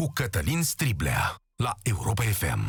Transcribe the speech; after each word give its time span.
cu 0.00 0.10
Cătălin 0.14 0.62
Striblea 0.62 1.34
la 1.56 1.74
Europa 1.82 2.22
FM. 2.22 2.60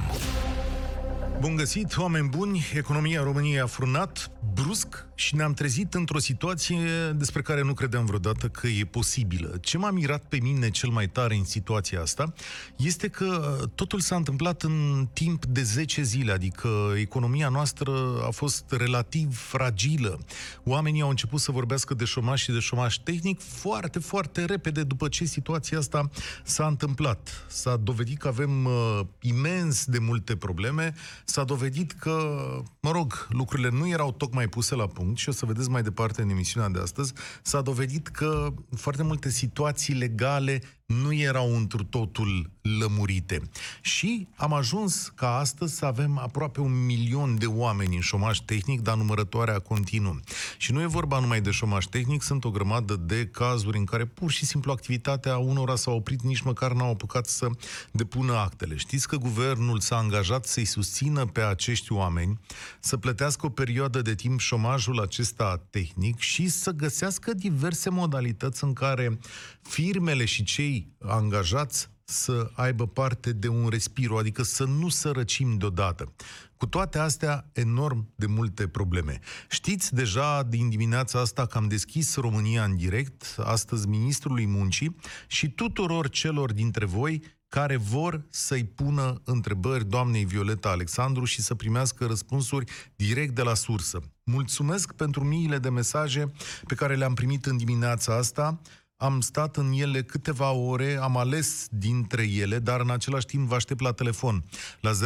Bun 1.40 1.56
găsit, 1.56 1.98
oameni 1.98 2.30
buni! 2.30 2.65
Economia 2.73 3.23
României 3.23 3.60
a 3.60 3.65
frânat 3.65 4.31
brusc 4.54 5.06
și 5.19 5.35
ne-am 5.35 5.53
trezit 5.53 5.93
într-o 5.93 6.19
situație 6.19 6.77
despre 7.15 7.41
care 7.41 7.62
nu 7.62 7.73
credeam 7.73 8.05
vreodată 8.05 8.47
că 8.47 8.67
e 8.67 8.85
posibilă. 8.85 9.57
Ce 9.62 9.78
m-a 9.78 9.91
mirat 9.91 10.23
pe 10.23 10.37
mine 10.41 10.69
cel 10.69 10.89
mai 10.89 11.07
tare 11.07 11.35
în 11.35 11.43
situația 11.43 12.01
asta 12.01 12.33
este 12.75 13.07
că 13.07 13.57
totul 13.75 13.99
s-a 13.99 14.15
întâmplat 14.15 14.61
în 14.61 15.07
timp 15.13 15.46
de 15.46 15.61
10 15.61 16.02
zile, 16.02 16.32
adică 16.32 16.70
economia 16.96 17.50
noastră 17.50 17.92
a 18.28 18.30
fost 18.30 18.66
relativ 18.70 19.38
fragilă. 19.38 20.20
Oamenii 20.64 21.02
au 21.02 21.10
început 21.10 21.39
să 21.39 21.52
vorbească 21.52 21.93
de 21.93 22.06
șomaj 22.06 22.42
și 22.42 22.52
de 22.52 22.60
șomaj 22.60 22.97
tehnic 22.97 23.39
foarte, 23.42 24.00
foarte 24.00 24.46
repede 24.46 24.84
după 24.84 25.07
ce 25.07 25.25
situația 25.25 25.78
asta 25.78 26.10
s-a 26.43 26.68
întâmplat. 26.68 27.46
S-a 27.47 27.78
dovedit 27.78 28.18
că 28.18 28.28
avem 28.28 28.65
uh, 28.65 29.00
imens 29.21 29.86
de 29.86 30.00
multe 30.00 30.36
probleme, 30.36 30.93
s-a 31.25 31.43
dovedit 31.43 31.92
că, 31.92 32.38
mă 32.79 32.91
rog, 32.91 33.27
lucrurile 33.29 33.70
nu 33.70 33.88
erau 33.88 34.11
tocmai 34.11 34.47
puse 34.47 34.75
la 34.75 34.88
punct 34.88 35.05
și 35.16 35.29
o 35.29 35.31
să 35.31 35.45
vedeți 35.45 35.70
mai 35.70 35.84
departe 35.84 36.21
în 36.21 36.29
emisiunea 36.29 36.70
de 36.70 36.79
astăzi, 36.79 37.13
s-a 37.41 37.61
dovedit 37.61 38.07
că 38.07 38.53
foarte 38.75 39.03
multe 39.03 39.30
situații 39.30 39.93
legale 39.93 40.61
nu 40.87 41.13
erau 41.13 41.55
întru 41.55 41.83
totul 41.83 42.49
lămurite. 42.79 43.41
Și 43.81 44.27
am 44.35 44.53
ajuns 44.53 45.11
ca 45.15 45.37
astăzi 45.37 45.75
să 45.75 45.85
avem 45.85 46.17
aproape 46.17 46.59
un 46.59 46.85
milion 46.85 47.37
de 47.37 47.45
oameni 47.45 47.95
în 47.95 48.01
șomaj 48.01 48.39
tehnic, 48.39 48.81
dar 48.81 48.95
numărătoarea 48.95 49.59
continuă. 49.59 50.15
Și 50.57 50.71
nu 50.71 50.81
e 50.81 50.85
vorba 50.85 51.19
numai 51.19 51.41
de 51.41 51.51
șomaj 51.51 51.85
tehnic, 51.85 52.21
sunt 52.21 52.45
o 52.45 52.51
grămadă 52.51 52.95
de 52.95 53.27
cazuri 53.27 53.77
în 53.77 53.85
care 53.85 54.05
pur 54.05 54.31
și 54.31 54.45
simplu 54.45 54.71
activitatea 54.71 55.37
unora 55.37 55.75
s-a 55.75 55.91
oprit, 55.91 56.21
nici 56.21 56.41
măcar 56.41 56.71
n-au 56.71 56.91
apucat 56.91 57.25
să 57.25 57.47
depună 57.91 58.33
actele. 58.33 58.75
Știți 58.75 59.07
că 59.07 59.15
guvernul 59.15 59.79
s-a 59.79 59.97
angajat 59.97 60.45
să-i 60.45 60.65
susțină 60.65 61.25
pe 61.25 61.41
acești 61.41 61.91
oameni 61.91 62.39
să 62.79 62.97
plătească 62.97 63.45
o 63.45 63.49
perioadă 63.49 64.01
de 64.01 64.16
timp 64.16 64.39
șomajul 64.39 64.99
acesta 64.99 65.61
tehnic 65.69 66.19
și 66.19 66.47
să 66.49 66.72
găsească 66.72 67.33
diverse 67.33 67.89
modalități 67.89 68.63
în 68.63 68.73
care 68.73 69.19
firmele 69.67 70.25
și 70.25 70.43
cei 70.43 70.95
angajați 70.99 71.89
să 72.03 72.51
aibă 72.53 72.87
parte 72.87 73.31
de 73.31 73.47
un 73.47 73.67
respiro, 73.69 74.17
adică 74.17 74.43
să 74.43 74.63
nu 74.63 74.89
sărăcim 74.89 75.57
deodată. 75.57 76.13
Cu 76.57 76.65
toate 76.65 76.97
astea, 76.97 77.49
enorm 77.53 78.13
de 78.15 78.25
multe 78.25 78.67
probleme. 78.67 79.19
Știți 79.49 79.93
deja 79.93 80.43
din 80.43 80.69
dimineața 80.69 81.19
asta 81.19 81.45
că 81.45 81.57
am 81.57 81.67
deschis 81.67 82.15
România 82.15 82.63
în 82.63 82.75
direct, 82.75 83.35
astăzi 83.38 83.88
Ministrului 83.88 84.45
Muncii 84.45 84.95
și 85.27 85.49
tuturor 85.49 86.09
celor 86.09 86.53
dintre 86.53 86.85
voi 86.85 87.21
care 87.47 87.77
vor 87.77 88.25
să-i 88.29 88.63
pună 88.63 89.21
întrebări 89.23 89.85
doamnei 89.85 90.25
Violeta 90.25 90.69
Alexandru 90.69 91.25
și 91.25 91.41
să 91.41 91.55
primească 91.55 92.05
răspunsuri 92.05 92.71
direct 92.95 93.35
de 93.35 93.41
la 93.41 93.53
sursă. 93.53 94.01
Mulțumesc 94.23 94.93
pentru 94.93 95.23
miile 95.23 95.57
de 95.57 95.69
mesaje 95.69 96.31
pe 96.65 96.75
care 96.75 96.95
le-am 96.95 97.13
primit 97.13 97.45
în 97.45 97.57
dimineața 97.57 98.15
asta 98.15 98.61
am 98.98 99.22
stat 99.22 99.58
în 99.58 99.72
ele 99.72 100.03
câteva 100.03 100.52
ore, 100.52 100.98
am 101.02 101.17
ales 101.17 101.67
dintre 101.70 102.23
ele, 102.23 102.59
dar 102.59 102.80
în 102.80 102.90
același 102.90 103.26
timp 103.26 103.48
vă 103.48 103.56
aștept 103.56 103.81
la 103.81 103.92
telefon 103.92 104.44
la 104.81 104.92
0372069599. 104.92 104.98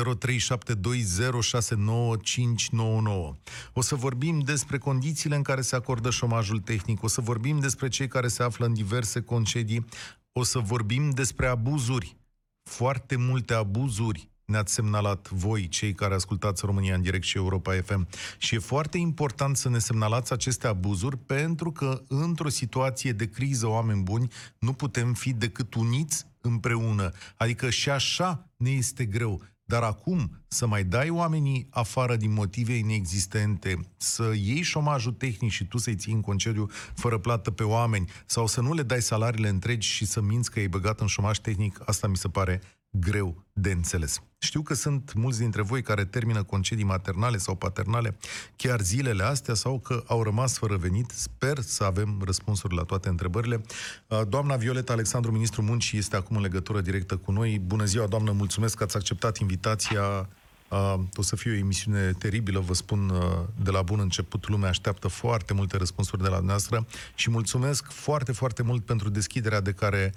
O 3.74 3.82
să 3.82 3.96
vorbim 3.96 4.40
despre 4.40 4.78
condițiile 4.78 5.36
în 5.36 5.42
care 5.42 5.62
se 5.62 5.76
acordă 5.76 6.10
șomajul 6.10 6.60
tehnic, 6.60 7.04
o 7.04 7.08
să 7.08 7.22
vorbim 7.22 7.60
despre 7.60 7.88
cei 7.88 8.08
care 8.08 8.28
se 8.28 8.44
află 8.44 8.66
în 8.66 8.74
diverse 8.74 9.22
concedii, 9.22 9.86
o 10.32 10.44
să 10.44 10.60
vorbim 10.60 11.10
despre 11.10 11.48
abuzuri, 11.48 12.18
foarte 12.64 13.16
multe 13.16 13.54
abuzuri 13.54 14.31
ne-ați 14.52 14.74
semnalat 14.74 15.30
voi, 15.30 15.68
cei 15.68 15.94
care 15.94 16.14
ascultați 16.14 16.66
România 16.66 16.96
în 16.96 17.02
direct 17.02 17.24
și 17.24 17.38
Europa 17.38 17.74
FM. 17.82 18.08
Și 18.38 18.56
e 18.56 18.60
foarte 18.60 18.98
important 18.98 19.58
să 19.58 19.70
ne 19.70 19.80
semnalați 19.80 20.34
aceste 20.34 20.68
abuzuri, 20.68 21.18
pentru 21.18 21.72
că 21.72 22.02
într-o 22.08 22.50
situație 22.50 23.12
de 23.12 23.30
criză, 23.30 23.68
oameni 23.68 24.02
buni, 24.02 24.32
nu 24.60 24.74
putem 24.74 25.14
fi 25.14 25.34
decât 25.34 25.74
uniți 25.74 26.26
împreună. 26.42 27.12
Adică 27.38 27.70
și 27.70 27.90
așa 27.90 28.50
ne 28.58 28.70
este 28.70 29.06
greu. 29.06 29.42
Dar 29.72 29.84
acum 29.84 30.44
să 30.48 30.68
mai 30.68 30.84
dai 30.84 31.10
oamenii 31.10 31.68
afară 31.70 32.16
din 32.16 32.34
motive 32.34 32.74
inexistente, 32.74 33.80
să 33.98 34.32
iei 34.36 34.62
șomajul 34.62 35.12
tehnic 35.12 35.52
și 35.52 35.66
tu 35.66 35.78
să-i 35.78 35.96
ții 35.96 36.14
în 36.14 36.22
concediu 36.22 36.70
fără 36.94 37.18
plată 37.18 37.52
pe 37.52 37.64
oameni, 37.64 38.10
sau 38.26 38.48
să 38.48 38.62
nu 38.62 38.74
le 38.74 38.84
dai 38.84 39.02
salariile 39.02 39.50
întregi 39.50 39.88
și 39.88 40.06
să 40.06 40.22
minți 40.22 40.52
că 40.52 40.60
ai 40.60 40.68
băgat 40.68 41.00
în 41.00 41.08
șomaj 41.08 41.38
tehnic, 41.38 41.82
asta 41.86 42.08
mi 42.08 42.18
se 42.18 42.28
pare 42.28 42.62
greu 42.92 43.46
de 43.54 43.72
înțeles. 43.72 44.22
Știu 44.38 44.62
că 44.62 44.74
sunt 44.74 45.14
mulți 45.14 45.40
dintre 45.40 45.62
voi 45.62 45.82
care 45.82 46.06
termină 46.06 46.44
concedii 46.44 46.84
maternale 46.84 47.38
sau 47.38 47.56
paternale 47.56 48.18
chiar 48.56 48.82
zilele 48.82 49.24
astea 49.24 49.54
sau 49.54 49.80
că 49.80 50.04
au 50.08 50.24
rămas 50.24 50.58
fără 50.58 50.76
venit. 50.76 51.10
Sper 51.10 51.60
să 51.60 51.84
avem 51.84 52.22
răspunsuri 52.26 52.76
la 52.76 52.84
toate 52.84 53.10
întrebările. 53.10 53.62
Uh, 54.08 54.22
doamna 54.28 54.56
Violeta 54.56 54.94
Alexandru, 54.94 55.32
ministrul 55.32 55.64
muncii, 55.64 55.98
este 55.98 56.16
acum 56.16 56.36
în 56.36 56.42
legătură 56.42 56.82
directă 56.82 57.18
cu 57.18 57.32
noi. 57.32 57.60
Bună 57.60 57.86
ziua, 57.86 58.08
doamnă, 58.08 58.32
mulțumesc 58.32 58.78
că 58.78 58.84
ați 58.84 58.96
acceptat 58.96 59.38
invitația. 59.38 60.30
Uh, 60.70 60.94
o 61.16 61.22
să 61.22 61.36
fie 61.36 61.52
o 61.52 61.56
emisiune 61.56 62.12
teribilă, 62.12 62.60
vă 62.60 62.74
spun 62.74 63.10
uh, 63.10 63.20
de 63.64 63.72
la 63.72 63.82
bun 63.82 64.00
început. 64.00 64.48
Lumea 64.48 64.70
așteaptă 64.70 65.08
foarte 65.08 65.54
multe 65.54 65.78
răspunsuri 65.78 66.22
de 66.22 66.30
la 66.30 66.40
noastră 66.40 66.86
și 67.16 67.30
mulțumesc 67.30 67.92
foarte, 67.92 68.32
foarte 68.32 68.64
mult 68.64 68.86
pentru 68.86 69.10
deschiderea 69.10 69.62
de 69.62 69.72
care 69.72 70.14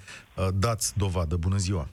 dați 0.53 0.97
dovadă. 0.97 1.35
Bună 1.35 1.57
ziua! 1.57 1.89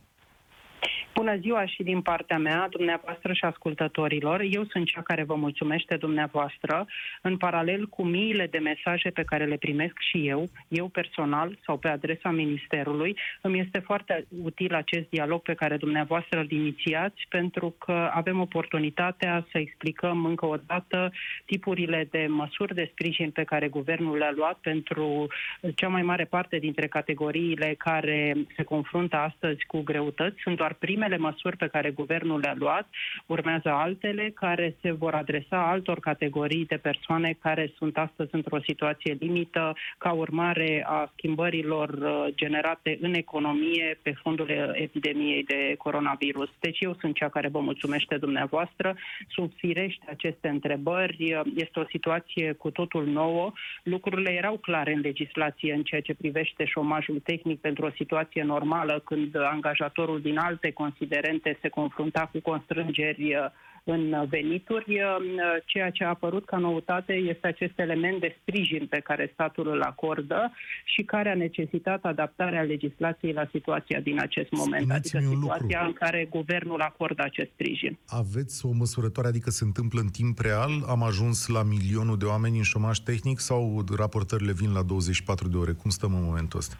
Bună 1.14 1.36
ziua 1.36 1.66
și 1.66 1.82
din 1.82 2.00
partea 2.00 2.38
mea, 2.38 2.66
dumneavoastră 2.70 3.32
și 3.32 3.44
ascultătorilor. 3.44 4.40
Eu 4.50 4.64
sunt 4.64 4.86
cea 4.86 5.02
care 5.02 5.22
vă 5.22 5.34
mulțumește 5.34 5.96
dumneavoastră, 5.96 6.86
în 7.22 7.36
paralel 7.36 7.86
cu 7.86 8.02
miile 8.04 8.46
de 8.46 8.58
mesaje 8.58 9.10
pe 9.10 9.22
care 9.22 9.44
le 9.44 9.56
primesc 9.56 9.94
și 10.10 10.28
eu, 10.28 10.48
eu 10.68 10.88
personal 10.88 11.58
sau 11.64 11.76
pe 11.76 11.88
adresa 11.88 12.30
Ministerului. 12.30 13.16
Îmi 13.40 13.60
este 13.60 13.78
foarte 13.78 14.26
util 14.42 14.74
acest 14.74 15.08
dialog 15.08 15.42
pe 15.42 15.54
care 15.54 15.76
dumneavoastră 15.76 16.38
îl 16.38 16.50
inițiați, 16.50 17.26
pentru 17.28 17.74
că 17.78 18.10
avem 18.12 18.40
oportunitatea 18.40 19.46
să 19.50 19.58
explicăm 19.58 20.24
încă 20.24 20.46
o 20.46 20.56
dată 20.66 21.12
tipurile 21.44 22.08
de 22.10 22.26
măsuri 22.28 22.74
de 22.74 22.88
sprijin 22.90 23.30
pe 23.30 23.44
care 23.44 23.68
guvernul 23.68 24.18
le-a 24.18 24.32
luat 24.36 24.58
pentru 24.58 25.26
cea 25.74 25.88
mai 25.88 26.02
mare 26.02 26.24
parte 26.24 26.58
dintre 26.58 26.86
categoriile 26.86 27.74
care 27.78 28.34
se 28.56 28.62
confruntă 28.62 29.16
astăzi 29.16 29.66
cu 29.66 29.80
greutăți. 29.80 30.40
Sunt 30.42 30.56
doar 30.56 30.72
primele 30.72 31.00
primele 31.02 31.22
măsuri 31.22 31.56
pe 31.56 31.68
care 31.68 31.90
guvernul 31.90 32.40
le-a 32.40 32.54
luat, 32.58 32.88
urmează 33.26 33.68
altele 33.68 34.30
care 34.34 34.76
se 34.80 34.92
vor 34.92 35.14
adresa 35.14 35.70
altor 35.70 36.00
categorii 36.00 36.66
de 36.66 36.76
persoane 36.76 37.36
care 37.40 37.72
sunt 37.76 37.96
astăzi 37.96 38.28
într-o 38.32 38.60
situație 38.66 39.16
limită 39.20 39.72
ca 39.98 40.12
urmare 40.12 40.84
a 40.86 41.10
schimbărilor 41.12 41.88
uh, 41.88 42.34
generate 42.34 42.98
în 43.00 43.14
economie 43.14 43.98
pe 44.02 44.12
fondul 44.22 44.48
epidemiei 44.72 45.44
de 45.44 45.74
coronavirus. 45.78 46.50
Deci 46.60 46.80
eu 46.80 46.96
sunt 47.00 47.14
cea 47.14 47.28
care 47.28 47.48
vă 47.48 47.60
mulțumește 47.60 48.16
dumneavoastră. 48.16 48.96
Sunt 49.28 49.52
firește 49.56 50.04
aceste 50.08 50.48
întrebări. 50.48 51.42
Este 51.54 51.80
o 51.80 51.84
situație 51.90 52.52
cu 52.52 52.70
totul 52.70 53.06
nouă. 53.06 53.52
Lucrurile 53.82 54.30
erau 54.30 54.56
clare 54.56 54.92
în 54.92 55.00
legislație 55.00 55.72
în 55.72 55.82
ceea 55.82 56.00
ce 56.00 56.14
privește 56.14 56.64
șomajul 56.64 57.20
tehnic 57.24 57.60
pentru 57.60 57.86
o 57.86 57.94
situație 57.96 58.42
normală 58.42 59.02
când 59.04 59.36
angajatorul 59.36 60.20
din 60.20 60.38
alte 60.38 60.72
considerente 60.92 61.58
se 61.60 61.68
confrunta 61.68 62.28
cu 62.32 62.40
constrângeri 62.40 63.34
uh, 63.34 63.50
în 63.84 64.26
venituri. 64.28 65.00
Uh, 65.00 65.16
ceea 65.64 65.90
ce 65.90 66.04
a 66.04 66.08
apărut 66.08 66.44
ca 66.44 66.56
noutate 66.56 67.12
este 67.12 67.46
acest 67.46 67.78
element 67.78 68.20
de 68.20 68.36
sprijin 68.40 68.86
pe 68.86 69.00
care 69.00 69.30
statul 69.32 69.68
îl 69.68 69.82
acordă 69.82 70.52
și 70.84 71.02
care 71.02 71.30
a 71.30 71.34
necesitat 71.34 72.04
adaptarea 72.04 72.62
legislației 72.62 73.32
la 73.32 73.48
situația 73.50 74.00
din 74.00 74.20
acest 74.20 74.50
moment, 74.50 74.82
Spuneți-mi 74.82 75.20
adică 75.20 75.40
situația 75.40 75.78
lucru. 75.84 75.86
în 75.86 75.92
care 75.92 76.26
guvernul 76.30 76.80
acordă 76.80 77.22
acest 77.22 77.50
sprijin. 77.50 77.98
Aveți 78.06 78.66
o 78.66 78.70
măsurătoare, 78.72 79.28
adică 79.28 79.50
se 79.50 79.64
întâmplă 79.64 80.00
în 80.00 80.08
timp 80.08 80.38
real? 80.38 80.70
Am 80.88 81.02
ajuns 81.02 81.46
la 81.46 81.62
milionul 81.62 82.18
de 82.18 82.24
oameni 82.24 82.56
în 82.56 82.62
șomaj 82.62 82.98
tehnic 82.98 83.38
sau 83.38 83.84
raportările 83.96 84.52
vin 84.52 84.72
la 84.72 84.82
24 84.82 85.48
de 85.48 85.56
ore? 85.56 85.72
Cum 85.72 85.90
stăm 85.90 86.14
în 86.14 86.24
momentul 86.24 86.58
ăsta? 86.58 86.76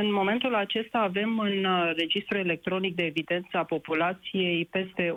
În 0.00 0.12
momentul 0.12 0.54
acesta 0.54 0.98
avem 0.98 1.38
în 1.38 1.64
uh, 1.64 1.92
registrul 1.96 2.38
electronic 2.38 2.94
de 2.94 3.02
evidență 3.02 3.56
a 3.56 3.64
populației 3.64 4.64
peste 4.64 5.14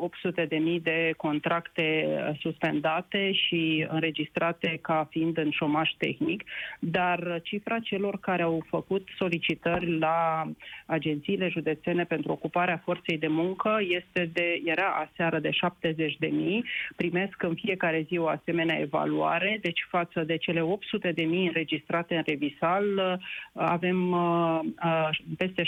800.000 0.48 0.82
de 0.82 1.14
contracte 1.18 2.08
uh, 2.08 2.38
suspendate 2.40 3.32
și 3.32 3.86
înregistrate 3.90 4.80
ca 4.82 5.08
fiind 5.10 5.38
în 5.38 5.52
șomaș 5.52 5.90
tehnic, 5.98 6.44
dar 6.80 7.40
cifra 7.44 7.80
celor 7.80 8.20
care 8.20 8.42
au 8.42 8.66
făcut 8.68 9.08
solicitări 9.18 9.98
la 9.98 10.48
agențiile 10.86 11.50
județene 11.50 12.04
pentru 12.04 12.32
ocuparea 12.32 12.82
forței 12.84 13.18
de 13.18 13.28
muncă 13.28 13.78
este 13.82 14.30
de, 14.34 14.62
era 14.66 15.10
aseară 15.10 15.40
de 15.40 15.50
70.000, 15.50 15.56
primesc 16.96 17.44
în 17.44 17.56
fiecare 17.56 18.06
zi 18.08 18.18
o 18.18 18.28
asemenea 18.28 18.80
evaluare, 18.80 19.60
deci 19.62 19.88
față 19.90 20.24
de 20.24 20.38
cele 20.38 20.62
800.000 20.62 21.24
înregistrate 21.26 22.16
în 22.16 22.24
revisal, 22.26 22.86
uh, 23.54 24.68
avem 24.76 25.10
uh, 25.10 25.36
peste 25.38 25.64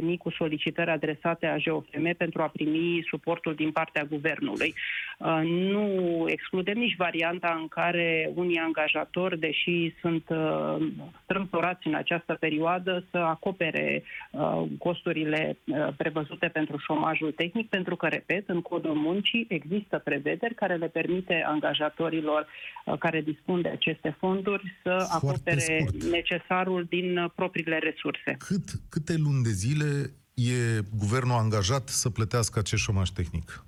70.000 0.00 0.18
cu 0.18 0.30
solicitări 0.30 0.90
adresate 0.90 1.46
a 1.46 1.56
GOFM 1.56 2.16
pentru 2.16 2.42
a 2.42 2.46
primi 2.46 3.04
suportul 3.08 3.54
din 3.54 3.70
partea 3.70 4.04
guvernului. 4.04 4.74
Uh, 5.18 5.40
nu 5.44 6.24
excludem 6.28 6.78
nici 6.78 6.96
varianta 6.96 7.56
în 7.60 7.68
care 7.68 8.30
unii 8.34 8.58
angajatori, 8.58 9.38
deși 9.38 9.94
sunt 10.00 10.24
uh, 10.28 10.76
strâmtorați 11.22 11.86
în 11.86 11.94
această 11.94 12.36
perioadă, 12.40 13.04
să 13.10 13.18
acopere 13.18 14.02
uh, 14.30 14.62
costurile 14.78 15.56
uh, 15.64 15.88
prevăzute 15.96 16.46
pentru 16.46 16.76
șomajul 16.78 17.32
tehnic, 17.32 17.68
pentru 17.68 17.96
că, 17.96 18.06
repet, 18.06 18.48
în 18.48 18.60
codul 18.60 18.94
muncii 18.94 19.46
există 19.48 19.98
prevederi 19.98 20.54
care 20.54 20.74
le 20.74 20.86
permite 20.88 21.44
angajatorilor 21.46 22.46
uh, 22.84 22.98
care 22.98 23.20
dispun 23.20 23.62
de 23.62 23.68
aceste 23.68 24.16
fonduri 24.18 24.76
să 24.82 25.06
Foarte 25.08 25.26
acopere 25.26 25.84
scurt. 25.88 26.02
necesarul 26.04 26.86
din 26.88 27.18
uh, 27.18 27.30
propriile 27.34 27.78
resurse. 27.78 28.11
Cât, 28.38 28.80
câte 28.88 29.16
luni 29.16 29.42
de 29.42 29.50
zile 29.50 30.14
e 30.34 30.80
guvernul 30.96 31.36
angajat 31.36 31.88
să 31.88 32.10
plătească 32.10 32.58
acest 32.58 32.82
șomaj 32.82 33.10
tehnic? 33.10 33.64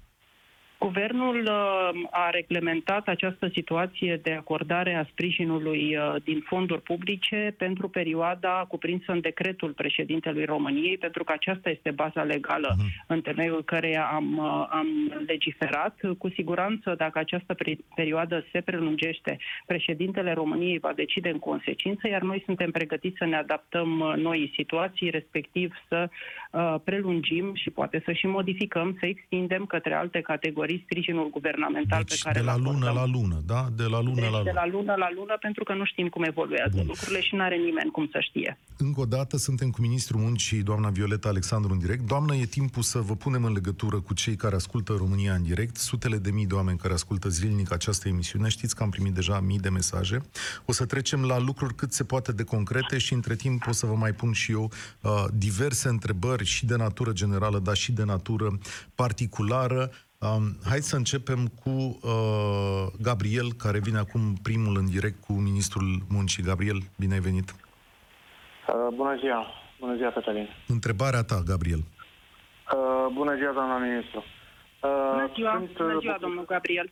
Guvernul 0.84 1.42
uh, 1.42 2.08
a 2.10 2.30
reglementat 2.30 3.08
această 3.08 3.48
situație 3.52 4.20
de 4.22 4.32
acordare 4.32 4.94
a 4.94 5.04
sprijinului 5.10 5.96
uh, 5.96 6.22
din 6.24 6.40
fonduri 6.46 6.82
publice 6.82 7.54
pentru 7.58 7.88
perioada 7.88 8.64
cuprinsă 8.68 9.12
în 9.12 9.20
decretul 9.20 9.70
președintelui 9.70 10.44
României, 10.44 10.98
pentru 10.98 11.24
că 11.24 11.32
aceasta 11.32 11.70
este 11.70 11.90
baza 11.90 12.22
legală 12.22 12.74
Mhm. 12.78 12.86
în 13.06 13.20
temeiul 13.20 13.62
căreia 13.64 14.04
am, 14.04 14.36
uh, 14.38 14.66
am 14.70 14.86
legiferat. 15.26 15.94
Cu 16.18 16.28
siguranță, 16.28 16.94
dacă 16.96 17.18
această 17.18 17.54
pri- 17.54 17.84
perioadă 17.94 18.44
se 18.52 18.60
prelungește, 18.60 19.38
președintele 19.66 20.32
României 20.32 20.78
va 20.78 20.92
decide 20.92 21.28
în 21.28 21.38
consecință, 21.38 22.08
iar 22.08 22.22
noi 22.22 22.42
suntem 22.44 22.70
pregătiți 22.70 23.16
să 23.18 23.24
ne 23.24 23.36
adaptăm 23.36 24.00
uh, 24.00 24.14
noii 24.16 24.52
situații, 24.56 25.10
respectiv 25.10 25.72
să 25.88 26.08
uh, 26.50 26.74
prelungim 26.84 27.54
și 27.54 27.70
poate 27.70 28.02
să 28.04 28.12
și 28.12 28.26
modificăm, 28.26 28.96
să 29.00 29.06
extindem 29.06 29.64
către 29.64 29.94
alte 29.94 30.20
categorii 30.20 30.72
sprijinul 30.84 31.30
guvernamental 31.30 32.02
Deci 32.02 32.22
pe 32.22 32.28
care 32.28 32.38
de 32.38 32.44
la 32.44 32.52
îl 32.52 32.62
lună 32.62 32.86
acordăm. 32.88 32.94
la 33.12 33.18
lună, 33.18 33.38
da? 33.46 33.68
De 33.76 33.82
la 33.94 34.00
lună 34.00 34.20
Deci 34.20 34.30
la 34.30 34.42
de 34.42 34.50
lună. 34.50 34.60
la 34.60 34.66
lună 34.66 34.94
la 35.04 35.08
lună, 35.16 35.36
pentru 35.40 35.64
că 35.64 35.74
nu 35.74 35.84
știm 35.84 36.08
cum 36.08 36.22
evoluează 36.22 36.76
Bun. 36.76 36.86
lucrurile 36.86 37.20
și 37.20 37.34
nu 37.34 37.42
are 37.42 37.56
nimeni 37.56 37.90
cum 37.90 38.08
să 38.12 38.18
știe. 38.20 38.58
Încă 38.78 39.00
o 39.00 39.04
dată 39.04 39.36
suntem 39.36 39.70
cu 39.70 39.80
ministrul 39.80 40.20
muncii, 40.20 40.62
doamna 40.62 40.88
Violeta 40.88 41.28
Alexandru, 41.28 41.72
în 41.72 41.78
direct. 41.78 42.06
Doamnă, 42.06 42.34
e 42.34 42.44
timpul 42.44 42.82
să 42.82 42.98
vă 42.98 43.14
punem 43.14 43.44
în 43.44 43.52
legătură 43.52 44.00
cu 44.00 44.14
cei 44.14 44.36
care 44.36 44.54
ascultă 44.54 44.92
România 44.98 45.34
în 45.34 45.42
direct, 45.42 45.76
sutele 45.76 46.16
de 46.16 46.30
mii 46.30 46.46
de 46.46 46.54
oameni 46.54 46.78
care 46.78 46.92
ascultă 46.92 47.28
zilnic 47.28 47.72
această 47.72 48.08
emisiune. 48.08 48.48
Știți 48.48 48.74
că 48.76 48.82
am 48.82 48.90
primit 48.90 49.12
deja 49.12 49.40
mii 49.40 49.58
de 49.58 49.68
mesaje. 49.68 50.20
O 50.64 50.72
să 50.72 50.84
trecem 50.86 51.24
la 51.24 51.38
lucruri 51.38 51.74
cât 51.74 51.92
se 51.92 52.04
poate 52.04 52.32
de 52.32 52.42
concrete 52.44 52.98
și 52.98 53.12
între 53.12 53.34
timp 53.34 53.66
o 53.68 53.72
să 53.72 53.86
vă 53.86 53.94
mai 53.94 54.12
pun 54.12 54.32
și 54.32 54.52
eu 54.52 54.70
uh, 55.00 55.24
diverse 55.34 55.88
întrebări 55.88 56.44
și 56.44 56.66
de 56.66 56.76
natură 56.76 57.12
generală, 57.12 57.58
dar 57.58 57.76
și 57.76 57.92
de 57.92 58.04
natură 58.04 58.58
particulară. 58.94 59.90
Um, 60.24 60.44
hai 60.70 60.78
să 60.78 60.96
începem 60.96 61.40
cu 61.62 61.70
uh, 61.70 62.84
Gabriel, 63.02 63.48
care 63.64 63.78
vine 63.78 63.98
acum 63.98 64.22
primul 64.42 64.76
în 64.76 64.86
direct 64.90 65.18
cu 65.26 65.32
ministrul 65.32 65.88
muncii. 66.08 66.42
Gabriel, 66.42 66.80
bine 66.98 67.14
ai 67.14 67.20
venit. 67.20 67.48
Uh, 67.50 68.88
bună 68.94 69.16
ziua! 69.20 69.46
Bună 69.80 69.96
ziua, 69.96 70.10
Cătălin! 70.10 70.48
Întrebarea 70.68 71.22
ta, 71.22 71.42
Gabriel. 71.46 71.82
Uh, 71.84 73.06
bună 73.12 73.34
ziua, 73.36 73.52
doamna 73.52 73.76
ministru! 73.78 74.18
Uh, 74.18 75.10
Bună 75.12 75.30
ziua, 75.34 75.52
sunt, 75.56 75.76
bună 75.76 75.94
uh, 75.94 76.00
ziua, 76.00 76.16
domnul 76.20 76.44
Gabriel. 76.44 76.90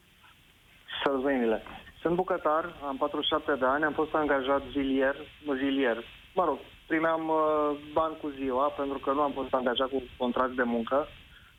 Sărzăinile. 1.04 1.62
Sunt 2.00 2.14
bucătar, 2.14 2.64
am 2.86 2.96
47 2.96 3.54
de 3.58 3.66
ani, 3.66 3.84
am 3.84 3.92
fost 3.92 4.14
angajat 4.14 4.62
zilier, 4.72 5.16
zilier. 5.58 6.04
Mă 6.34 6.44
rog, 6.44 6.58
primeam 6.86 7.28
uh, 7.28 7.78
bani 7.92 8.16
cu 8.20 8.28
ziua 8.28 8.66
pentru 8.68 8.98
că 8.98 9.12
nu 9.12 9.20
am 9.20 9.32
fost 9.32 9.52
angajat 9.54 9.88
cu 9.88 10.02
contract 10.16 10.54
de 10.56 10.62
muncă 10.62 11.08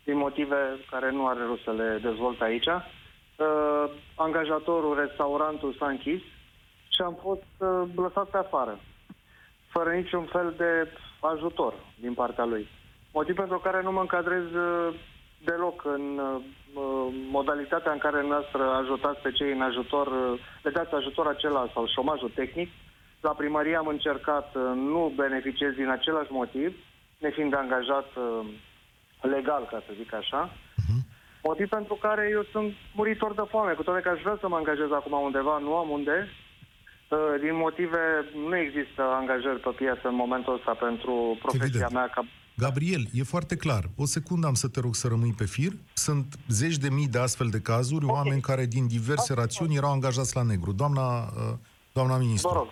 din 0.04 0.18
motive 0.18 0.80
care 0.90 1.12
nu 1.12 1.28
are 1.28 1.40
rost 1.48 1.64
să 1.64 1.72
le 1.72 2.00
dezvolt 2.02 2.42
aici. 2.42 2.68
Uh, 2.68 3.86
angajatorul, 4.16 4.96
restaurantul 4.96 5.76
s-a 5.80 5.88
închis 5.88 6.22
și 6.88 7.02
am 7.04 7.18
fost 7.22 7.54
uh, 7.58 7.84
lăsat 7.96 8.30
pe 8.30 8.38
afară, 8.38 8.80
fără 9.68 9.92
niciun 9.92 10.26
fel 10.26 10.54
de 10.58 10.88
ajutor 11.20 11.74
din 12.00 12.14
partea 12.14 12.46
lui. 12.46 12.68
Motiv 13.14 13.36
pentru 13.36 13.58
care 13.58 13.82
nu 13.82 13.92
mă 13.92 14.00
încadrez 14.00 14.44
uh, 14.44 14.94
deloc 15.44 15.86
în 15.86 16.18
uh, 16.18 16.42
modalitatea 17.30 17.92
în 17.92 17.98
care 17.98 18.28
noastră 18.28 18.64
ajutați 18.64 19.22
pe 19.22 19.32
cei 19.32 19.52
în 19.52 19.62
ajutor, 19.62 20.08
uh, 20.08 20.40
le 20.62 20.70
dați 20.70 20.94
ajutor 20.94 21.28
acela 21.28 21.70
sau 21.74 21.88
șomajul 21.88 22.32
tehnic. 22.36 22.70
La 23.22 23.30
primărie 23.30 23.76
am 23.76 23.88
încercat, 23.88 24.56
uh, 24.56 24.62
nu 24.76 25.12
beneficiez 25.16 25.74
din 25.74 25.90
același 25.90 26.32
motiv, 26.32 26.76
nefiind 27.18 27.54
angajat 27.56 28.08
uh, 28.16 28.46
legal, 29.28 29.68
ca 29.72 29.84
să 29.86 29.92
zic 30.00 30.14
așa. 30.14 30.42
Motiv 31.44 31.70
pentru 31.70 31.96
care 32.02 32.28
eu 32.32 32.44
sunt 32.52 32.74
muritor 32.94 33.34
de 33.34 33.46
foame, 33.50 33.74
cu 33.74 33.84
toate 33.84 34.02
că 34.02 34.10
aș 34.10 34.22
vrea 34.22 34.38
să 34.40 34.48
mă 34.48 34.56
angajez 34.56 34.92
acum 34.92 35.22
undeva, 35.22 35.58
nu 35.58 35.76
am 35.76 35.90
unde. 35.90 36.28
Uh, 37.10 37.20
Din 37.40 37.56
motive, 37.56 38.02
nu 38.50 38.56
există 38.58 39.02
angajări 39.02 39.60
pe 39.60 39.70
piață 39.70 40.08
în 40.08 40.16
momentul 40.16 40.54
ăsta 40.54 40.74
pentru 40.88 41.38
profesia 41.42 41.66
Evident. 41.66 41.92
mea 41.92 42.08
ca 42.16 42.26
Gabriel, 42.58 43.04
e 43.14 43.24
foarte 43.24 43.56
clar. 43.56 43.84
O 43.98 44.06
secundă 44.06 44.48
am 44.48 44.54
să 44.54 44.68
te 44.68 44.80
rog 44.80 44.96
să 44.96 45.08
rămâi 45.08 45.34
pe 45.38 45.46
fir. 45.46 45.72
Sunt 45.94 46.36
zeci 46.48 46.78
de 46.78 46.90
mii 46.90 47.08
de 47.08 47.20
astfel 47.20 47.50
de 47.50 47.60
cazuri, 47.60 48.06
okay. 48.06 48.16
oameni 48.18 48.42
care 48.42 48.66
din 48.66 48.88
diverse 48.88 49.34
rațiuni 49.34 49.76
erau 49.76 49.92
angajați 49.92 50.36
la 50.36 50.44
negru. 50.44 50.72
Doamna, 50.72 51.20
uh, 51.20 51.54
doamna 51.94 52.18
ministru. 52.18 52.50
Vă 52.50 52.56
rog. 52.56 52.68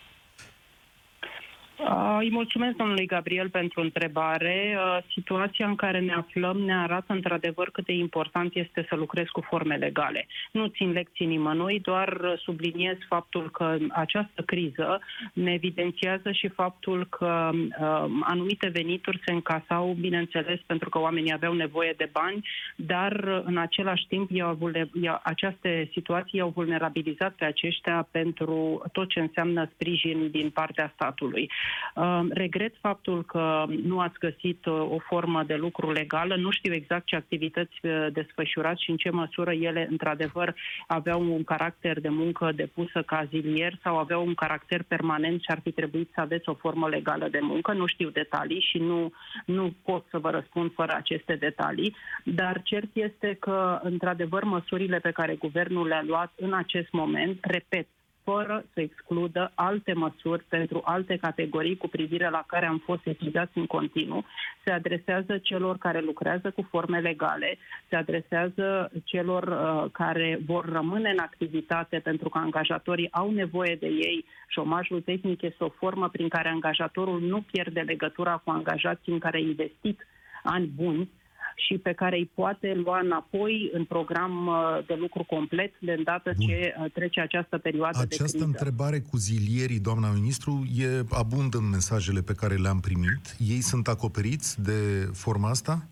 Uh, 1.84 2.18
Îi 2.20 2.32
mulțumesc 2.32 2.76
domnului 2.76 3.06
Gabriel 3.06 3.50
pentru 3.50 3.82
întrebare. 3.82 4.78
Uh, 4.78 4.98
Situația 5.12 5.68
în 5.68 5.76
care 5.76 6.00
ne 6.00 6.14
aflăm 6.14 6.58
ne 6.58 6.76
arată 6.76 7.14
într-adevăr 7.14 7.70
cât 7.72 7.86
de 7.86 7.94
important 7.94 8.56
este 8.56 8.86
să 8.90 8.96
lucrez 8.96 9.26
cu 9.32 9.42
forme 9.42 9.76
legale. 9.76 10.28
Nu 10.52 10.68
țin 10.68 10.92
lecții 10.92 11.26
nimănui, 11.26 11.80
doar 11.80 12.08
uh, 12.24 12.34
subliniez 12.38 12.98
faptul 13.08 13.50
că 13.50 13.78
această 13.90 14.42
criză 14.42 15.00
ne 15.34 15.54
evidențiază 15.54 16.32
și 16.32 16.48
faptul 16.48 17.08
că 17.10 17.50
uh, 17.54 18.06
anumite 18.22 18.68
venituri 18.68 19.22
se 19.26 19.32
încasau, 19.32 19.96
bineînțeles, 20.00 20.60
pentru 20.66 20.90
că 20.90 21.00
oamenii 21.00 21.34
aveau 21.34 21.54
nevoie 21.54 21.94
de 21.98 22.10
bani, 22.12 22.48
dar 22.76 23.12
uh, 23.12 23.42
în 23.44 23.58
același 23.58 24.08
timp 24.08 24.32
i-au, 24.32 24.54
vulne- 24.54 24.90
i-au, 25.02 25.20
aceste 25.24 25.90
situații 25.92 26.40
i-au 26.40 26.50
vulnerabilizat 26.56 27.34
pe 27.34 27.46
aceștia 27.46 28.08
pentru 28.12 28.82
tot 28.92 29.10
ce 29.10 29.20
înseamnă 29.20 29.70
sprijin 29.74 30.30
din 30.32 30.50
partea 30.50 30.92
statului. 30.94 31.50
Uh, 31.96 32.22
Regret 32.30 32.74
faptul 32.82 33.24
că 33.26 33.66
nu 33.84 34.00
ați 34.00 34.20
găsit 34.20 34.66
uh, 34.66 34.74
o 34.74 34.98
formă 35.00 35.44
de 35.44 35.56
lucru 35.56 35.92
legală. 35.92 36.36
Nu 36.36 36.52
știu 36.52 36.74
exact 36.74 37.06
ce 37.06 37.16
activități 37.16 37.80
uh, 37.82 38.08
desfășurați 38.14 38.84
și 38.84 38.90
în 38.90 38.98
ce 38.98 39.10
măsură 39.10 39.52
ele, 39.52 39.88
într-adevăr, 39.90 40.56
aveau 40.88 41.22
un 41.22 41.44
caracter 41.44 42.00
de 42.00 42.10
muncă 42.10 42.52
depusă 42.56 43.02
ca 43.02 43.28
zilier 43.30 43.74
sau 43.84 43.98
aveau 43.98 44.26
un 44.26 44.34
caracter 44.34 44.84
permanent 44.84 45.42
și 45.42 45.48
ar 45.52 45.60
fi 45.64 45.72
trebuit 45.72 46.10
să 46.14 46.22
aveți 46.22 46.50
o 46.50 46.54
formă 46.54 46.88
legală 46.88 47.28
de 47.28 47.40
muncă. 47.42 47.74
Nu 47.74 47.86
știu 47.86 48.10
detalii 48.10 48.66
și 48.70 48.78
nu, 48.78 49.12
nu 49.46 49.74
pot 49.84 50.06
să 50.10 50.18
vă 50.18 50.30
răspund 50.30 50.74
fără 50.74 50.94
aceste 50.96 51.36
detalii, 51.36 51.96
dar 52.24 52.62
cert 52.64 52.90
este 52.94 53.38
că, 53.40 53.80
într-adevăr, 53.84 54.44
măsurile 54.44 55.00
pe 55.00 55.12
care 55.12 55.36
guvernul 55.36 55.88
le-a 55.88 56.04
luat 56.06 56.32
în 56.36 56.54
acest 56.54 56.92
moment, 56.92 57.38
repet, 57.42 57.88
fără 58.32 58.66
să 58.74 58.82
excludă 58.82 59.52
alte 59.56 59.94
măsuri 59.94 60.44
pentru 60.50 60.82
alte 60.86 61.18
categorii 61.18 61.78
cu 61.78 61.88
privire 61.88 62.30
la 62.30 62.44
care 62.48 62.66
am 62.66 62.78
fost 62.78 63.02
sesizați 63.02 63.58
în 63.58 63.66
continuu, 63.66 64.26
se 64.64 64.72
adresează 64.72 65.38
celor 65.38 65.78
care 65.78 66.00
lucrează 66.00 66.52
cu 66.52 66.68
forme 66.70 67.00
legale, 67.00 67.58
se 67.90 67.96
adresează 67.96 68.92
celor 69.04 69.44
uh, 69.44 69.92
care 69.92 70.40
vor 70.46 70.66
rămâne 70.66 71.10
în 71.10 71.20
activitate 71.20 72.00
pentru 72.00 72.30
că 72.30 72.38
angajatorii 72.38 73.12
au 73.12 73.32
nevoie 73.32 73.76
de 73.80 73.88
ei. 73.88 74.26
Șomajul 74.48 75.02
tehnic 75.02 75.42
este 75.42 75.64
o 75.64 75.70
formă 75.70 76.10
prin 76.10 76.28
care 76.28 76.50
angajatorul 76.50 77.22
nu 77.22 77.42
pierde 77.52 77.80
legătura 77.80 78.42
cu 78.44 78.50
angajații 78.52 79.14
în 79.14 79.20
care 79.20 79.38
a 79.38 79.48
investit 79.52 80.08
ani 80.44 80.66
buni 80.66 81.10
și 81.56 81.78
pe 81.78 81.94
care 81.94 82.16
îi 82.16 82.32
poate 82.34 82.74
lua 82.74 83.00
înapoi 83.00 83.70
în 83.74 83.84
program 83.84 84.48
uh, 84.48 84.86
de 84.86 84.94
lucru 84.94 85.24
complet 85.24 85.74
de 85.80 85.92
îndată 85.92 86.32
Bun. 86.38 86.48
ce 86.48 86.74
uh, 86.78 86.92
trece 86.92 87.22
această 87.22 87.58
perioadă 87.58 87.98
de 87.98 88.04
Această 88.04 88.38
criză. 88.38 88.46
întrebare 88.46 89.00
cu 89.00 89.18
zilierii, 89.18 89.80
doamna 89.80 90.12
ministru, 90.12 90.64
e 90.78 91.02
abundă 91.10 91.58
în 91.58 91.70
mesajele 91.70 92.22
pe 92.22 92.34
care 92.34 92.56
le-am 92.56 92.80
primit. 92.80 93.36
Ei 93.38 93.62
sunt 93.62 93.88
acoperiți 93.88 94.62
de 94.62 95.10
forma 95.14 95.50
asta? 95.50 95.86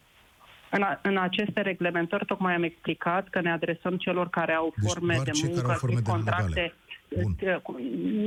În, 0.71 0.81
a, 0.81 0.99
în 1.03 1.17
aceste 1.17 1.61
reglementări 1.61 2.25
tocmai 2.25 2.53
am 2.53 2.63
explicat 2.63 3.29
că 3.29 3.41
ne 3.41 3.51
adresăm 3.51 3.97
celor 3.97 4.29
care 4.29 4.53
au 4.53 4.73
Deci 4.75 4.91
forme 4.91 5.13
doar 5.13 5.25
de 5.25 5.31
cei 5.31 5.47
care 5.47 5.55
muncă, 5.55 5.71
au 5.71 5.77
forme 5.77 5.95
fie 5.95 6.03
de 6.03 6.11
contracte, 6.11 6.43
legale. 6.47 6.73
Bun. 7.21 7.35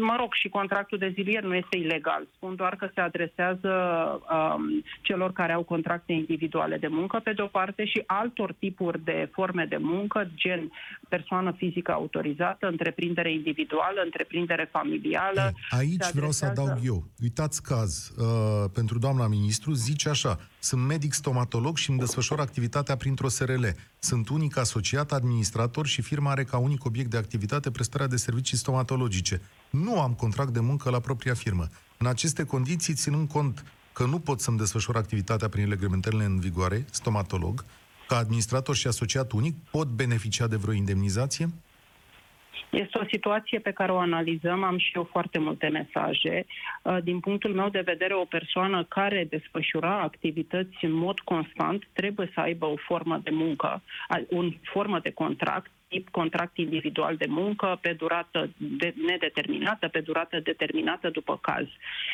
Mă 0.00 0.16
rog, 0.18 0.32
și 0.32 0.48
contractul 0.48 0.98
de 0.98 1.12
zilier 1.14 1.42
nu 1.42 1.54
este 1.54 1.76
ilegal. 1.76 2.26
Spun 2.34 2.54
doar 2.56 2.76
că 2.76 2.88
se 2.94 3.00
adresează 3.00 3.70
um, 4.32 4.84
celor 5.00 5.32
care 5.32 5.52
au 5.52 5.62
contracte 5.62 6.12
individuale 6.12 6.76
de 6.76 6.86
muncă, 6.86 7.20
pe 7.24 7.32
de 7.32 7.42
o 7.42 7.46
parte, 7.46 7.84
și 7.84 8.02
altor 8.06 8.52
tipuri 8.58 9.04
de 9.04 9.28
forme 9.32 9.66
de 9.68 9.76
muncă, 9.80 10.30
gen 10.34 10.70
persoană 11.08 11.52
fizică 11.56 11.92
autorizată, 11.92 12.66
întreprindere 12.66 13.32
individuală, 13.32 14.00
întreprindere 14.04 14.68
familială. 14.72 15.52
E, 15.70 15.76
aici 15.76 16.10
vreau 16.12 16.30
să 16.30 16.44
adaug 16.44 16.78
eu. 16.84 17.04
Uitați 17.22 17.62
caz. 17.62 18.12
Uh, 18.18 18.70
pentru 18.74 18.98
doamna 18.98 19.26
ministru 19.26 19.72
zice 19.72 20.08
așa, 20.08 20.38
sunt 20.64 20.86
medic 20.86 21.12
stomatolog 21.12 21.76
și 21.76 21.90
îmi 21.90 21.98
desfășor 21.98 22.40
activitatea 22.40 22.96
printr-o 22.96 23.28
SRL. 23.28 23.64
Sunt 23.98 24.28
unic 24.28 24.56
asociat, 24.56 25.12
administrator 25.12 25.86
și 25.86 26.02
firma 26.02 26.30
are 26.30 26.44
ca 26.44 26.56
unic 26.56 26.84
obiect 26.84 27.10
de 27.10 27.16
activitate 27.16 27.70
prestarea 27.70 28.06
de 28.06 28.16
servicii 28.16 28.56
stomatologice. 28.56 29.40
Nu 29.70 30.00
am 30.00 30.14
contract 30.14 30.52
de 30.52 30.60
muncă 30.60 30.90
la 30.90 31.00
propria 31.00 31.34
firmă. 31.34 31.68
În 31.98 32.06
aceste 32.06 32.44
condiții, 32.44 32.94
ținând 32.94 33.28
cont 33.28 33.64
că 33.92 34.04
nu 34.04 34.18
pot 34.18 34.40
să-mi 34.40 34.58
desfășor 34.58 34.96
activitatea 34.96 35.48
prin 35.48 35.68
reglementările 35.68 36.24
în 36.24 36.38
vigoare, 36.40 36.86
stomatolog, 36.90 37.64
ca 38.08 38.16
administrator 38.16 38.74
și 38.76 38.86
asociat 38.86 39.32
unic, 39.32 39.56
pot 39.70 39.88
beneficia 39.88 40.46
de 40.46 40.56
vreo 40.56 40.72
indemnizație? 40.72 41.52
Este 42.70 42.98
o 42.98 43.04
situație 43.10 43.58
pe 43.58 43.70
care 43.70 43.92
o 43.92 43.98
analizăm, 43.98 44.62
am 44.62 44.78
și 44.78 44.92
eu 44.94 45.08
foarte 45.10 45.38
multe 45.38 45.68
mesaje. 45.68 46.46
Uh, 46.82 46.98
din 47.02 47.20
punctul 47.20 47.54
meu 47.54 47.68
de 47.68 47.80
vedere, 47.80 48.14
o 48.14 48.24
persoană 48.24 48.84
care 48.84 49.26
desfășura 49.30 50.00
activități 50.00 50.84
în 50.84 50.92
mod 50.92 51.20
constant 51.20 51.88
trebuie 51.92 52.30
să 52.34 52.40
aibă 52.40 52.66
o 52.66 52.76
formă 52.76 53.20
de 53.22 53.30
muncă, 53.30 53.82
o 54.30 54.42
formă 54.62 54.98
de 54.98 55.10
contract 55.10 55.70
tip 55.92 56.08
contract 56.10 56.56
individual 56.56 57.16
de 57.16 57.26
muncă 57.28 57.78
pe 57.80 57.92
durată 57.92 58.50
de, 58.56 58.94
nedeterminată, 59.06 59.88
pe 59.88 60.00
durată 60.00 60.40
determinată 60.40 61.10
după 61.10 61.38
caz. 61.42 61.66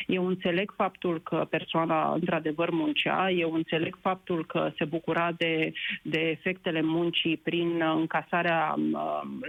Eu 0.07 0.27
înțeleg 0.27 0.73
faptul 0.75 1.21
că 1.21 1.47
persoana 1.49 2.13
într-adevăr 2.13 2.69
muncea, 2.69 3.29
eu 3.31 3.53
înțeleg 3.53 3.97
faptul 4.01 4.45
că 4.45 4.71
se 4.77 4.85
bucura 4.85 5.31
de, 5.37 5.71
de 6.01 6.19
efectele 6.19 6.81
muncii 6.81 7.37
prin 7.37 7.81
încasarea 7.95 8.75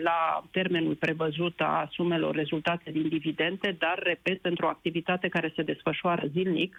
la 0.03 0.45
termenul 0.51 0.95
prevăzut 0.95 1.61
a 1.61 1.89
sumelor 1.93 2.35
rezultate 2.35 2.91
din 2.91 3.09
dividende, 3.09 3.77
dar, 3.79 3.99
repet, 4.03 4.41
pentru 4.41 4.67
o 4.67 4.69
activitate 4.69 5.29
care 5.29 5.53
se 5.57 5.63
desfășoară 5.63 6.27
zilnic, 6.33 6.77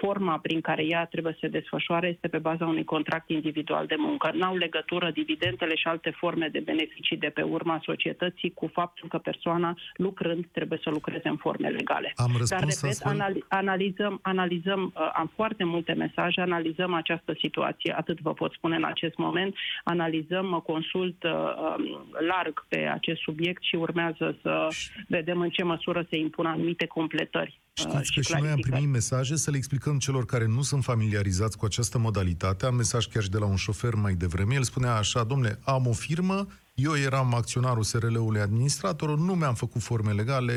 forma 0.00 0.38
prin 0.38 0.60
care 0.60 0.84
ea 0.84 1.04
trebuie 1.04 1.32
să 1.32 1.38
se 1.40 1.48
desfășoare 1.48 2.08
este 2.08 2.28
pe 2.28 2.38
baza 2.38 2.66
unui 2.66 2.84
contract 2.84 3.28
individual 3.28 3.86
de 3.86 3.94
muncă. 3.98 4.30
N-au 4.34 4.56
legătură 4.56 5.10
dividendele 5.10 5.74
și 5.74 5.86
alte 5.86 6.10
forme 6.10 6.48
de 6.48 6.60
beneficii 6.60 6.93
beneficii 6.94 7.16
de 7.16 7.32
pe 7.34 7.42
urma 7.42 7.80
societății 7.82 8.52
cu 8.52 8.66
faptul 8.72 9.08
că 9.08 9.18
persoana 9.18 9.76
lucrând 9.96 10.44
trebuie 10.52 10.80
să 10.82 10.90
lucreze 10.90 11.28
în 11.28 11.36
forme 11.36 11.68
legale. 11.68 12.12
Am 12.16 12.36
Dar, 12.48 12.60
repet, 12.60 12.98
anali- 13.04 13.44
analizăm, 13.48 14.18
analizăm 14.22 14.92
uh, 14.94 15.10
am 15.14 15.30
foarte 15.34 15.64
multe 15.64 15.92
mesaje, 15.92 16.40
analizăm 16.40 16.94
această 16.94 17.32
situație, 17.38 17.94
atât 17.96 18.20
vă 18.20 18.32
pot 18.32 18.52
spune 18.52 18.76
în 18.76 18.84
acest 18.84 19.16
moment, 19.16 19.54
analizăm, 19.84 20.46
mă 20.46 20.60
consult 20.60 21.22
uh, 21.22 21.30
um, 21.32 22.06
larg 22.28 22.66
pe 22.68 22.78
acest 22.78 23.20
subiect 23.20 23.62
și 23.62 23.76
urmează 23.76 24.38
să 24.42 24.68
vedem 25.08 25.40
în 25.40 25.50
ce 25.50 25.64
măsură 25.64 26.06
se 26.10 26.16
impun 26.16 26.46
anumite 26.46 26.86
completări. 26.86 27.60
Știți 27.72 27.96
uh, 27.96 28.14
că 28.14 28.20
și 28.20 28.42
noi 28.42 28.50
am 28.50 28.60
primit 28.60 28.88
mesaje 28.88 29.36
să 29.36 29.50
le 29.50 29.56
explicăm 29.56 29.98
celor 29.98 30.24
care 30.26 30.46
nu 30.46 30.62
sunt 30.62 30.84
familiarizați 30.84 31.58
cu 31.58 31.64
această 31.64 31.98
modalitate. 31.98 32.66
Am 32.66 32.74
mesaj 32.74 33.06
chiar 33.06 33.22
și 33.22 33.30
de 33.30 33.38
la 33.38 33.46
un 33.46 33.56
șofer 33.56 33.94
mai 33.94 34.14
devreme. 34.14 34.54
El 34.54 34.62
spunea 34.62 34.94
așa, 34.94 35.24
domnule, 35.24 35.58
am 35.64 35.86
o 35.86 35.92
firmă, 35.92 36.46
eu 36.74 36.96
eram 37.06 37.34
acționarul 37.34 37.82
SRL-ului 37.82 38.40
administrator, 38.40 39.08
nu 39.08 39.34
mi-am 39.34 39.54
făcut 39.54 39.82
forme 39.82 40.12
legale, 40.12 40.54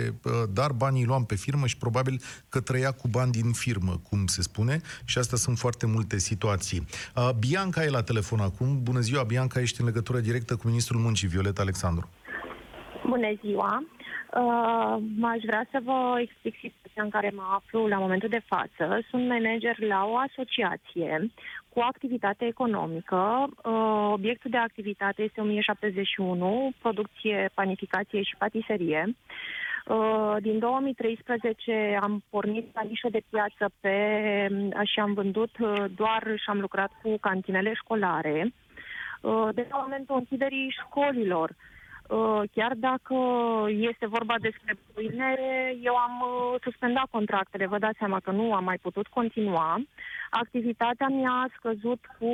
dar 0.54 0.72
banii 0.72 1.06
luam 1.06 1.26
pe 1.26 1.36
firmă 1.36 1.66
și 1.68 1.78
probabil 1.78 2.22
că 2.50 2.60
trăia 2.62 2.92
cu 2.92 3.08
bani 3.08 3.32
din 3.32 3.52
firmă, 3.52 3.94
cum 4.10 4.26
se 4.26 4.42
spune, 4.42 4.82
și 5.06 5.18
astea 5.18 5.38
sunt 5.38 5.58
foarte 5.58 5.86
multe 5.86 6.18
situații. 6.18 6.86
Bianca 7.40 7.84
e 7.84 7.90
la 7.90 8.04
telefon 8.04 8.40
acum. 8.40 8.84
Bună 8.84 9.00
ziua, 9.00 9.24
Bianca, 9.24 9.60
ești 9.60 9.80
în 9.80 9.86
legătură 9.86 10.20
directă 10.20 10.56
cu 10.56 10.68
Ministrul 10.68 11.00
Muncii, 11.00 11.28
Violeta 11.28 11.62
Alexandru. 11.62 12.10
Bună 13.08 13.32
ziua! 13.42 13.84
Uh, 14.34 14.96
aș 15.34 15.42
vrea 15.46 15.68
să 15.72 15.80
vă 15.84 16.20
explic 16.22 16.54
situația 16.54 17.04
în 17.04 17.10
care 17.10 17.32
mă 17.36 17.44
aflu 17.60 17.88
la 17.88 17.98
momentul 17.98 18.30
de 18.30 18.44
față. 18.46 19.00
Sunt 19.10 19.28
manager 19.28 19.80
la 19.80 20.06
o 20.06 20.16
asociație 20.18 21.32
cu 21.78 21.84
activitate 21.84 22.46
economică. 22.46 23.48
Uh, 23.64 24.10
obiectul 24.12 24.52
de 24.52 24.58
activitate 24.58 25.22
este 25.24 25.42
1071, 25.42 26.72
producție, 26.82 27.50
panificație 27.54 28.22
și 28.22 28.36
patiserie. 28.38 29.16
Uh, 29.86 30.36
din 30.42 30.60
2013 30.60 31.98
am 32.02 32.24
pornit 32.30 32.66
la 32.74 32.82
nișă 32.82 33.08
de 33.12 33.22
piață 33.30 33.74
pe, 33.80 33.98
și 34.84 35.00
am 35.00 35.14
vândut 35.14 35.58
uh, 35.60 35.86
doar 35.96 36.24
și 36.36 36.50
am 36.50 36.60
lucrat 36.60 36.92
cu 37.02 37.18
cantinele 37.18 37.74
școlare. 37.74 38.54
Uh, 39.22 39.50
de 39.54 39.68
la 39.70 39.78
momentul 39.78 40.16
închiderii 40.16 40.76
școlilor, 40.80 41.56
Uh, 42.08 42.42
chiar 42.52 42.74
dacă 42.76 43.16
este 43.68 44.06
vorba 44.06 44.36
despre 44.40 44.74
pâine, 44.94 45.36
eu 45.82 45.96
am 45.96 46.22
uh, 46.22 46.60
suspendat 46.64 47.06
contractele. 47.12 47.66
Vă 47.66 47.78
dați 47.78 47.98
seama 47.98 48.20
că 48.20 48.32
nu 48.32 48.54
am 48.54 48.64
mai 48.64 48.78
putut 48.78 49.08
continua. 49.08 49.82
Activitatea 50.30 51.08
mi-a 51.08 51.50
scăzut 51.58 52.00
cu 52.20 52.32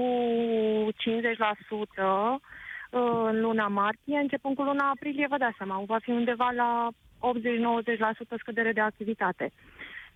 50% 0.91 0.93
uh, 1.99 2.39
în 3.29 3.41
luna 3.41 3.67
martie, 3.67 4.17
începând 4.17 4.55
cu 4.55 4.61
luna 4.61 4.89
aprilie, 4.89 5.27
vă 5.29 5.37
dați 5.37 5.57
seama, 5.57 5.83
va 5.85 5.97
fi 6.01 6.09
undeva 6.09 6.51
la 6.55 6.89
80-90% 8.35 8.37
scădere 8.37 8.71
de 8.71 8.81
activitate. 8.81 9.51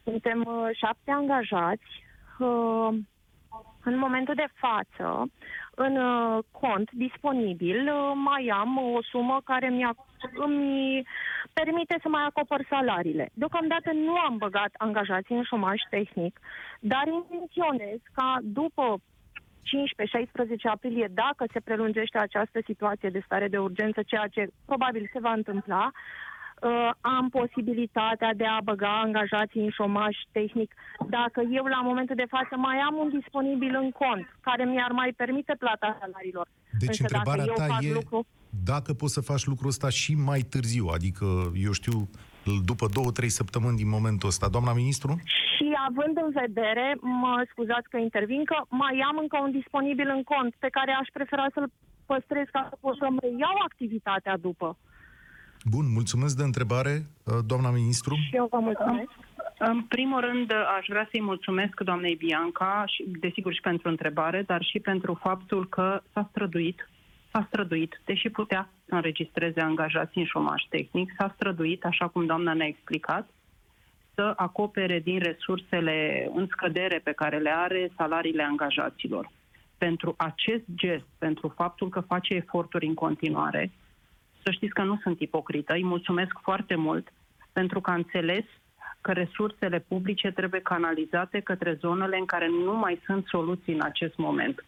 Suntem 0.03 0.47
șapte 0.73 1.11
angajați. 1.11 2.05
În 3.89 3.97
momentul 3.97 4.35
de 4.35 4.47
față, 4.53 5.31
în 5.75 5.95
uh, 5.95 6.43
cont 6.51 6.91
disponibil 6.91 7.79
uh, 7.87 8.11
mai 8.15 8.47
am 8.53 8.77
o 8.77 9.01
sumă 9.01 9.41
care 9.43 9.69
mi 9.69 9.83
îmi 10.33 11.03
permite 11.53 11.95
să 12.01 12.09
mai 12.09 12.23
acopăr 12.25 12.65
salariile. 12.69 13.29
Deocamdată 13.33 13.91
nu 13.93 14.15
am 14.17 14.37
băgat 14.37 14.71
angajații 14.77 15.35
în 15.35 15.43
șomaj 15.43 15.79
tehnic, 15.89 16.39
dar 16.79 17.03
intenționez 17.07 17.99
ca 18.13 18.37
după 18.41 18.97
15-16 18.97 18.99
aprilie, 20.63 21.07
dacă 21.13 21.45
se 21.53 21.59
prelungește 21.59 22.17
această 22.17 22.59
situație 22.65 23.09
de 23.09 23.21
stare 23.25 23.47
de 23.47 23.57
urgență, 23.57 24.01
ceea 24.01 24.27
ce 24.27 24.47
probabil 24.65 25.09
se 25.13 25.19
va 25.19 25.31
întâmpla, 25.31 25.91
uh, 26.61 26.89
am 27.01 27.29
posibilitatea 27.29 28.33
de 28.33 28.45
a 28.45 28.59
băga 28.63 28.99
angajații 28.99 29.61
în 29.61 29.69
șomaj 29.69 30.15
tehnic 30.31 30.73
dacă 31.09 31.41
eu 31.51 31.65
la 31.65 31.81
momentul 31.81 32.15
de 32.15 32.25
față 32.29 32.55
mai 32.55 32.77
am 32.77 32.95
un 32.95 33.09
disponibil 33.19 33.75
în 33.83 33.89
cont 33.91 34.25
care 34.41 34.63
mi-ar 34.65 34.91
mai 34.91 35.13
permite 35.15 35.55
plata 35.59 35.97
salariilor. 35.99 36.47
Deci 36.79 36.87
Însă 36.87 37.01
întrebarea 37.01 37.45
dacă 37.45 37.71
ta 37.71 37.77
e 37.81 37.93
lucru... 37.93 38.25
dacă 38.63 38.93
poți 38.93 39.13
să 39.13 39.21
faci 39.21 39.45
lucrul 39.45 39.69
ăsta 39.69 39.89
și 39.89 40.13
mai 40.15 40.39
târziu, 40.39 40.85
adică, 40.97 41.25
eu 41.67 41.71
știu, 41.71 42.09
după 42.71 42.85
două, 42.93 43.11
trei 43.11 43.29
săptămâni 43.29 43.77
din 43.81 43.89
momentul 43.89 44.27
ăsta. 44.27 44.47
Doamna 44.49 44.73
ministru? 44.73 45.11
Și 45.53 45.67
având 45.89 46.15
în 46.25 46.31
vedere, 46.43 46.97
mă 47.01 47.45
scuzați 47.51 47.89
că 47.89 47.97
intervin, 47.97 48.43
că 48.43 48.57
mai 48.69 48.95
am 49.09 49.17
încă 49.23 49.37
un 49.45 49.51
disponibil 49.51 50.09
în 50.17 50.23
cont 50.23 50.55
pe 50.59 50.69
care 50.77 50.91
aș 50.91 51.07
prefera 51.13 51.45
să-l 51.53 51.69
păstrez 52.05 52.47
ca 52.51 52.61
să 52.69 52.75
pot 52.79 52.95
să-mi 52.97 53.21
reiau 53.21 53.57
activitatea 53.69 54.37
după. 54.37 54.77
Bun, 55.69 55.91
mulțumesc 55.93 56.37
de 56.37 56.43
întrebare, 56.43 57.05
uh, 57.23 57.33
doamna 57.45 57.69
ministru. 57.69 58.15
Și 58.15 58.35
eu 58.35 58.47
vă 58.51 58.59
mulțumesc. 58.59 59.09
În 59.57 59.81
primul 59.83 60.19
rând, 60.19 60.51
aș 60.77 60.85
vrea 60.87 61.07
să-i 61.11 61.21
mulțumesc 61.21 61.79
doamnei 61.79 62.15
Bianca, 62.15 62.83
și, 62.85 63.03
desigur 63.19 63.53
și 63.53 63.61
pentru 63.61 63.89
întrebare, 63.89 64.41
dar 64.41 64.63
și 64.63 64.79
pentru 64.79 65.13
faptul 65.13 65.67
că 65.67 66.01
s-a 66.13 66.27
străduit, 66.29 66.89
s-a 67.31 67.45
străduit, 67.47 68.01
deși 68.05 68.29
putea 68.29 68.69
să 68.85 68.95
înregistreze 68.95 69.61
angajați 69.61 70.17
în 70.17 70.25
șomaș 70.25 70.63
tehnic, 70.69 71.13
s-a 71.17 71.31
străduit, 71.35 71.85
așa 71.85 72.07
cum 72.07 72.25
doamna 72.25 72.53
ne-a 72.53 72.67
explicat, 72.67 73.29
să 74.13 74.33
acopere 74.35 74.99
din 74.99 75.19
resursele 75.19 76.29
în 76.35 76.47
scădere 76.51 77.01
pe 77.03 77.11
care 77.11 77.37
le 77.37 77.51
are 77.55 77.91
salariile 77.97 78.43
angajaților. 78.43 79.29
Pentru 79.77 80.13
acest 80.17 80.63
gest, 80.75 81.05
pentru 81.17 81.47
faptul 81.47 81.89
că 81.89 81.99
face 81.99 82.33
eforturi 82.33 82.85
în 82.85 82.93
continuare, 82.93 83.71
să 84.47 84.53
știți 84.53 84.73
că 84.73 84.83
nu 84.83 84.99
sunt 85.01 85.19
ipocrită. 85.19 85.73
Îi 85.73 85.83
mulțumesc 85.83 86.33
foarte 86.41 86.75
mult 86.75 87.07
pentru 87.53 87.81
că 87.81 87.89
a 87.91 87.93
înțeles 87.93 88.45
că 89.01 89.11
resursele 89.11 89.79
publice 89.87 90.31
trebuie 90.31 90.61
canalizate 90.61 91.39
către 91.39 91.73
zonele 91.73 92.17
în 92.17 92.25
care 92.25 92.47
nu 92.47 92.75
mai 92.77 93.01
sunt 93.05 93.25
soluții 93.27 93.73
în 93.73 93.81
acest 93.81 94.15
moment. 94.17 94.65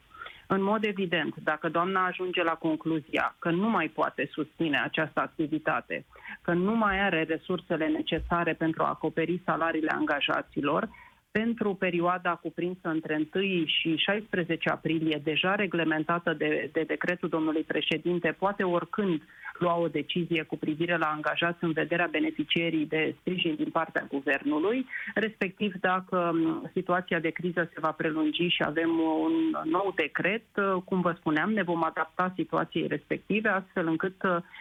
În 0.47 0.61
mod 0.63 0.83
evident, 0.83 1.35
dacă 1.43 1.69
doamna 1.69 2.05
ajunge 2.05 2.43
la 2.43 2.53
concluzia 2.53 3.35
că 3.39 3.49
nu 3.49 3.69
mai 3.69 3.87
poate 3.87 4.29
susține 4.31 4.79
această 4.83 5.19
activitate, 5.19 6.05
că 6.41 6.53
nu 6.53 6.75
mai 6.75 6.99
are 6.99 7.23
resursele 7.23 7.87
necesare 7.87 8.53
pentru 8.53 8.83
a 8.83 8.87
acoperi 8.87 9.41
salariile 9.45 9.91
angajaților, 9.91 10.89
pentru 11.31 11.73
perioada 11.73 12.35
cuprinsă 12.35 12.87
între 12.89 13.27
1 13.35 13.65
și 13.65 13.95
16 13.95 14.69
aprilie, 14.69 15.21
deja 15.23 15.55
reglementată 15.55 16.33
de, 16.33 16.69
de 16.73 16.83
decretul 16.87 17.29
domnului 17.29 17.61
președinte, 17.61 18.35
poate 18.39 18.63
oricând 18.63 19.21
lua 19.59 19.77
o 19.77 19.87
decizie 19.87 20.43
cu 20.43 20.57
privire 20.57 20.97
la 20.97 21.05
angajați 21.05 21.63
în 21.63 21.71
vederea 21.71 22.07
beneficierii 22.11 22.85
de 22.85 23.15
sprijin 23.19 23.55
din 23.55 23.69
partea 23.69 24.07
guvernului, 24.09 24.85
respectiv 25.13 25.73
dacă 25.79 26.35
situația 26.73 27.19
de 27.19 27.29
criză 27.29 27.69
se 27.73 27.79
va 27.79 27.91
prelungi 27.91 28.47
și 28.47 28.63
avem 28.65 28.89
un 28.99 29.33
nou 29.63 29.93
decret, 29.95 30.43
cum 30.85 31.01
vă 31.01 31.15
spuneam, 31.17 31.51
ne 31.51 31.63
vom 31.63 31.83
adapta 31.83 32.33
situației 32.35 32.87
respective, 32.87 33.49
astfel 33.49 33.87
încât 33.87 34.15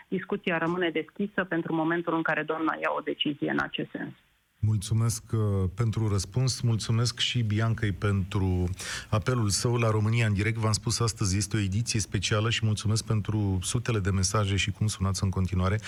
discuția 0.08 0.58
rămâne 0.58 0.90
deschisă 0.90 1.44
pentru 1.44 1.74
momentul 1.74 2.14
în 2.14 2.22
care 2.22 2.42
doamna 2.42 2.76
ia 2.80 2.90
o 2.96 3.00
decizie 3.00 3.50
în 3.50 3.58
acest 3.60 3.90
sens. 3.90 4.12
Mulțumesc 4.60 5.22
uh, 5.32 5.40
pentru 5.74 6.08
răspuns, 6.08 6.60
mulțumesc 6.60 7.18
și 7.18 7.42
Biancăi 7.42 7.92
pentru 7.92 8.70
apelul 9.08 9.48
său 9.48 9.76
la 9.76 9.90
România 9.90 10.26
în 10.26 10.32
direct. 10.32 10.56
V-am 10.56 10.72
spus 10.72 11.00
astăzi, 11.00 11.36
este 11.36 11.56
o 11.56 11.60
ediție 11.60 12.00
specială 12.00 12.50
și 12.50 12.64
mulțumesc 12.64 13.04
pentru 13.04 13.58
sutele 13.62 13.98
de 13.98 14.10
mesaje 14.10 14.56
și 14.56 14.70
cum 14.70 14.86
sunați 14.86 15.22
în 15.22 15.30
continuare. 15.30 15.78
0372069599 15.78 15.82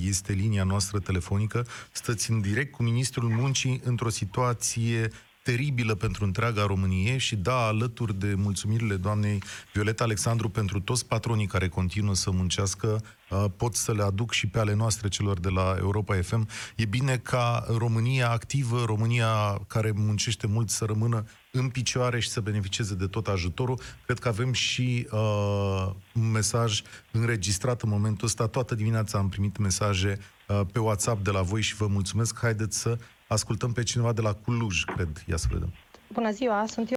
este 0.00 0.32
linia 0.32 0.64
noastră 0.64 0.98
telefonică. 0.98 1.66
Stăți 1.92 2.30
în 2.30 2.40
direct 2.40 2.72
cu 2.72 2.82
Ministrul 2.82 3.28
Muncii 3.28 3.80
într-o 3.84 4.08
situație 4.08 5.10
teribilă 5.48 5.94
pentru 5.94 6.24
întreaga 6.24 6.66
Românie 6.66 7.16
și 7.16 7.36
da, 7.36 7.66
alături 7.66 8.18
de 8.18 8.34
mulțumirile 8.36 8.96
doamnei 8.96 9.42
Violeta 9.72 10.04
Alexandru 10.04 10.48
pentru 10.48 10.80
toți 10.80 11.06
patronii 11.06 11.46
care 11.46 11.68
continuă 11.68 12.14
să 12.14 12.30
muncească, 12.30 13.02
uh, 13.30 13.44
pot 13.56 13.74
să 13.74 13.92
le 13.92 14.02
aduc 14.02 14.32
și 14.32 14.46
pe 14.46 14.58
ale 14.58 14.74
noastre 14.74 15.08
celor 15.08 15.40
de 15.40 15.48
la 15.48 15.76
Europa 15.78 16.14
FM. 16.14 16.48
E 16.76 16.84
bine 16.84 17.16
ca 17.16 17.64
România 17.76 18.30
activă, 18.30 18.84
România 18.84 19.60
care 19.66 19.92
muncește 19.94 20.46
mult 20.46 20.70
să 20.70 20.84
rămână 20.84 21.24
în 21.50 21.68
picioare 21.68 22.20
și 22.20 22.28
să 22.28 22.40
beneficieze 22.40 22.94
de 22.94 23.06
tot 23.06 23.26
ajutorul. 23.26 23.80
Cred 24.04 24.18
că 24.18 24.28
avem 24.28 24.52
și 24.52 25.08
uh, 25.10 25.90
un 26.14 26.30
mesaj 26.30 26.82
înregistrat 27.10 27.82
în 27.82 27.88
momentul 27.88 28.26
ăsta. 28.26 28.46
Toată 28.46 28.74
dimineața 28.74 29.18
am 29.18 29.28
primit 29.28 29.56
mesaje 29.56 30.18
uh, 30.48 30.60
pe 30.72 30.78
WhatsApp 30.78 31.24
de 31.24 31.30
la 31.30 31.42
voi 31.42 31.62
și 31.62 31.74
vă 31.74 31.86
mulțumesc. 31.86 32.38
Haideți 32.38 32.78
să 32.78 32.98
Ascultăm 33.28 33.72
pe 33.72 33.82
cineva 33.82 34.12
de 34.12 34.20
la 34.20 34.34
Cluj, 34.34 34.84
cred. 34.84 35.08
Ia 35.26 35.36
să 35.36 35.46
vedem. 35.50 35.72
Bună 36.12 36.30
ziua, 36.30 36.66
sunt 36.66 36.90
eu, 36.90 36.96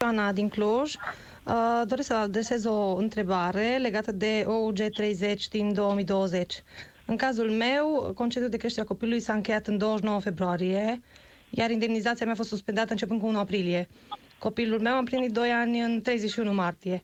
Ioana 0.00 0.32
din 0.32 0.48
Cluj. 0.48 0.94
Uh, 1.44 1.82
doresc 1.86 2.06
să 2.06 2.14
adresez 2.14 2.64
o 2.64 2.96
întrebare 2.96 3.78
legată 3.80 4.12
de 4.12 4.44
OUG 4.46 4.78
30 4.94 5.48
din 5.48 5.72
2020. 5.72 6.62
În 7.06 7.16
cazul 7.16 7.50
meu, 7.50 8.12
concediul 8.14 8.50
de 8.50 8.56
creștere 8.56 8.84
a 8.84 8.88
copilului 8.88 9.20
s-a 9.20 9.32
încheiat 9.32 9.66
în 9.66 9.78
29 9.78 10.20
februarie, 10.20 11.02
iar 11.50 11.70
indemnizația 11.70 12.24
mea 12.24 12.34
a 12.34 12.36
fost 12.36 12.48
suspendată 12.48 12.90
începând 12.90 13.20
cu 13.20 13.26
1 13.26 13.38
aprilie. 13.38 13.88
Copilul 14.38 14.80
meu 14.80 14.94
a 14.94 14.98
împlinit 14.98 15.32
2 15.32 15.50
ani 15.50 15.80
în 15.80 16.02
31 16.02 16.54
martie. 16.54 17.02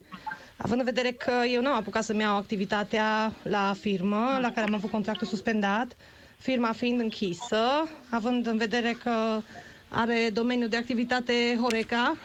Având 0.56 0.80
în 0.80 0.86
vedere 0.86 1.10
că 1.10 1.32
eu 1.52 1.62
nu 1.62 1.68
am 1.68 1.76
apucat 1.76 2.04
să-mi 2.04 2.20
iau 2.20 2.36
activitatea 2.36 3.32
la 3.42 3.74
firmă, 3.80 4.38
la 4.40 4.52
care 4.52 4.66
am 4.66 4.74
avut 4.74 4.90
contractul 4.90 5.26
suspendat, 5.26 5.96
firma 6.42 6.72
fiind 6.72 7.00
închisă, 7.00 7.88
având 8.10 8.46
în 8.46 8.56
vedere 8.56 8.96
că 9.02 9.40
are 9.88 10.30
domeniul 10.32 10.68
de 10.68 10.76
activitate 10.76 11.58
Horeca, 11.60 12.16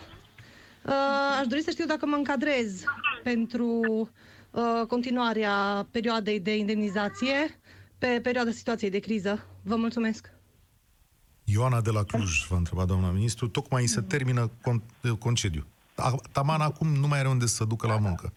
uh, 0.86 0.94
aș 1.40 1.48
dori 1.48 1.62
să 1.62 1.72
știu 1.72 1.86
dacă 1.86 2.06
mă 2.06 2.16
încadrez 2.16 2.84
pentru 3.24 3.70
uh, 4.52 4.88
continuarea 4.88 5.88
perioadei 5.92 6.40
de 6.40 6.58
indemnizație 6.58 7.60
pe 7.98 8.20
perioada 8.24 8.52
situației 8.52 8.90
de 8.90 9.00
criză. 9.00 9.46
Vă 9.64 9.76
mulțumesc! 9.76 10.30
Ioana 11.44 11.82
de 11.82 11.92
la 11.92 12.04
Cluj, 12.04 12.48
v-a 12.48 12.58
întrebat 12.58 12.88
doamna 12.88 13.12
ministru, 13.12 13.48
tocmai 13.48 13.86
se 13.86 14.02
termină 14.02 14.50
con- 14.50 15.18
concediu. 15.20 15.66
Taman 16.32 16.62
acum 16.62 16.88
nu 16.88 17.08
mai 17.08 17.20
are 17.20 17.28
unde 17.28 17.46
să 17.46 17.64
ducă 17.66 17.88
la 17.88 17.98
muncă. 17.98 18.34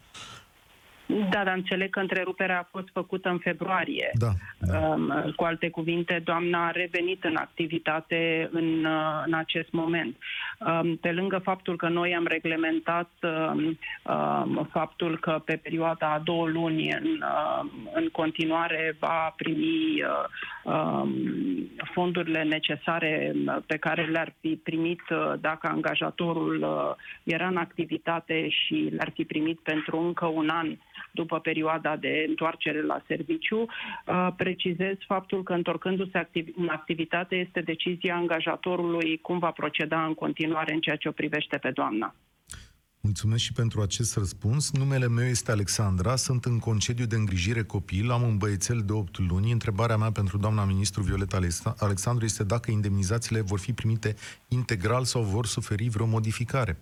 Da, 1.30 1.44
dar 1.44 1.54
înțeleg 1.56 1.90
că 1.90 2.00
întreruperea 2.00 2.58
a 2.58 2.68
fost 2.70 2.88
făcută 2.92 3.28
în 3.28 3.38
februarie. 3.38 4.10
Da, 4.12 4.28
da. 4.58 4.88
Um, 4.88 5.32
cu 5.36 5.44
alte 5.44 5.70
cuvinte, 5.70 6.20
doamna 6.24 6.66
a 6.66 6.70
revenit 6.70 7.24
în 7.24 7.36
activitate 7.36 8.48
în, 8.52 8.84
uh, 8.84 9.22
în 9.26 9.34
acest 9.34 9.70
moment. 9.70 10.16
Um, 10.58 10.96
pe 10.96 11.12
lângă 11.12 11.38
faptul 11.38 11.76
că 11.76 11.88
noi 11.88 12.14
am 12.14 12.26
reglementat 12.26 13.10
um, 13.22 13.78
faptul 14.70 15.18
că 15.18 15.42
pe 15.44 15.56
perioada 15.62 16.12
a 16.12 16.18
două 16.18 16.48
luni 16.48 16.90
în, 16.92 17.24
în 17.92 18.08
continuare 18.12 18.96
va 18.98 19.34
primi 19.36 20.02
uh, 20.64 21.08
fondurile 21.92 22.42
necesare 22.42 23.32
pe 23.66 23.76
care 23.76 24.04
le-ar 24.04 24.34
fi 24.40 24.60
primit 24.62 25.02
uh, 25.10 25.32
dacă 25.40 25.66
angajatorul 25.66 26.66
era 27.22 27.46
în 27.46 27.56
activitate 27.56 28.48
și 28.48 28.74
le-ar 28.74 29.10
fi 29.14 29.24
primit 29.24 29.58
pentru 29.58 29.98
încă 29.98 30.26
un 30.26 30.48
an 30.48 30.76
după 31.10 31.38
perioada 31.40 31.96
de 31.96 32.24
întoarcere 32.28 32.82
la 32.82 33.02
serviciu. 33.06 33.58
Uh, 33.60 34.28
precizez 34.36 34.96
faptul 35.06 35.42
că 35.42 35.52
întorcându-se 35.52 36.28
în 36.56 36.68
activitate 36.68 37.34
este 37.34 37.60
decizia 37.60 38.14
angajatorului 38.16 39.18
cum 39.18 39.38
va 39.38 39.50
proceda 39.50 40.04
în 40.04 40.14
continuare 40.14 40.72
în 40.72 40.80
ceea 40.80 40.96
ce 40.96 41.08
o 41.08 41.12
privește 41.12 41.56
pe 41.56 41.70
doamna. 41.70 42.14
Mulțumesc 43.02 43.42
și 43.42 43.52
pentru 43.52 43.80
acest 43.80 44.16
răspuns. 44.16 44.72
Numele 44.72 45.08
meu 45.08 45.24
este 45.24 45.50
Alexandra, 45.50 46.16
sunt 46.16 46.44
în 46.44 46.58
concediu 46.58 47.04
de 47.04 47.16
îngrijire 47.16 47.62
copil, 47.62 48.10
am 48.10 48.22
un 48.22 48.36
băiețel 48.36 48.82
de 48.86 48.92
8 48.92 49.18
luni. 49.18 49.52
Întrebarea 49.52 49.96
mea 49.96 50.12
pentru 50.12 50.38
doamna 50.38 50.64
ministru 50.64 51.02
Violeta 51.02 51.38
Alexandru 51.78 52.24
este 52.24 52.44
dacă 52.44 52.70
indemnizațiile 52.70 53.40
vor 53.40 53.58
fi 53.58 53.72
primite 53.72 54.14
integral 54.48 55.04
sau 55.04 55.22
vor 55.22 55.46
suferi 55.46 55.88
vreo 55.88 56.06
modificare. 56.06 56.78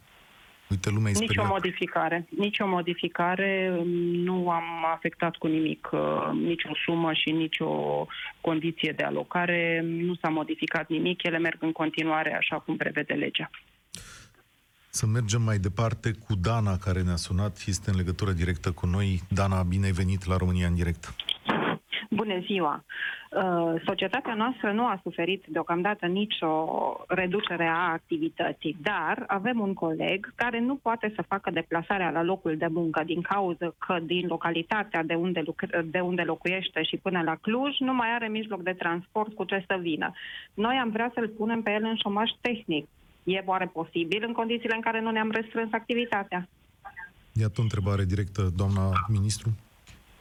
Uite, 0.71 0.91
lumea 0.91 1.13
Nici 1.19 1.37
o 1.37 1.47
modificare. 1.47 2.27
Nici 2.37 2.59
o 2.59 2.67
modificare. 2.67 3.83
Nu 4.13 4.51
am 4.51 4.85
afectat 4.95 5.37
cu 5.37 5.47
nimic 5.47 5.89
uh, 5.93 6.31
nici 6.33 6.65
o 6.65 6.73
sumă 6.85 7.13
și 7.13 7.31
nici 7.31 7.59
o 7.59 8.07
condiție 8.41 8.93
de 8.97 9.03
alocare. 9.03 9.85
Nu 9.85 10.15
s-a 10.15 10.29
modificat 10.29 10.89
nimic. 10.89 11.23
Ele 11.23 11.39
merg 11.39 11.63
în 11.63 11.73
continuare 11.73 12.37
așa 12.37 12.59
cum 12.59 12.77
prevede 12.77 13.15
legea. 13.15 13.51
Să 14.91 15.07
mergem 15.07 15.43
mai 15.43 15.59
departe 15.59 16.13
cu 16.27 16.35
Dana, 16.35 16.77
care 16.77 17.03
ne-a 17.03 17.17
sunat. 17.17 17.63
Este 17.67 17.91
în 17.91 17.97
legătură 17.97 18.33
directă 18.33 18.73
cu 18.73 18.87
noi. 18.87 19.23
Dana, 19.29 19.63
bine 19.63 19.85
ai 19.87 19.93
venit 19.93 20.25
la 20.25 20.37
România 20.37 20.67
în 20.67 20.75
direct. 20.75 21.15
Bună 22.21 22.39
ziua! 22.47 22.85
Uh, 23.31 23.83
societatea 23.85 24.35
noastră 24.35 24.73
nu 24.73 24.87
a 24.87 25.01
suferit 25.03 25.45
deocamdată 25.49 26.07
nicio 26.07 26.51
reducere 27.09 27.67
a 27.67 27.93
activității, 27.93 28.77
dar 28.83 29.25
avem 29.27 29.61
un 29.61 29.75
coleg 29.75 30.33
care 30.35 30.61
nu 30.61 30.75
poate 30.75 31.13
să 31.15 31.23
facă 31.29 31.51
deplasarea 31.51 32.11
la 32.11 32.23
locul 32.23 32.57
de 32.57 32.67
muncă 32.67 33.03
din 33.07 33.21
cauza 33.21 33.75
că 33.79 33.99
din 34.03 34.27
localitatea 34.27 35.03
de 35.03 35.15
unde, 35.15 35.43
de 35.85 36.01
unde 36.01 36.23
locuiește 36.23 36.83
și 36.83 36.97
până 36.97 37.23
la 37.23 37.35
Cluj 37.35 37.79
nu 37.79 37.95
mai 37.95 38.09
are 38.15 38.29
mijloc 38.29 38.63
de 38.63 38.73
transport 38.73 39.35
cu 39.35 39.45
ce 39.45 39.65
să 39.67 39.79
vină. 39.81 40.13
Noi 40.55 40.77
am 40.83 40.91
vrea 40.91 41.11
să-l 41.15 41.29
punem 41.29 41.63
pe 41.63 41.71
el 41.71 41.85
în 41.85 41.97
șomaș 41.97 42.31
tehnic. 42.41 42.87
E 43.25 43.43
oare 43.45 43.67
posibil 43.67 44.25
în 44.27 44.33
condițiile 44.33 44.75
în 44.75 44.81
care 44.81 45.01
nu 45.01 45.11
ne-am 45.11 45.31
restrâns 45.31 45.73
activitatea? 45.73 46.49
Iată 47.33 47.55
o 47.59 47.63
întrebare 47.63 48.05
directă, 48.05 48.53
doamna 48.57 48.91
ministru. 49.09 49.51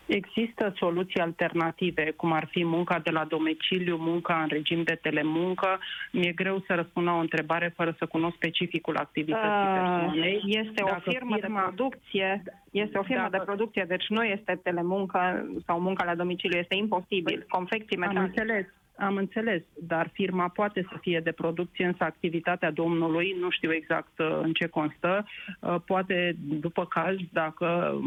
Există 0.07 0.73
soluții 0.75 1.19
alternative, 1.19 2.11
cum 2.15 2.31
ar 2.31 2.47
fi 2.51 2.65
munca 2.65 2.99
de 2.99 3.09
la 3.09 3.25
domiciliu, 3.25 3.97
munca 3.99 4.41
în 4.41 4.47
regim 4.47 4.83
de 4.83 4.99
telemuncă. 5.01 5.79
Mi-e 6.11 6.31
greu 6.31 6.63
să 6.67 6.73
răspund 6.73 7.05
la 7.05 7.13
o 7.13 7.19
întrebare 7.19 7.73
fără 7.75 7.95
să 7.97 8.05
cunosc 8.05 8.35
specificul 8.35 8.95
activității 8.97 9.67
uh, 9.67 9.73
persoanei. 9.73 10.41
Este 10.45 10.83
Dacă 10.83 11.03
o 11.05 11.11
firmă, 11.11 11.35
firma... 11.35 11.59
de 11.59 11.65
producție, 11.65 12.43
este 12.71 12.97
o 12.97 13.03
firmă 13.03 13.27
Dacă... 13.29 13.37
de 13.37 13.43
producție, 13.45 13.85
deci 13.87 14.07
nu 14.07 14.23
este 14.23 14.59
telemuncă 14.63 15.49
sau 15.65 15.79
munca 15.79 16.05
la 16.05 16.15
domiciliu, 16.15 16.57
este 16.57 16.75
imposibil. 16.75 17.45
Confecții 17.49 17.97
metalice. 17.97 18.19
Am 18.19 18.25
înțeles. 18.25 18.65
Am 18.97 19.15
înțeles, 19.15 19.61
dar 19.81 20.09
firma 20.13 20.47
poate 20.47 20.85
să 20.91 20.97
fie 21.01 21.19
de 21.19 21.31
producție, 21.31 21.85
însă 21.85 22.03
activitatea 22.03 22.71
domnului, 22.71 23.35
nu 23.39 23.49
știu 23.49 23.73
exact 23.73 24.19
uh, 24.19 24.39
în 24.41 24.53
ce 24.53 24.67
constă, 24.67 25.25
uh, 25.59 25.75
poate 25.85 26.35
după 26.37 26.85
caz, 26.85 27.15
dacă 27.31 27.99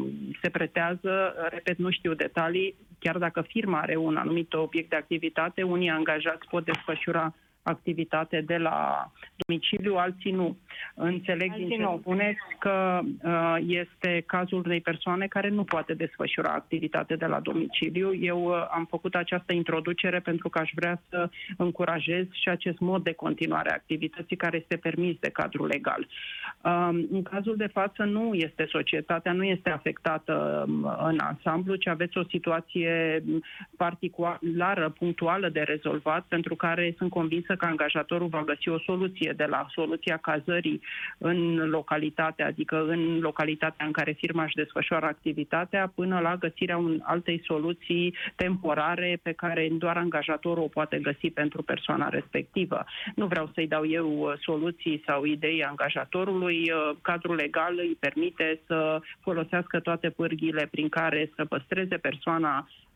se 0.42 0.48
pretează, 0.48 1.34
repet, 1.50 1.78
nu 1.78 1.90
știu 1.90 2.14
detalii, 2.14 2.74
chiar 2.98 3.18
dacă 3.18 3.40
firma 3.40 3.80
are 3.80 3.96
un 3.96 4.16
anumit 4.16 4.52
obiect 4.52 4.90
de 4.90 4.96
activitate, 4.96 5.62
unii 5.62 5.90
angajați 5.90 6.48
pot 6.48 6.64
desfășura 6.64 7.34
activitate 7.62 8.40
de 8.46 8.56
la 8.56 9.10
domiciliu, 9.36 9.94
alții 9.94 10.30
nu. 10.30 10.56
Înțeleg 10.94 11.54
din 11.54 11.68
ce 11.68 11.96
spuneți 11.98 12.38
că 12.58 13.00
uh, 13.22 13.56
este 13.66 14.22
cazul 14.26 14.62
unei 14.64 14.80
persoane 14.80 15.26
care 15.26 15.48
nu 15.48 15.64
poate 15.64 15.94
desfășura 15.94 16.52
activitate 16.52 17.16
de 17.16 17.26
la 17.26 17.40
domiciliu. 17.40 18.14
Eu 18.14 18.44
uh, 18.44 18.66
am 18.70 18.86
făcut 18.90 19.14
această 19.14 19.52
introducere 19.52 20.20
pentru 20.20 20.48
că 20.48 20.58
aș 20.58 20.70
vrea 20.74 21.02
să 21.08 21.28
încurajez 21.56 22.26
și 22.30 22.48
acest 22.48 22.78
mod 22.78 23.02
de 23.02 23.12
continuare 23.12 23.70
a 23.70 23.74
activității 23.74 24.36
care 24.36 24.56
este 24.56 24.76
permis 24.76 25.16
de 25.20 25.30
cadrul 25.30 25.66
legal. 25.66 26.06
Uh, 26.62 26.88
în 27.10 27.22
cazul 27.22 27.56
de 27.56 27.66
față 27.66 28.04
nu 28.04 28.34
este 28.34 28.66
societatea, 28.70 29.32
nu 29.32 29.44
este 29.44 29.70
afectată 29.70 30.64
um, 30.68 30.84
în 30.84 31.18
ansamblu, 31.18 31.74
ci 31.74 31.86
aveți 31.86 32.18
o 32.18 32.24
situație 32.28 33.22
particulară, 33.76 34.88
punctuală 34.88 35.48
de 35.48 35.60
rezolvat, 35.60 36.24
pentru 36.28 36.54
care 36.54 36.94
sunt 36.96 37.10
convinsă 37.50 37.56
că 37.56 37.66
angajatorul 37.66 38.28
va 38.28 38.42
găsi 38.44 38.68
o 38.68 38.78
soluție 38.78 39.32
de 39.36 39.44
la 39.44 39.66
soluția 39.70 40.16
cazării 40.16 40.80
în 41.18 41.68
localitate, 41.68 42.42
adică 42.42 42.84
în 42.86 43.18
localitatea 43.18 43.86
în 43.86 43.92
care 43.92 44.12
firma 44.12 44.42
își 44.42 44.54
desfășoară 44.54 45.06
activitatea, 45.06 45.92
până 45.94 46.20
la 46.20 46.36
găsirea 46.36 46.76
un, 46.76 47.00
altei 47.02 47.42
soluții 47.44 48.14
temporare 48.36 49.18
pe 49.22 49.32
care 49.32 49.68
doar 49.72 49.96
angajatorul 49.96 50.62
o 50.64 50.68
poate 50.68 50.98
găsi 50.98 51.30
pentru 51.30 51.62
persoana 51.62 52.08
respectivă. 52.08 52.84
Nu 53.14 53.26
vreau 53.26 53.50
să-i 53.54 53.66
dau 53.68 53.86
eu 53.86 54.08
uh, 54.18 54.32
soluții 54.40 55.02
sau 55.06 55.24
idei 55.24 55.64
angajatorului. 55.64 56.70
Uh, 56.70 56.96
cadrul 57.02 57.34
legal 57.34 57.74
îi 57.78 57.96
permite 58.00 58.60
să 58.66 59.00
folosească 59.20 59.80
toate 59.80 60.10
pârghile 60.10 60.68
prin 60.70 60.88
care 60.88 61.30
să 61.36 61.44
păstreze 61.44 61.96
persoana 61.96 62.58
Uh, 62.58 62.89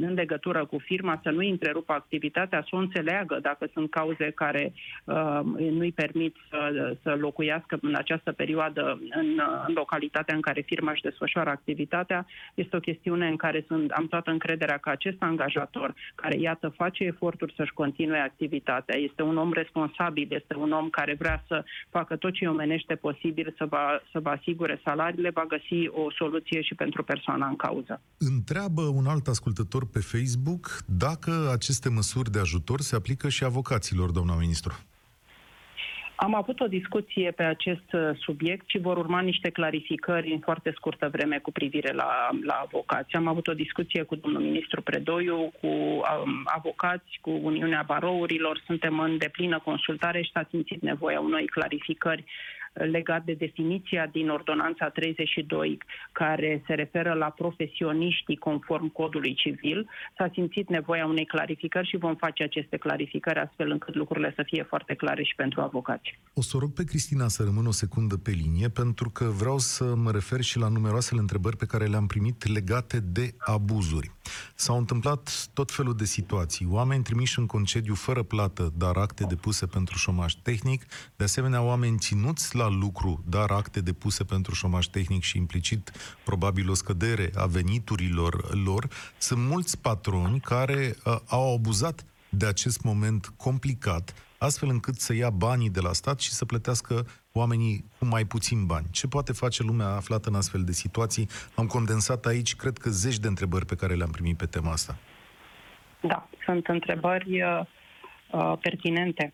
în 0.00 0.12
legătură 0.14 0.64
cu 0.64 0.78
firma, 0.78 1.20
să 1.22 1.30
nu 1.30 1.48
întrerupă 1.48 1.92
activitatea, 1.92 2.60
să 2.68 2.76
o 2.76 2.78
înțeleagă 2.78 3.38
dacă 3.42 3.68
sunt 3.72 3.90
cauze 3.90 4.30
care 4.30 4.72
uh, 5.04 5.40
nu-i 5.70 5.92
permit 5.92 6.36
să, 6.50 6.96
să 7.02 7.16
locuiască 7.18 7.78
în 7.82 7.94
această 7.94 8.32
perioadă 8.32 8.98
în, 9.10 9.40
în 9.66 9.74
localitatea 9.74 10.34
în 10.34 10.40
care 10.40 10.60
firma 10.60 10.90
își 10.90 11.02
desfășoară 11.02 11.50
activitatea. 11.50 12.26
Este 12.54 12.76
o 12.76 12.80
chestiune 12.80 13.26
în 13.28 13.36
care 13.36 13.64
sunt, 13.66 13.90
am 13.90 14.06
toată 14.06 14.30
încrederea 14.30 14.76
că 14.76 14.90
acest 14.90 15.16
angajator, 15.18 15.94
care 16.14 16.36
iată 16.38 16.68
face 16.68 17.04
eforturi 17.04 17.54
să-și 17.56 17.72
continue 17.72 18.18
activitatea, 18.18 18.96
este 18.98 19.22
un 19.22 19.36
om 19.36 19.52
responsabil, 19.52 20.28
este 20.30 20.54
un 20.56 20.72
om 20.72 20.88
care 20.88 21.14
vrea 21.18 21.44
să 21.46 21.64
facă 21.90 22.16
tot 22.16 22.32
ce 22.32 22.46
omenește 22.46 22.94
posibil 22.94 23.54
să 23.58 23.64
vă, 23.64 24.02
să 24.12 24.20
vă 24.20 24.28
asigure 24.28 24.80
salariile, 24.84 25.30
va 25.30 25.44
găsi 25.48 25.88
o 25.88 26.10
soluție 26.10 26.60
și 26.60 26.74
pentru 26.74 27.02
persoana 27.02 27.46
în 27.46 27.56
cauză. 27.56 28.00
Întreabă 28.18 28.82
un 28.82 29.06
alt 29.06 29.26
ascultător 29.26 29.49
ascultător 29.50 29.88
pe 29.92 30.00
Facebook 30.00 30.64
dacă 30.86 31.50
aceste 31.52 31.88
măsuri 31.88 32.30
de 32.30 32.38
ajutor 32.38 32.80
se 32.80 32.96
aplică 32.96 33.28
și 33.28 33.44
avocaților, 33.44 34.10
doamna 34.10 34.34
ministru. 34.34 34.72
Am 36.14 36.34
avut 36.34 36.60
o 36.60 36.66
discuție 36.66 37.30
pe 37.30 37.42
acest 37.42 37.92
uh, 37.92 38.10
subiect 38.18 38.68
și 38.68 38.78
vor 38.78 38.96
urma 38.96 39.20
niște 39.20 39.50
clarificări 39.50 40.32
în 40.32 40.38
foarte 40.38 40.72
scurtă 40.76 41.08
vreme 41.12 41.38
cu 41.38 41.52
privire 41.52 41.92
la, 41.92 42.10
la 42.42 42.54
avocați. 42.64 43.14
Am 43.14 43.26
avut 43.26 43.46
o 43.46 43.54
discuție 43.54 44.02
cu 44.02 44.14
domnul 44.14 44.42
ministru 44.42 44.82
Predoiu, 44.82 45.52
cu 45.60 45.66
um, 45.66 46.02
avocați, 46.44 47.18
cu 47.20 47.30
Uniunea 47.30 47.84
Barourilor. 47.86 48.62
Suntem 48.66 48.98
în 48.98 49.18
deplină 49.18 49.58
consultare 49.58 50.22
și 50.22 50.30
s-a 50.30 50.46
simțit 50.50 50.82
nevoia 50.82 51.20
unei 51.20 51.46
clarificări 51.46 52.24
legat 52.72 53.24
de 53.24 53.32
definiția 53.32 54.06
din 54.06 54.28
Ordonanța 54.28 54.88
32, 54.88 55.78
care 56.12 56.62
se 56.66 56.74
referă 56.74 57.12
la 57.12 57.26
profesioniștii 57.26 58.36
conform 58.36 58.88
codului 58.88 59.34
civil. 59.34 59.88
S-a 60.16 60.30
simțit 60.32 60.68
nevoia 60.68 61.06
unei 61.06 61.26
clarificări 61.26 61.88
și 61.88 61.96
vom 61.96 62.16
face 62.16 62.42
aceste 62.42 62.76
clarificări 62.76 63.38
astfel 63.38 63.70
încât 63.70 63.94
lucrurile 63.94 64.32
să 64.36 64.42
fie 64.46 64.62
foarte 64.62 64.94
clare 64.94 65.22
și 65.22 65.34
pentru 65.34 65.60
avocați. 65.60 66.18
O 66.34 66.42
să 66.42 66.56
rog 66.60 66.72
pe 66.72 66.84
Cristina 66.84 67.28
să 67.28 67.42
rămână 67.42 67.68
o 67.68 67.72
secundă 67.72 68.16
pe 68.16 68.30
linie, 68.30 68.68
pentru 68.68 69.10
că 69.10 69.24
vreau 69.24 69.58
să 69.58 69.94
mă 69.96 70.10
refer 70.10 70.40
și 70.40 70.58
la 70.58 70.68
numeroasele 70.68 71.20
întrebări 71.20 71.56
pe 71.56 71.66
care 71.66 71.84
le-am 71.86 72.06
primit 72.06 72.52
legate 72.52 73.00
de 73.00 73.34
abuzuri. 73.38 74.10
S-au 74.54 74.78
întâmplat 74.78 75.48
tot 75.54 75.70
felul 75.70 75.94
de 75.96 76.04
situații. 76.04 76.66
Oameni 76.70 77.02
trimiși 77.02 77.38
în 77.38 77.46
concediu 77.46 77.94
fără 77.94 78.22
plată, 78.22 78.72
dar 78.76 78.96
acte 78.96 79.24
depuse 79.24 79.66
pentru 79.66 79.96
șomaj 79.96 80.34
tehnic, 80.34 80.84
de 81.16 81.24
asemenea 81.24 81.62
oameni 81.62 81.98
ținuți 81.98 82.56
la 82.60 82.68
lucru, 82.68 83.24
dar 83.28 83.50
acte 83.50 83.80
depuse 83.80 84.24
pentru 84.24 84.54
șomaj 84.54 84.86
tehnic 84.86 85.22
și 85.22 85.36
implicit 85.36 85.92
probabil 86.24 86.70
o 86.70 86.74
scădere 86.74 87.30
a 87.34 87.46
veniturilor 87.46 88.54
lor, 88.64 88.88
sunt 89.18 89.40
mulți 89.40 89.80
patroni 89.80 90.40
care 90.40 90.94
uh, 91.04 91.16
au 91.28 91.54
abuzat 91.54 92.04
de 92.28 92.46
acest 92.46 92.82
moment 92.82 93.32
complicat, 93.36 94.14
astfel 94.38 94.68
încât 94.68 94.94
să 94.94 95.14
ia 95.14 95.30
banii 95.30 95.70
de 95.70 95.80
la 95.80 95.92
stat 95.92 96.20
și 96.20 96.30
să 96.30 96.44
plătească 96.44 97.06
oamenii 97.32 97.84
cu 97.98 98.04
mai 98.04 98.24
puțin 98.24 98.66
bani. 98.66 98.86
Ce 98.90 99.06
poate 99.06 99.32
face 99.32 99.62
lumea 99.62 99.88
aflată 99.88 100.28
în 100.28 100.34
astfel 100.34 100.62
de 100.64 100.72
situații? 100.72 101.28
Am 101.54 101.66
condensat 101.66 102.26
aici, 102.26 102.56
cred 102.56 102.78
că, 102.78 102.90
zeci 102.90 103.18
de 103.18 103.28
întrebări 103.28 103.66
pe 103.66 103.74
care 103.74 103.94
le-am 103.94 104.10
primit 104.10 104.36
pe 104.36 104.46
tema 104.46 104.70
asta. 104.70 104.96
Da, 106.00 106.28
sunt 106.44 106.66
întrebări 106.66 107.42
uh, 107.42 107.66
uh 108.32 108.52
pertinente. 108.60 109.32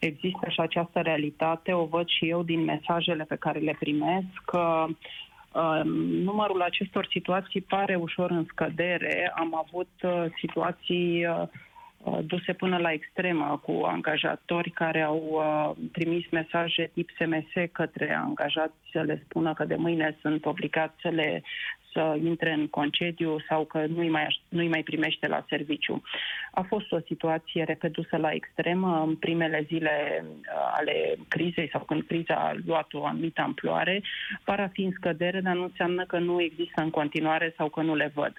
Există 0.00 0.48
și 0.48 0.60
această 0.60 1.00
realitate, 1.00 1.72
o 1.72 1.84
văd 1.84 2.08
și 2.08 2.28
eu 2.28 2.42
din 2.42 2.64
mesajele 2.64 3.24
pe 3.24 3.36
care 3.36 3.58
le 3.58 3.76
primesc, 3.78 4.26
că 4.44 4.86
uh, 4.88 5.80
numărul 6.24 6.62
acestor 6.62 7.06
situații 7.10 7.60
pare 7.60 7.94
ușor 7.94 8.30
în 8.30 8.44
scădere. 8.48 9.32
Am 9.34 9.64
avut 9.66 9.90
uh, 10.02 10.24
situații 10.40 11.26
uh, 11.26 11.42
Uh, 11.42 11.48
duse 12.26 12.52
până 12.52 12.76
la 12.76 12.92
extremă 12.92 13.60
cu 13.62 13.82
angajatori 13.84 14.70
care 14.70 15.02
au 15.02 15.22
uh, 15.30 15.88
trimis 15.92 16.24
mesaje 16.30 16.90
tip 16.94 17.10
SMS 17.18 17.70
către 17.72 18.14
angajați 18.14 18.74
să 18.92 19.00
le 19.00 19.22
spună 19.24 19.54
că 19.54 19.64
de 19.64 19.74
mâine 19.74 20.16
sunt 20.20 20.46
obligați 20.46 21.00
să 21.00 21.08
le 21.08 21.42
să 21.96 22.18
intre 22.24 22.52
în 22.52 22.66
concediu 22.68 23.36
sau 23.48 23.64
că 23.64 23.86
nu-i 23.86 24.08
mai, 24.08 24.40
nu-i 24.48 24.68
mai 24.68 24.82
primește 24.82 25.26
la 25.26 25.44
serviciu. 25.48 26.02
A 26.50 26.62
fost 26.62 26.92
o 26.92 27.00
situație 27.06 27.64
repedusă 27.64 28.16
la 28.16 28.30
extremă 28.30 29.02
în 29.06 29.16
primele 29.16 29.64
zile 29.66 30.24
uh, 30.24 30.72
ale 30.78 31.16
crizei 31.28 31.68
sau 31.72 31.80
când 31.80 32.02
criza 32.02 32.34
a 32.34 32.54
luat 32.66 32.92
o 32.92 33.04
anumită 33.04 33.40
amploare. 33.40 34.02
Par 34.44 34.60
a 34.60 34.68
fi 34.68 34.82
în 34.82 34.92
scădere, 34.92 35.40
dar 35.40 35.54
nu 35.54 35.62
înseamnă 35.62 36.04
că 36.04 36.18
nu 36.18 36.40
există 36.40 36.82
în 36.82 36.90
continuare 36.90 37.54
sau 37.56 37.68
că 37.68 37.82
nu 37.82 37.94
le 37.94 38.10
văd. 38.14 38.32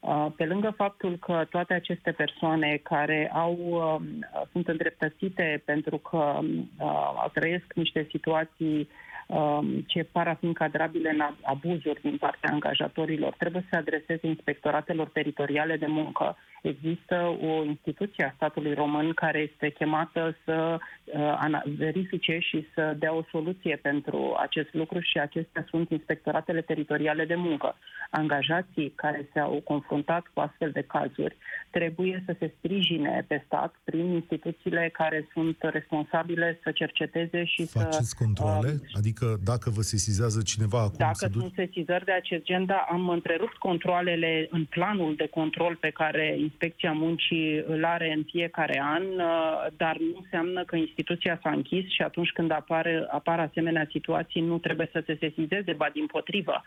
Uh, 0.00 0.26
pe 0.36 0.44
lângă 0.44 0.72
faptul 0.76 1.16
că 1.16 1.46
toate 1.50 1.74
aceste 1.74 2.10
persoane 2.10 2.80
care 2.82 3.30
au, 3.34 3.58
um, 3.60 4.26
sunt 4.52 4.68
îndreptățite 4.68 5.62
pentru 5.64 5.98
că 5.98 6.38
uh, 6.78 7.24
trăiesc 7.32 7.64
niște 7.74 8.06
situații 8.10 8.88
um, 9.26 9.84
ce 9.86 10.04
par 10.12 10.28
a 10.28 10.34
fi 10.34 10.44
încadrabile 10.44 11.10
în 11.10 11.20
abuzuri 11.42 12.00
din 12.00 12.16
partea 12.16 12.50
angajatorilor, 12.52 13.34
trebuie 13.38 13.62
să 13.62 13.68
se 13.70 13.76
adreseze 13.76 14.26
inspectoratelor 14.26 15.08
teritoriale 15.08 15.76
de 15.76 15.86
muncă 15.86 16.36
există 16.62 17.36
o 17.42 17.64
instituție 17.64 18.24
a 18.24 18.32
statului 18.36 18.74
român 18.74 19.12
care 19.12 19.38
este 19.52 19.68
chemată 19.68 20.36
să 20.44 20.78
uh, 21.04 21.62
verifice 21.76 22.38
și 22.38 22.66
să 22.74 22.96
dea 22.98 23.14
o 23.14 23.22
soluție 23.30 23.76
pentru 23.76 24.36
acest 24.38 24.74
lucru 24.74 25.00
și 25.00 25.18
acestea 25.18 25.64
sunt 25.68 25.90
inspectoratele 25.90 26.60
teritoriale 26.60 27.24
de 27.24 27.34
muncă. 27.34 27.76
Angajații 28.10 28.92
care 28.96 29.28
s-au 29.34 29.60
confruntat 29.64 30.26
cu 30.34 30.40
astfel 30.40 30.70
de 30.70 30.82
cazuri 30.82 31.36
trebuie 31.70 32.22
să 32.26 32.34
se 32.38 32.52
sprijine 32.56 33.24
pe 33.28 33.42
stat 33.46 33.74
prin 33.84 34.06
instituțiile 34.06 34.90
care 34.92 35.28
sunt 35.32 35.56
responsabile 35.60 36.58
să 36.62 36.70
cerceteze 36.70 37.44
și 37.44 37.66
Faceți 37.66 37.72
să... 37.72 37.80
Faceți 37.80 38.16
controle? 38.16 38.68
Uh, 38.72 38.88
adică 38.96 39.38
dacă 39.44 39.70
vă 39.70 39.80
sesizează 39.80 40.42
cineva 40.42 40.78
acum... 40.78 40.94
Dacă 40.98 41.14
sunt 41.14 41.32
duc... 41.32 41.52
sesizări 41.54 42.04
de 42.04 42.12
acest 42.12 42.42
gen, 42.42 42.64
da, 42.66 42.86
am 42.90 43.08
întrerupt 43.08 43.56
controlele 43.56 44.48
în 44.50 44.64
planul 44.64 45.14
de 45.16 45.26
control 45.26 45.76
pe 45.80 45.90
care 45.90 46.36
Inspecția 46.50 46.92
Muncii 46.92 47.64
îl 47.66 47.84
are 47.84 48.12
în 48.12 48.22
fiecare 48.22 48.80
an, 48.82 49.02
uh, 49.02 49.66
dar 49.76 49.96
nu 49.96 50.16
înseamnă 50.22 50.64
că 50.64 50.76
instituția 50.76 51.38
s-a 51.42 51.50
închis 51.50 51.84
și 51.92 52.02
atunci 52.02 52.30
când 52.30 52.50
apare, 52.50 53.06
apar 53.10 53.40
asemenea 53.40 53.86
situații 53.90 54.40
nu 54.40 54.58
trebuie 54.58 54.88
să 54.92 55.02
se 55.06 55.16
sesizeze, 55.20 55.72
ba 55.72 55.88
din 55.92 56.06
potrivă. 56.06 56.62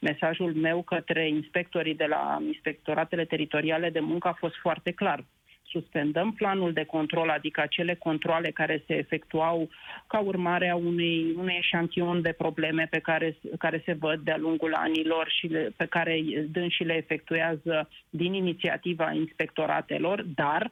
Mesajul 0.00 0.54
meu 0.54 0.82
către 0.82 1.28
inspectorii 1.28 1.94
de 1.94 2.04
la 2.04 2.38
inspectoratele 2.46 3.24
teritoriale 3.24 3.90
de 3.90 4.00
muncă 4.00 4.28
a 4.28 4.32
fost 4.32 4.54
foarte 4.54 4.90
clar 4.90 5.24
suspendăm 5.70 6.32
planul 6.32 6.72
de 6.72 6.84
control, 6.84 7.28
adică 7.28 7.60
acele 7.60 7.94
controle 7.94 8.50
care 8.50 8.82
se 8.86 8.94
efectuau 8.94 9.68
ca 10.06 10.18
urmare 10.18 10.68
a 10.68 10.76
unui, 10.76 11.34
unui 11.36 11.54
eșantion 11.58 12.22
de 12.22 12.32
probleme 12.32 12.86
pe 12.90 12.98
care, 12.98 13.36
care 13.58 13.82
se 13.84 13.92
văd 13.92 14.20
de-a 14.20 14.36
lungul 14.36 14.74
anilor 14.74 15.28
și 15.38 15.46
le, 15.46 15.72
pe 15.76 15.86
care 15.86 16.22
dânsii 16.50 16.84
le 16.84 16.94
efectuează 16.96 17.88
din 18.10 18.32
inițiativa 18.32 19.12
inspectoratelor, 19.12 20.24
dar 20.34 20.70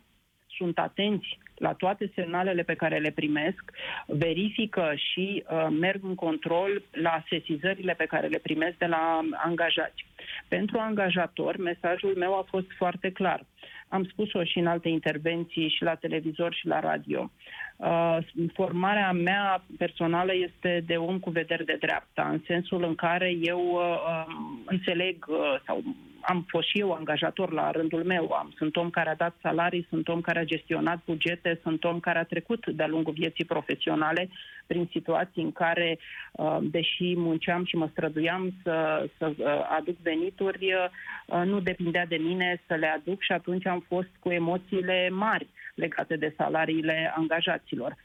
sunt 0.57 0.79
atenți 0.79 1.39
la 1.55 1.73
toate 1.73 2.11
semnalele 2.15 2.63
pe 2.63 2.75
care 2.75 2.99
le 2.99 3.11
primesc, 3.11 3.63
verifică 4.07 4.93
și 4.97 5.45
uh, 5.51 5.67
merg 5.71 6.05
în 6.05 6.15
control 6.15 6.83
la 6.91 7.23
sesizările 7.29 7.93
pe 7.93 8.05
care 8.05 8.27
le 8.27 8.39
primesc 8.39 8.77
de 8.77 8.87
la 8.87 9.21
angajați. 9.45 10.07
Pentru 10.49 10.79
angajator, 10.79 11.57
mesajul 11.57 12.15
meu 12.17 12.35
a 12.35 12.47
fost 12.49 12.67
foarte 12.77 13.11
clar. 13.13 13.45
Am 13.89 14.05
spus-o 14.05 14.45
și 14.45 14.59
în 14.59 14.67
alte 14.67 14.89
intervenții, 14.89 15.69
și 15.69 15.83
la 15.83 15.95
televizor, 15.95 16.55
și 16.55 16.67
la 16.67 16.81
radio. 16.81 17.31
Uh, 17.77 18.19
formarea 18.53 19.13
mea 19.13 19.65
personală 19.79 20.33
este 20.35 20.83
de 20.87 20.97
om 20.97 21.19
cu 21.19 21.31
vedere 21.31 21.65
de 21.65 21.77
dreapta, 21.81 22.29
în 22.33 22.41
sensul 22.47 22.85
în 22.85 22.95
care 22.95 23.37
eu 23.41 23.61
uh, 23.61 24.27
um, 24.29 24.63
înțeleg 24.65 25.27
uh, 25.29 25.37
sau 25.67 25.83
am 26.21 26.45
fost 26.49 26.69
și 26.69 26.79
eu 26.79 26.93
angajator 26.93 27.53
la 27.53 27.71
rândul 27.71 28.05
meu. 28.05 28.33
Am, 28.33 28.53
sunt 28.57 28.77
om 28.77 28.91
care 28.91 29.09
a 29.11 29.15
dat 29.15 29.35
salarii, 29.43 29.87
sunt 29.89 30.09
om 30.09 30.21
care 30.21 30.39
a 30.39 30.45
gestionat 30.45 30.99
bugete, 31.05 31.59
sunt 31.63 31.85
om 31.85 32.01
care 32.01 32.19
a 32.19 32.25
trecut 32.25 32.67
de-a 32.67 32.87
lungul 32.87 33.13
vieții 33.13 33.45
profesionale 33.45 34.29
prin 34.67 34.89
situații 34.93 35.43
în 35.43 35.53
care, 35.53 35.99
uh, 36.33 36.59
deși 36.61 37.15
munceam 37.17 37.65
și 37.65 37.77
mă 37.77 37.89
străduiam 37.91 38.53
să, 38.63 39.07
să 39.19 39.33
uh, 39.37 39.47
aduc 39.79 39.97
venituri, 40.03 40.75
uh, 41.27 41.43
nu 41.45 41.61
depindea 41.61 42.07
de 42.07 42.17
mine 42.17 42.63
să 42.67 42.75
le 42.75 42.87
aduc 42.87 43.23
și 43.23 43.33
atunci 43.33 43.67
am 43.67 43.85
fost 43.89 44.11
cu 44.21 44.31
emoțiile 44.31 45.09
mari 45.11 45.47
legate 45.75 46.17
de 46.17 46.35
salariile 46.37 47.13
angajaților. 47.17 47.97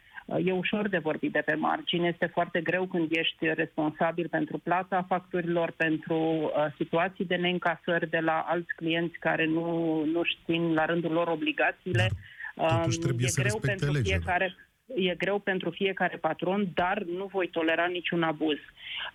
E 0.46 0.52
ușor 0.52 0.88
de 0.88 0.98
vorbit 0.98 1.32
de 1.32 1.42
pe 1.46 1.54
margine, 1.54 2.08
este 2.08 2.26
foarte 2.26 2.62
greu 2.62 2.86
când 2.86 3.08
ești 3.12 3.54
responsabil 3.54 4.28
pentru 4.28 4.58
plata 4.58 5.06
facturilor, 5.08 5.74
pentru 5.78 6.16
uh, 6.16 6.52
situații 6.78 7.26
de 7.26 7.36
neîncasări 7.36 8.10
de 8.10 8.20
la 8.20 8.46
alți 8.48 8.74
clienți 8.76 9.18
care 9.20 9.46
nu, 9.46 9.66
nu 10.06 10.24
știu 10.24 10.74
la 10.74 10.86
rândul 10.86 11.12
lor 11.12 11.28
obligațiile. 11.28 12.10
Totuși 12.56 13.00
trebuie 13.00 13.26
e 13.26 13.30
să 13.30 13.42
greu 13.42 13.60
pentru 13.60 13.92
legile. 13.92 14.16
fiecare 14.16 14.56
e 14.96 15.16
greu 15.16 15.40
pentru 15.40 15.70
fiecare 15.70 16.18
patron, 16.18 16.68
dar 16.74 17.04
nu 17.18 17.26
voi 17.26 17.48
tolera 17.48 17.86
niciun 17.86 18.24
abuz. 18.24 18.58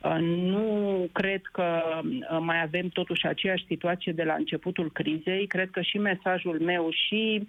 Uh, 0.00 0.16
nu 0.20 1.08
cred 1.12 1.40
că 1.52 1.82
uh, 2.02 2.38
mai 2.40 2.62
avem 2.62 2.88
totuși 2.88 3.26
aceeași 3.26 3.64
situație 3.66 4.12
de 4.12 4.22
la 4.22 4.34
începutul 4.34 4.90
crizei. 4.92 5.46
Cred 5.46 5.70
că 5.70 5.80
și 5.80 5.98
mesajul 5.98 6.60
meu 6.60 6.88
și 6.90 7.46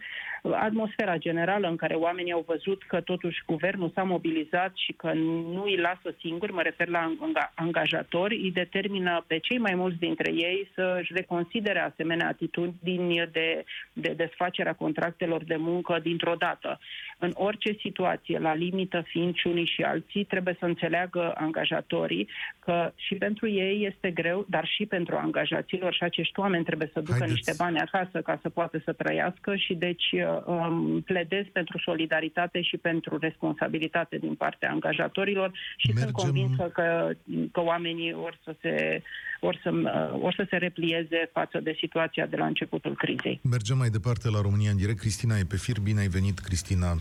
atmosfera 0.52 1.18
generală 1.18 1.68
în 1.68 1.76
care 1.76 1.94
oamenii 1.94 2.32
au 2.32 2.44
văzut 2.48 2.84
că 2.84 3.02
totuși 3.02 3.44
guvernul 3.46 3.92
s-a 3.94 4.04
mobilizat 4.04 4.72
și 4.76 4.94
că 4.94 5.14
nu 5.54 5.64
îi 5.64 5.78
lasă 5.78 6.16
singuri, 6.20 6.54
mă 6.54 6.62
refer 6.62 6.88
la 6.88 7.14
angajatori, 7.56 8.36
îi 8.36 8.52
determină 8.52 9.24
pe 9.28 9.38
cei 9.38 9.58
mai 9.58 9.76
mulți 9.76 10.00
dintre 10.00 10.32
ei 10.32 10.70
să-și 10.76 11.14
reconsidere 11.14 11.80
asemenea 11.80 12.28
atitudini 12.28 13.30
de, 13.32 13.64
de 13.94 14.14
desfacerea 14.18 14.74
contractelor 14.74 15.44
de 15.44 15.56
muncă 15.56 16.00
dintr-o 16.02 16.36
dată. 16.36 16.80
În 17.18 17.32
orice 17.34 17.76
situație, 17.80 18.17
la 18.26 18.54
limită 18.54 19.04
fiind 19.08 19.36
și 19.36 19.48
unii 19.48 19.66
și 19.66 19.82
alții, 19.82 20.24
trebuie 20.24 20.56
să 20.60 20.66
înțeleagă 20.66 21.34
angajatorii 21.36 22.30
că 22.60 22.92
și 22.96 23.16
pentru 23.16 23.50
ei 23.50 23.86
este 23.86 24.12
greu, 24.12 24.46
dar 24.50 24.66
și 24.66 24.86
pentru 24.86 25.16
angajaților 25.16 25.94
și 25.94 26.04
acești 26.04 26.40
oameni 26.40 26.64
trebuie 26.64 26.90
să 26.94 27.00
ducă 27.00 27.18
Haideți. 27.18 27.32
niște 27.32 27.54
bani 27.58 27.80
acasă 27.80 28.22
ca 28.22 28.40
să 28.42 28.50
poată 28.50 28.82
să 28.86 28.94
trăiască 28.94 29.56
și 29.56 29.74
deci 29.74 30.16
um, 30.46 31.02
pledez 31.02 31.46
pentru 31.52 31.78
solidaritate 31.78 32.62
și 32.62 32.78
pentru 32.78 33.18
responsabilitate 33.18 34.18
din 34.18 34.36
partea 34.36 34.72
angajatorilor 34.72 35.52
și 35.78 35.88
Mergem... 35.88 36.04
sunt 36.04 36.16
convinsă 36.16 36.64
că, 36.74 37.12
că 37.52 37.62
oamenii 37.62 38.14
or 38.14 38.40
să 38.44 38.56
se 38.62 39.02
or 39.40 39.60
să, 39.64 39.70
uh, 39.70 40.24
or 40.24 40.34
să 40.34 40.46
se 40.50 40.58
replieze 40.58 41.30
față 41.32 41.60
de 41.60 41.76
situația 41.80 42.26
de 42.26 42.36
la 42.36 42.46
începutul 42.46 42.96
crizei. 42.96 43.40
Mergem 43.44 43.78
mai 43.78 43.90
departe 43.90 44.30
la 44.30 44.42
România 44.42 44.72
în 44.72 44.78
direct. 44.78 45.00
Cristina 45.00 45.38
e 45.38 45.44
pe 45.44 45.58
fir. 45.58 45.80
Bine 45.80 46.00
ai 46.00 46.08
venit, 46.08 46.40
Cristina. 46.40 46.96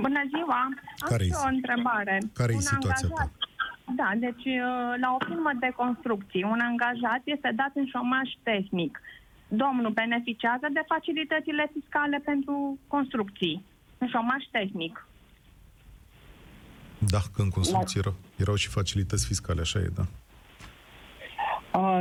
Bună 0.00 0.22
ziua! 0.34 0.62
Care 1.10 1.24
Am 1.34 1.42
o 1.44 1.48
întrebare. 1.54 2.16
Care 2.40 2.52
e 2.52 2.60
situația 2.60 3.08
angajat, 3.08 3.30
ta? 3.30 3.92
Da, 4.00 4.10
deci 4.26 4.44
uh, 4.44 4.94
la 5.02 5.08
o 5.16 5.24
firmă 5.28 5.52
de 5.60 5.70
construcții, 5.76 6.42
un 6.42 6.60
angajat 6.70 7.22
este 7.24 7.50
dat 7.54 7.72
în 7.74 7.86
șomaj 7.86 8.28
tehnic 8.42 9.00
domnul 9.48 9.90
beneficiază 9.90 10.66
de 10.72 10.82
facilitățile 10.86 11.70
fiscale 11.72 12.22
pentru 12.24 12.78
construcții, 12.86 13.64
în 13.98 14.08
șomaș 14.08 14.44
tehnic. 14.50 15.06
Da, 16.98 17.18
că 17.34 17.42
în 17.42 17.50
construcții 17.50 18.00
erau, 18.00 18.14
erau 18.36 18.54
și 18.54 18.68
facilități 18.68 19.26
fiscale, 19.26 19.60
așa 19.60 19.78
e, 19.78 19.90
da. 19.94 20.04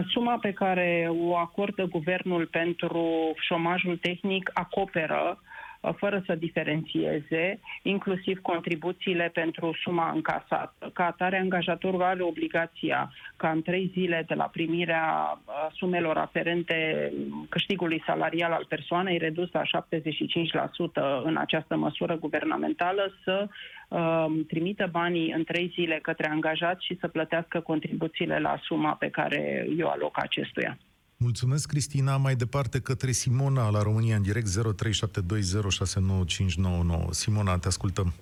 Suma 0.07 0.37
pe 0.37 0.51
care 0.51 1.09
o 1.09 1.37
acordă 1.37 1.83
guvernul 1.83 2.45
pentru 2.45 3.33
șomajul 3.47 3.97
tehnic 3.97 4.49
acoperă 4.53 5.39
Uh, 5.41 5.57
fără 5.97 6.23
să 6.25 6.35
diferențieze, 6.35 7.59
inclusiv 7.81 8.39
contribuțiile 8.41 9.29
pentru 9.33 9.73
suma 9.81 10.11
încasată. 10.11 10.91
Ca 10.93 11.05
atare, 11.05 11.39
angajatorul 11.39 12.01
are 12.01 12.23
obligația 12.23 13.11
ca 13.35 13.49
în 13.49 13.61
trei 13.61 13.91
zile 13.93 14.23
de 14.27 14.33
la 14.33 14.43
primirea 14.43 15.37
uh, 15.45 15.53
sumelor 15.73 16.17
aferente 16.17 17.11
câștigului 17.49 18.03
salarial 18.05 18.51
al 18.51 18.65
persoanei 18.69 19.17
redus 19.17 19.51
la 19.51 19.61
75% 19.61 19.63
în 21.23 21.37
această 21.37 21.75
măsură 21.75 22.17
guvernamentală 22.17 23.13
să 23.23 23.47
uh, 23.87 24.25
trimită 24.47 24.87
banii 24.91 25.31
în 25.31 25.43
trei 25.43 25.71
zile 25.73 25.99
către 26.01 26.29
angajat 26.29 26.79
și 26.79 26.97
să 26.99 27.07
plătească 27.07 27.59
contribuțiile 27.59 28.39
la 28.39 28.59
suma 28.61 28.93
pe 28.93 29.09
care 29.09 29.67
eu 29.77 29.87
aloc 29.87 30.19
acestuia. 30.21 30.77
Mulțumesc, 31.19 31.69
Cristina. 31.69 32.17
Mai 32.17 32.35
departe 32.35 32.81
către 32.81 33.11
Simona 33.11 33.69
la 33.69 33.81
România 33.81 34.15
în 34.15 34.21
direct 34.21 34.47
0372069599. 34.47 34.51
Simona, 37.09 37.57
te 37.57 37.67
ascultăm. 37.67 38.13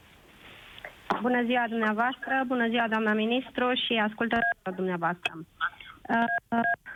Bună 1.21 1.43
ziua 1.43 1.65
dumneavoastră, 1.69 2.43
bună 2.47 2.67
ziua 2.67 2.87
doamna 2.87 3.13
ministru 3.13 3.73
și 3.85 3.93
ascultă 4.07 4.37
dumneavoastră. 4.75 5.31
Uh, 5.37 5.45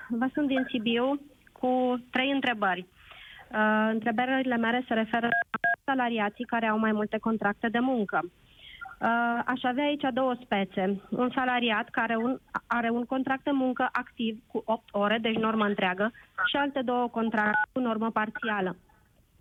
vă 0.09 0.27
sunt 0.33 0.47
din 0.47 0.65
Sibiu 0.69 1.21
cu 1.51 1.69
trei 2.11 2.31
întrebări. 2.31 2.85
Uh, 3.51 3.89
întrebările 3.91 4.57
mele 4.57 4.85
se 4.87 4.93
referă 4.93 5.27
la 5.27 5.69
salariații 5.85 6.45
care 6.45 6.67
au 6.67 6.77
mai 6.79 6.91
multe 6.91 7.17
contracte 7.17 7.67
de 7.67 7.79
muncă. 7.79 8.31
Uh, 9.01 9.39
aș 9.45 9.63
avea 9.63 9.83
aici 9.83 10.05
două 10.13 10.35
spețe. 10.43 11.01
Un 11.09 11.29
salariat 11.35 11.89
care 11.89 12.15
un, 12.15 12.39
are 12.67 12.89
un 12.89 13.05
contract 13.05 13.43
de 13.43 13.51
muncă 13.51 13.89
activ 13.91 14.39
cu 14.47 14.61
8 14.65 14.83
ore, 14.91 15.17
deci 15.21 15.35
normă 15.35 15.65
întreagă, 15.65 16.11
și 16.45 16.55
alte 16.55 16.81
două 16.81 17.07
contracte 17.07 17.69
cu 17.71 17.79
normă 17.79 18.11
parțială. 18.11 18.75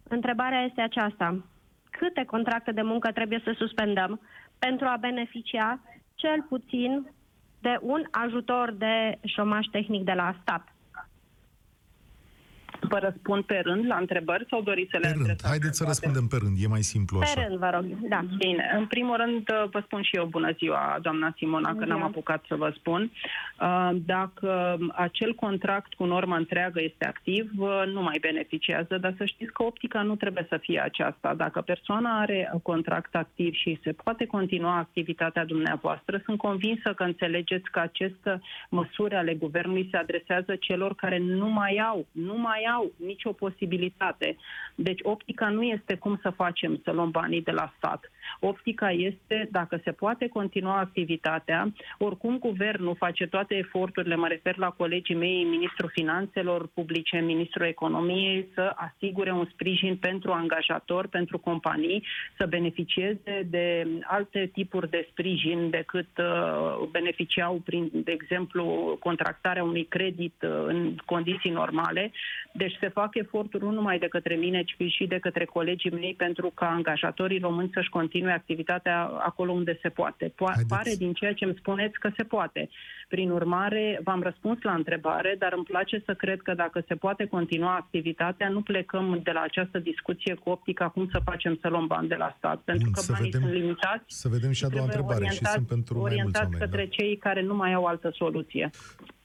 Întrebarea 0.09 0.63
este 0.63 0.81
aceasta. 0.81 1.45
Câte 1.91 2.25
contracte 2.25 2.73
de 2.73 2.83
muncă 2.83 3.13
trebuie 3.13 3.41
să 3.45 3.55
suspendăm 3.57 4.21
pentru 4.59 4.87
a 4.87 4.97
beneficia 5.01 5.81
cel 6.15 6.43
puțin 6.49 7.11
de 7.61 7.79
un 7.81 8.05
ajutor 8.11 8.73
de 8.73 9.19
șomaș 9.25 9.67
tehnic 9.67 10.05
de 10.05 10.13
la 10.13 10.35
stat? 10.41 10.69
Vă 12.81 12.99
răspund 12.99 13.45
pe 13.45 13.61
rând 13.65 13.87
la 13.87 13.97
întrebări 13.97 14.47
sau 14.51 14.63
doriți 14.63 14.91
să 14.91 14.99
le 14.99 15.09
Pe 15.09 15.15
rând. 15.17 15.41
Haideți 15.43 15.77
să 15.77 15.85
răspundem 15.87 16.27
pe 16.27 16.37
rând, 16.41 16.57
e 16.61 16.67
mai 16.67 16.83
simplu 16.83 17.19
așa. 17.19 17.35
Pe 17.35 17.47
rând, 17.47 17.59
vă 17.59 17.71
rog, 17.75 17.85
da. 18.09 18.25
Bine, 18.39 18.71
în 18.79 18.87
primul 18.87 19.17
rând 19.17 19.49
uh, 19.51 19.71
vă 19.71 19.81
spun 19.85 20.03
și 20.03 20.17
eu 20.17 20.25
bună 20.25 20.53
ziua, 20.53 20.99
doamna 21.03 21.35
Simona, 21.37 21.75
că 21.75 21.85
n-am 21.85 22.03
apucat 22.03 22.45
să 22.49 22.55
vă 22.55 22.73
spun. 22.77 23.11
Uh, 23.61 23.91
dacă 24.07 24.79
acel 24.95 25.35
contract 25.35 25.95
cu 25.95 26.05
normă 26.05 26.37
întreagă 26.37 26.81
este 26.83 27.07
activ, 27.07 27.51
uh, 27.57 27.83
nu 27.87 28.03
mai 28.03 28.19
beneficiază, 28.21 28.99
dar 28.99 29.15
să 29.17 29.25
știți 29.25 29.53
că 29.53 29.63
optica 29.63 30.03
nu 30.03 30.17
trebuie 30.17 30.47
să 30.49 30.57
fie 30.57 30.81
aceasta. 30.81 31.35
Dacă 31.35 31.61
persoana 31.61 32.21
are 32.21 32.53
contract 32.63 33.15
activ 33.15 33.55
și 33.55 33.81
se 33.83 33.93
poate 33.93 34.27
continua 34.27 34.77
activitatea 34.77 35.45
dumneavoastră, 35.45 36.23
sunt 36.25 36.39
convinsă 36.39 36.93
că 36.95 37.03
înțelegeți 37.03 37.71
că 37.71 37.81
aceste 37.81 38.41
măsuri 38.69 39.15
ale 39.15 39.35
guvernului 39.35 39.89
se 39.91 39.97
adresează 39.97 40.57
celor 40.57 40.95
care 40.95 41.19
nu 41.19 41.49
mai 41.49 41.83
au, 41.89 42.07
nu 42.13 42.37
mai 42.37 42.68
au 42.69 42.93
nicio 42.97 43.33
posibilitate. 43.33 44.37
Deci 44.75 45.01
optica 45.03 45.49
nu 45.49 45.63
este 45.63 45.95
cum 45.95 46.19
să 46.23 46.31
facem 46.31 46.81
să 46.85 46.91
luăm 46.93 47.11
banii 47.11 47.43
de 47.43 47.51
la 47.51 47.73
stat. 47.77 48.11
Optica 48.41 48.91
este 48.91 49.49
dacă 49.51 49.81
se 49.85 49.93
poate 49.93 50.29
continua 50.29 50.79
activitatea, 50.79 51.73
oricum 51.99 52.39
guvernul 52.39 52.95
face 52.95 53.27
toate 53.27 53.55
eforturile, 53.55 54.17
mă 54.17 54.29
refer 54.29 54.57
la 54.57 54.71
colegii 54.71 55.15
mei, 55.15 55.45
ministrul 55.45 55.91
finanțelor 55.93 56.67
publice, 56.75 57.19
ministrul 57.19 57.67
economiei, 57.67 58.49
să 58.55 58.73
asigure 58.75 59.33
un 59.33 59.47
sprijin 59.53 59.97
pentru 59.97 60.33
angajatori, 60.33 61.09
pentru 61.09 61.39
companii, 61.39 62.05
să 62.37 62.47
beneficieze 62.47 63.47
de 63.51 63.87
alte 64.03 64.51
tipuri 64.53 64.91
de 64.91 65.07
sprijin 65.11 65.71
decât 65.71 66.09
uh, 66.19 66.89
beneficiau 66.91 67.61
prin, 67.65 67.91
de 67.93 68.13
exemplu, 68.13 68.97
contractarea 69.01 69.63
unui 69.63 69.85
credit 69.85 70.35
uh, 70.43 70.51
în 70.67 70.97
condiții 71.05 71.51
normale. 71.51 72.13
Deci 72.53 72.77
se 72.81 72.89
fac 72.89 73.15
eforturi 73.15 73.65
nu 73.65 73.71
numai 73.71 73.99
de 73.99 74.09
către 74.09 74.35
mine, 74.35 74.63
ci 74.63 74.77
și 74.89 75.07
de 75.07 75.19
către 75.19 75.45
colegii 75.45 75.91
mei 75.91 76.15
pentru 76.15 76.51
ca 76.55 76.67
angajatorii 76.71 77.39
români 77.39 77.71
să-și 77.75 77.89
continue 77.89 78.18
activitatea 78.27 79.03
acolo 79.03 79.53
unde 79.53 79.79
se 79.83 79.89
poate. 79.89 80.29
Po- 80.29 80.67
pare 80.69 80.95
din 80.99 81.13
ceea 81.13 81.33
ce 81.33 81.45
îmi 81.45 81.55
spuneți 81.59 81.99
că 81.99 82.11
se 82.17 82.23
poate. 82.23 82.69
Prin 83.09 83.31
urmare, 83.31 84.01
v-am 84.05 84.23
răspuns 84.23 84.63
la 84.63 84.75
întrebare, 84.75 85.37
dar 85.39 85.53
îmi 85.57 85.65
place 85.65 86.03
să 86.05 86.15
cred 86.15 86.41
că 86.41 86.55
dacă 86.55 86.85
se 86.89 86.95
poate 86.95 87.27
continua 87.27 87.75
activitatea, 87.75 88.49
nu 88.49 88.61
plecăm 88.63 89.21
de 89.23 89.31
la 89.31 89.41
această 89.41 89.79
discuție 89.79 90.35
cu 90.35 90.51
optica 90.51 90.89
cum 90.89 91.09
să 91.13 91.21
facem 91.25 91.59
să 91.61 91.69
luăm 91.69 91.87
bani 91.87 92.09
de 92.09 92.15
la 92.15 92.35
stat, 92.37 92.59
pentru 92.59 92.91
Bun, 92.91 92.93
că 92.93 93.13
banii 93.13 93.31
vedem, 93.31 93.41
sunt 93.41 93.61
limitați. 93.61 94.05
Să 94.07 94.29
vedem 94.29 94.51
și 94.51 94.65
a 94.65 94.69
doua 94.69 94.85
întrebare 94.85 95.29
și 95.29 95.45
sunt 95.45 95.67
pentru 95.67 96.01
mai 96.01 96.19
mulți 96.23 96.41
oameni, 96.41 96.61
către 96.61 96.85
da? 96.85 96.91
cei 96.91 97.17
care 97.17 97.43
nu 97.43 97.55
mai 97.55 97.73
au 97.73 97.85
altă 97.85 98.11
soluție. 98.15 98.71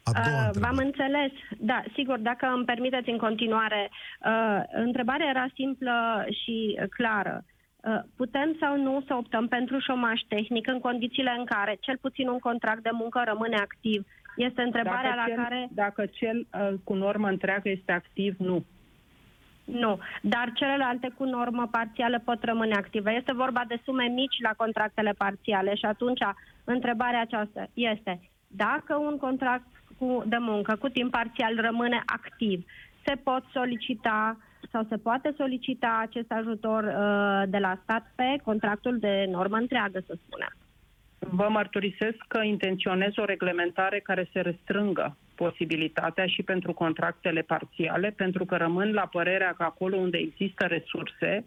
A 0.03 0.12
doua 0.12 0.47
uh, 0.47 0.56
V-am 0.60 0.77
înțeles. 0.77 1.32
Da, 1.58 1.84
sigur, 1.93 2.17
dacă 2.17 2.45
îmi 2.56 2.65
permiteți 2.65 3.10
în 3.10 3.17
continuare. 3.17 3.89
Uh, 4.25 4.63
întrebarea 4.86 5.29
era 5.29 5.45
simplă 5.53 6.25
și 6.43 6.79
clară. 6.89 7.45
Uh, 7.84 8.00
putem 8.15 8.56
sau 8.60 8.78
nu 8.78 9.04
să 9.08 9.13
optăm 9.13 9.48
pentru 9.48 9.80
șomaș 9.80 10.22
tehnic 10.28 10.67
în 10.67 10.80
condițiile 10.80 11.36
în 11.38 11.46
care 11.46 11.78
cel 11.80 11.98
puțin 12.02 12.28
un 12.28 12.39
contract 12.39 12.84
de 12.84 12.89
muncă 12.93 13.22
rămâne 13.26 13.56
activ? 13.56 14.06
Este 14.36 14.62
întrebarea 14.62 15.15
dacă 15.15 15.15
la 15.15 15.26
cel, 15.26 15.36
care... 15.36 15.67
Dacă 15.72 16.06
cel 16.06 16.48
uh, 16.54 16.74
cu 16.84 16.93
normă 16.93 17.28
întreagă 17.28 17.69
este 17.69 17.91
activ, 17.91 18.36
nu. 18.38 18.65
Nu, 19.63 20.00
dar 20.22 20.52
celelalte 20.54 21.12
cu 21.17 21.24
normă 21.24 21.67
parțială 21.72 22.19
pot 22.19 22.43
rămâne 22.43 22.74
active. 22.74 23.12
Este 23.12 23.34
vorba 23.34 23.63
de 23.67 23.80
sume 23.84 24.06
mici 24.06 24.41
la 24.41 24.54
contractele 24.58 25.13
parțiale 25.17 25.76
și 25.76 25.86
atunci 25.86 26.22
întrebarea 26.63 27.22
aceasta 27.22 27.69
este 27.74 28.19
dacă 28.48 28.96
un 28.96 29.17
contract 29.17 29.67
cu, 29.98 30.24
de 30.26 30.38
muncă 30.39 30.76
cu 30.76 30.89
timp 30.89 31.12
parțial 31.12 31.56
rămâne 31.56 32.04
activ, 32.06 32.65
se 33.06 33.15
pot 33.15 33.43
solicita 33.54 34.38
sau 34.71 34.86
se 34.89 34.97
poate 34.97 35.34
solicita 35.38 35.99
acest 36.02 36.32
ajutor 36.32 36.84
uh, 36.84 37.49
de 37.49 37.58
la 37.58 37.80
stat 37.84 38.12
pe 38.15 38.39
contractul 38.43 38.97
de 38.99 39.28
normă 39.32 39.58
întreagă, 39.58 39.99
să 40.08 40.17
spunem. 40.26 40.54
Vă 41.19 41.47
mărturisesc 41.49 42.17
că 42.28 42.41
intenționez 42.43 43.12
o 43.17 43.26
reglementare 43.26 43.99
care 43.99 44.30
să 44.34 44.41
restrângă 44.41 45.17
posibilitatea 45.36 46.26
și 46.26 46.43
pentru 46.43 46.73
contractele 46.73 47.41
parțiale, 47.41 48.10
pentru 48.10 48.45
că 48.45 48.56
rămân 48.56 48.93
la 48.93 49.06
părerea 49.06 49.54
că 49.58 49.63
acolo 49.63 49.97
unde 49.97 50.17
există 50.17 50.65
resurse, 50.65 51.45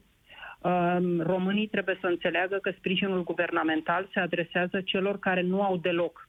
um, 0.61 1.21
românii 1.21 1.67
trebuie 1.67 1.99
să 2.01 2.07
înțeleagă 2.07 2.57
că 2.57 2.71
sprijinul 2.71 3.25
guvernamental 3.25 4.09
se 4.13 4.21
adresează 4.21 4.81
celor 4.81 5.19
care 5.19 5.43
nu 5.43 5.63
au 5.63 5.77
deloc. 5.77 6.29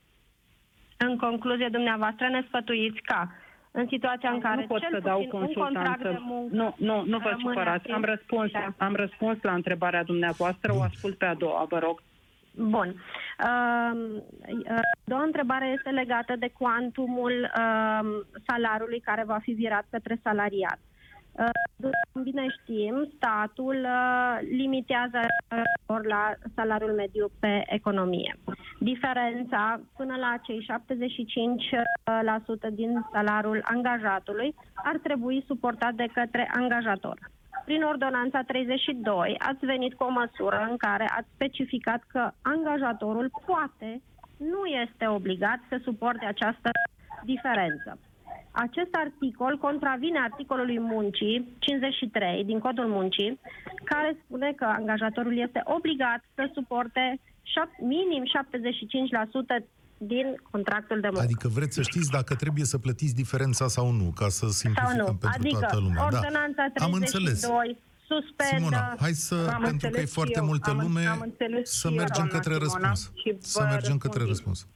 În 0.98 1.18
concluzie, 1.18 1.68
dumneavoastră 1.72 2.28
ne 2.28 2.44
sfătuiți 2.48 3.02
ca 3.02 3.32
în 3.80 3.88
situația 3.90 4.30
în 4.30 4.40
care 4.40 4.62
nu 4.62 4.68
pot 4.68 4.80
cel 4.80 4.90
să 4.92 5.00
dau 5.00 5.20
puțin 5.20 5.40
un 5.40 5.54
contract 5.54 6.02
de 6.02 6.04
consultanță. 6.04 6.24
muncă 6.34 6.56
Nu, 6.56 6.76
nu, 6.78 6.96
nu 7.12 7.18
vă 7.18 7.30
rămâne 7.30 7.50
supărați. 7.50 7.78
activ. 7.78 7.94
Am 7.94 8.04
răspuns, 8.04 8.52
Da. 8.52 8.74
am 8.78 8.96
răspuns 8.96 9.38
la 9.42 9.54
întrebarea 9.54 10.04
dumneavoastră, 10.04 10.74
o 10.76 10.82
ascult 10.82 11.18
pe 11.18 11.26
a 11.26 11.34
doua, 11.34 11.66
vă 11.70 11.80
rog. 11.80 12.02
Bun. 12.56 12.88
Uh, 12.88 13.92
uh, 14.50 14.80
doua 15.04 15.24
întrebare 15.24 15.74
este 15.78 15.90
legată 15.90 16.36
de 16.36 16.52
cuantumul 16.58 17.34
uh, 17.58 18.08
salariului 18.48 19.00
care 19.00 19.24
va 19.26 19.38
fi 19.42 19.52
virat 19.52 19.86
către 19.90 20.20
salariat. 20.24 20.80
Uh, 20.82 20.97
după 21.76 21.98
cum 22.12 22.24
bine 22.24 22.46
știm, 22.62 23.12
statul 23.16 23.78
uh, 23.84 24.38
limitează 24.50 25.20
uh, 25.20 26.00
la 26.08 26.34
salariul 26.56 26.92
mediu 26.92 27.32
pe 27.40 27.64
economie. 27.66 28.36
Diferența 28.80 29.80
până 29.98 30.16
la 30.16 30.38
cei 30.42 30.66
75% 32.70 32.74
din 32.74 33.06
salariul 33.12 33.62
angajatului 33.64 34.56
ar 34.74 34.98
trebui 34.98 35.44
suportat 35.48 35.94
de 35.94 36.08
către 36.14 36.50
angajator. 36.54 37.18
Prin 37.66 37.84
ordonanța 37.84 38.42
32 38.42 39.36
ați 39.38 39.66
venit 39.66 39.94
cu 39.94 40.04
o 40.04 40.10
măsură 40.10 40.68
în 40.70 40.78
care 40.78 41.06
ați 41.18 41.28
specificat 41.34 42.04
că 42.08 42.32
angajatorul 42.42 43.32
poate, 43.46 44.02
nu 44.38 44.66
este 44.66 45.08
obligat 45.08 45.60
să 45.70 45.80
suporte 45.84 46.26
această 46.26 46.70
diferență. 47.24 48.00
Acest 48.66 48.94
articol 49.06 49.58
contravine 49.68 50.20
articolului 50.30 50.80
muncii 50.80 51.56
53 51.60 52.44
din 52.46 52.60
Codul 52.60 52.88
Muncii, 52.98 53.40
care 53.84 54.10
spune 54.24 54.54
că 54.60 54.66
angajatorul 54.66 55.38
este 55.46 55.62
obligat 55.78 56.22
să 56.36 56.44
suporte 56.54 57.20
șap- 57.54 57.78
minim 57.96 58.24
75% 58.26 59.66
din 59.98 60.28
contractul 60.52 61.00
de 61.00 61.08
muncă. 61.08 61.24
Adică 61.24 61.48
vreți 61.48 61.76
să 61.76 61.82
știți 61.82 62.10
dacă 62.12 62.36
trebuie 62.36 62.66
să 62.66 62.78
plătiți 62.78 63.16
diferența 63.16 63.68
sau 63.68 63.92
nu, 63.92 64.08
ca 64.16 64.28
să 64.30 64.40
sau 64.46 64.50
simplificăm 64.50 64.98
nu. 64.98 65.04
pentru 65.06 65.30
Adică 65.40 65.58
toată 65.60 65.78
lumea. 65.86 66.04
ordonanța 66.06 66.64
da. 66.74 66.86
Am 66.86 66.94
înțeles. 66.94 67.40
32 67.42 67.78
suspendă... 68.08 68.56
Simona, 68.56 68.96
hai 69.00 69.12
să, 69.12 69.36
Am 69.36 69.62
pentru 69.62 69.62
că 69.62 69.86
e 69.86 69.88
înțeles 69.90 70.14
foarte 70.14 70.34
și 70.34 70.40
eu, 70.40 70.46
multă 70.46 70.70
am- 70.70 70.80
lume, 70.80 71.06
am 71.06 71.20
înțeles 71.32 71.70
să 71.70 71.88
și 71.88 71.94
eu, 71.94 72.00
mergem 72.00 72.14
doamna 72.28 72.34
către 72.38 72.54
Simona, 72.54 72.90
răspuns. 72.90 73.12
și 73.22 73.30
Să 73.40 73.60
vă 73.64 73.68
mergem 73.76 73.98
către 73.98 74.24
răspund. 74.32 74.56
răspuns. 74.56 74.68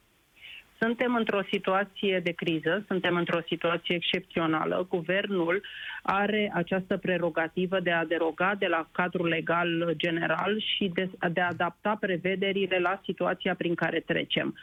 Suntem 0.84 1.16
într-o 1.16 1.42
situație 1.52 2.20
de 2.20 2.32
criză, 2.32 2.84
suntem 2.88 3.16
într-o 3.16 3.40
situație 3.48 3.96
excepțională. 3.96 4.86
Guvernul 4.90 5.62
are 6.02 6.52
această 6.54 6.98
prerogativă 6.98 7.80
de 7.80 7.92
a 7.92 8.06
deroga 8.06 8.56
de 8.60 8.68
la 8.68 8.88
cadrul 8.92 9.28
legal 9.28 9.94
general 9.98 10.60
și 10.60 10.92
de, 10.94 11.10
de 11.32 11.42
a 11.42 11.48
adapta 11.48 11.98
prevederile 12.00 12.80
la 12.80 13.02
situația 13.04 13.56
prin 13.56 13.76
care 13.76 14.00
trecem. 14.00 14.56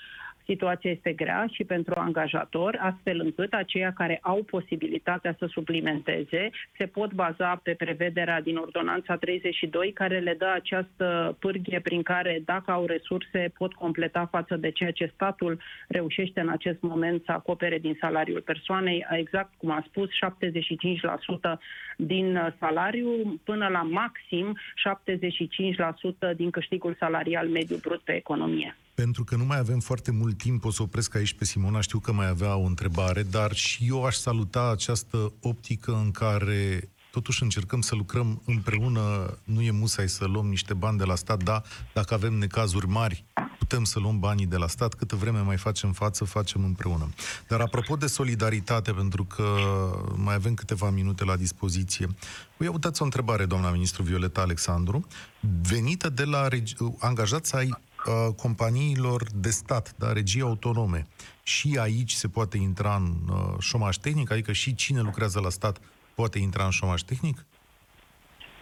Situația 0.50 0.90
este 0.90 1.12
grea 1.12 1.46
și 1.52 1.64
pentru 1.64 1.94
angajatori, 1.96 2.76
astfel 2.76 3.20
încât 3.20 3.52
aceia 3.52 3.92
care 3.92 4.18
au 4.22 4.42
posibilitatea 4.42 5.34
să 5.38 5.46
suplimenteze 5.46 6.50
se 6.78 6.86
pot 6.86 7.12
baza 7.12 7.60
pe 7.62 7.74
prevederea 7.74 8.40
din 8.40 8.56
Ordonanța 8.56 9.16
32, 9.16 9.92
care 9.92 10.18
le 10.18 10.34
dă 10.38 10.46
această 10.54 11.36
pârghie 11.38 11.80
prin 11.80 12.02
care, 12.02 12.42
dacă 12.44 12.70
au 12.70 12.86
resurse, 12.86 13.52
pot 13.58 13.72
completa 13.72 14.28
față 14.30 14.56
de 14.56 14.70
ceea 14.70 14.90
ce 14.90 15.10
statul 15.14 15.60
reușește 15.88 16.40
în 16.40 16.48
acest 16.48 16.80
moment 16.80 17.22
să 17.24 17.32
acopere 17.32 17.78
din 17.78 17.96
salariul 18.00 18.40
persoanei, 18.40 19.06
exact 19.10 19.52
cum 19.56 19.70
a 19.70 19.84
spus, 19.86 20.08
75% 20.08 21.58
din 21.96 22.54
salariu 22.58 23.40
până 23.44 23.68
la 23.68 23.82
maxim 23.82 24.58
75% 26.32 26.36
din 26.36 26.50
câștigul 26.50 26.96
salarial 26.98 27.48
mediu 27.48 27.76
brut 27.76 28.00
pe 28.00 28.12
economie. 28.14 28.76
Pentru 28.98 29.24
că 29.24 29.36
nu 29.36 29.44
mai 29.44 29.58
avem 29.58 29.80
foarte 29.80 30.10
mult 30.10 30.38
timp, 30.38 30.64
o 30.64 30.70
să 30.70 30.82
opresc 30.82 31.14
aici 31.14 31.32
pe 31.32 31.44
Simona, 31.44 31.80
știu 31.80 31.98
că 31.98 32.12
mai 32.12 32.28
avea 32.28 32.56
o 32.56 32.64
întrebare, 32.64 33.22
dar 33.22 33.54
și 33.54 33.86
eu 33.88 34.04
aș 34.04 34.14
saluta 34.14 34.70
această 34.70 35.32
optică 35.40 35.92
în 35.92 36.10
care 36.10 36.90
totuși 37.10 37.42
încercăm 37.42 37.80
să 37.80 37.94
lucrăm 37.94 38.42
împreună, 38.44 39.36
nu 39.44 39.62
e 39.62 39.70
musai 39.70 40.08
să 40.08 40.24
luăm 40.24 40.46
niște 40.46 40.74
bani 40.74 40.98
de 40.98 41.04
la 41.04 41.14
stat, 41.14 41.42
da, 41.42 41.62
dacă 41.94 42.14
avem 42.14 42.34
necazuri 42.34 42.86
mari, 42.86 43.24
putem 43.58 43.84
să 43.84 43.98
luăm 43.98 44.18
banii 44.18 44.46
de 44.46 44.56
la 44.56 44.66
stat, 44.66 44.94
câtă 44.94 45.16
vreme 45.16 45.40
mai 45.40 45.56
facem 45.56 45.92
față, 45.92 46.24
facem 46.24 46.64
împreună. 46.64 47.08
Dar 47.48 47.60
apropo 47.60 47.96
de 47.96 48.06
solidaritate, 48.06 48.92
pentru 48.92 49.24
că 49.24 49.44
mai 50.16 50.34
avem 50.34 50.54
câteva 50.54 50.90
minute 50.90 51.24
la 51.24 51.36
dispoziție, 51.36 52.06
vă 52.56 52.64
iau 52.64 52.78
dați 52.78 53.02
o 53.02 53.04
întrebare, 53.04 53.44
doamna 53.44 53.70
ministru 53.70 54.02
Violeta 54.02 54.40
Alexandru, 54.40 55.06
venită 55.62 56.08
de 56.08 56.24
la 56.24 56.48
regi- 56.48 56.76
angajați 56.98 57.54
ai 57.54 57.86
uh, 58.06 58.34
companiilor 58.34 59.26
de 59.34 59.50
stat, 59.50 59.94
da, 59.98 60.12
regii 60.12 60.40
autonome. 60.40 61.06
Și 61.42 61.78
aici 61.80 62.12
se 62.12 62.28
poate 62.28 62.56
intra 62.56 62.96
în 62.96 63.16
uh, 63.28 63.54
șomaj 63.58 63.96
tehnic, 63.96 64.30
adică 64.30 64.52
și 64.52 64.74
cine 64.74 65.00
lucrează 65.00 65.40
la 65.40 65.50
stat 65.50 65.78
poate 66.14 66.38
intra 66.38 66.64
în 66.64 66.70
șomaj 66.70 67.02
tehnic? 67.02 67.46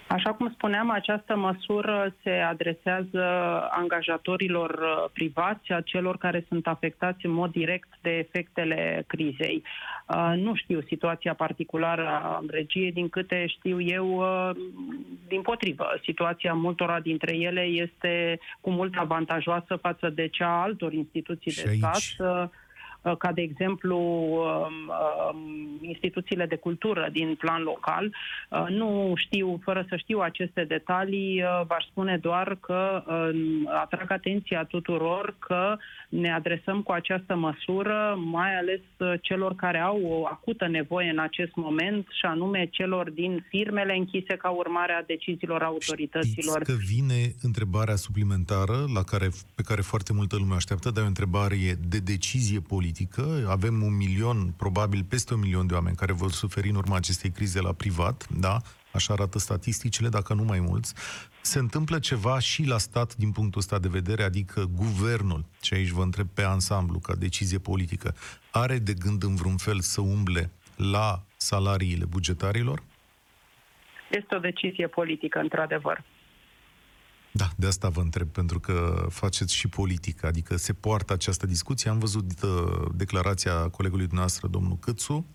Așa 0.08 0.32
cum 0.32 0.50
spuneam, 0.54 0.90
această 0.90 1.36
măsură 1.36 2.14
se 2.22 2.30
adresează 2.30 3.22
angajatorilor 3.70 4.70
uh, 4.70 5.10
privați, 5.12 5.72
a 5.72 5.80
celor 5.80 6.16
care 6.18 6.44
sunt 6.48 6.66
afectați 6.66 7.26
în 7.26 7.32
mod 7.32 7.50
direct 7.50 7.88
de 8.02 8.10
efectele 8.10 9.04
crizei. 9.06 9.62
Uh, 10.08 10.32
Nu 10.36 10.54
știu 10.54 10.80
situația 10.80 11.34
particulară 11.34 12.06
a 12.06 12.42
regiei, 12.48 12.92
din 12.92 13.08
câte 13.08 13.46
știu 13.46 13.80
eu, 13.80 14.06
uh, 14.16 14.50
din 15.28 15.42
potrivă. 15.42 15.86
Situația 16.04 16.52
multora 16.52 17.00
dintre 17.00 17.36
ele 17.36 17.60
este 17.60 18.38
cu 18.60 18.70
mult 18.70 18.94
avantajoasă 18.96 19.76
față 19.76 20.08
de 20.08 20.28
cea 20.28 20.48
a 20.48 20.62
altor 20.62 20.92
instituții 20.92 21.50
Și 21.50 21.62
de 21.64 21.68
aici? 21.70 21.78
stat 21.78 22.28
uh, 22.42 22.48
ca 23.14 23.32
de 23.32 23.40
exemplu 23.40 23.98
um, 23.98 24.92
um, 25.32 25.78
instituțiile 25.80 26.46
de 26.46 26.56
cultură 26.56 27.08
din 27.12 27.34
plan 27.34 27.62
local. 27.62 28.14
Uh, 28.50 28.66
Nu 28.68 29.12
știu, 29.16 29.60
fără 29.64 29.86
să 29.88 29.96
știu 29.96 30.18
aceste 30.18 30.64
detalii, 30.64 31.42
uh, 31.42 31.66
v-aș 31.66 31.84
spune 31.84 32.18
doar 32.22 32.56
că 32.60 33.04
um, 33.06 33.68
atrag 33.82 34.10
atenția 34.10 34.64
tuturor 34.64 35.34
că 35.38 35.76
ne 36.08 36.32
adresăm 36.32 36.82
cu 36.82 36.92
această 36.92 37.34
măsură, 37.36 38.18
mai 38.24 38.56
ales 38.58 38.80
uh, 38.96 39.12
celor 39.22 39.54
care 39.54 39.78
au 39.78 40.00
o 40.02 40.26
acută 40.26 40.68
nevoie 40.68 41.10
în 41.10 41.18
acest 41.18 41.54
moment, 41.54 42.06
și 42.10 42.26
anume 42.26 42.68
celor 42.70 43.10
din 43.10 43.46
firmele 43.48 43.94
închise 43.96 44.36
ca 44.36 44.48
urmare 44.48 44.92
a 44.92 45.02
deciziilor 45.02 45.62
autorităților. 45.62 46.62
Știți 46.62 46.78
că 46.78 46.84
vine 46.94 47.34
întrebarea 47.42 47.96
suplimentară 47.96 48.84
la 48.94 49.02
care, 49.02 49.28
pe 49.54 49.62
care 49.62 49.80
foarte 49.80 50.12
multă 50.12 50.36
lume 50.36 50.54
așteaptă, 50.54 50.90
dar 50.90 51.02
e 51.02 51.04
o 51.04 51.08
întrebare 51.08 51.56
de 51.88 51.98
decizie 51.98 52.60
politică. 52.60 52.95
Avem 53.46 53.82
un 53.82 53.96
milion, 53.96 54.52
probabil 54.56 55.04
peste 55.08 55.34
un 55.34 55.40
milion 55.40 55.66
de 55.66 55.74
oameni 55.74 55.96
care 55.96 56.12
vor 56.12 56.32
suferi 56.32 56.68
în 56.68 56.74
urma 56.74 56.96
acestei 56.96 57.30
crize 57.30 57.60
la 57.60 57.72
privat, 57.72 58.26
da? 58.30 58.60
Așa 58.92 59.12
arată 59.12 59.38
statisticile, 59.38 60.08
dacă 60.08 60.34
nu 60.34 60.42
mai 60.42 60.60
mulți. 60.60 60.94
Se 61.40 61.58
întâmplă 61.58 61.98
ceva 61.98 62.38
și 62.38 62.64
la 62.64 62.78
stat 62.78 63.16
din 63.16 63.32
punctul 63.32 63.60
ăsta 63.60 63.78
de 63.78 63.88
vedere, 63.88 64.22
adică 64.22 64.70
guvernul, 64.74 65.44
și 65.62 65.74
aici 65.74 65.88
vă 65.88 66.02
întreb 66.02 66.28
pe 66.34 66.42
ansamblu, 66.42 66.98
ca 66.98 67.14
decizie 67.14 67.58
politică, 67.58 68.14
are 68.50 68.78
de 68.78 68.94
gând 68.94 69.22
în 69.22 69.34
vreun 69.34 69.56
fel 69.56 69.80
să 69.80 70.00
umble 70.00 70.50
la 70.76 71.22
salariile 71.36 72.04
bugetarilor? 72.04 72.82
Este 74.10 74.34
o 74.34 74.38
decizie 74.38 74.86
politică, 74.86 75.38
într-adevăr. 75.38 76.04
Da, 77.36 77.50
de 77.56 77.66
asta 77.66 77.88
vă 77.88 78.00
întreb, 78.00 78.28
pentru 78.28 78.60
că 78.60 79.06
faceți 79.10 79.54
și 79.54 79.68
politică, 79.68 80.26
adică 80.26 80.56
se 80.56 80.72
poartă 80.72 81.12
această 81.12 81.46
discuție. 81.46 81.90
Am 81.90 81.98
văzut 81.98 82.42
uh, 82.42 82.50
declarația 82.94 83.68
colegului 83.68 84.04
dumneavoastră, 84.04 84.48
domnul 84.48 84.78
Câțu, 84.78 85.26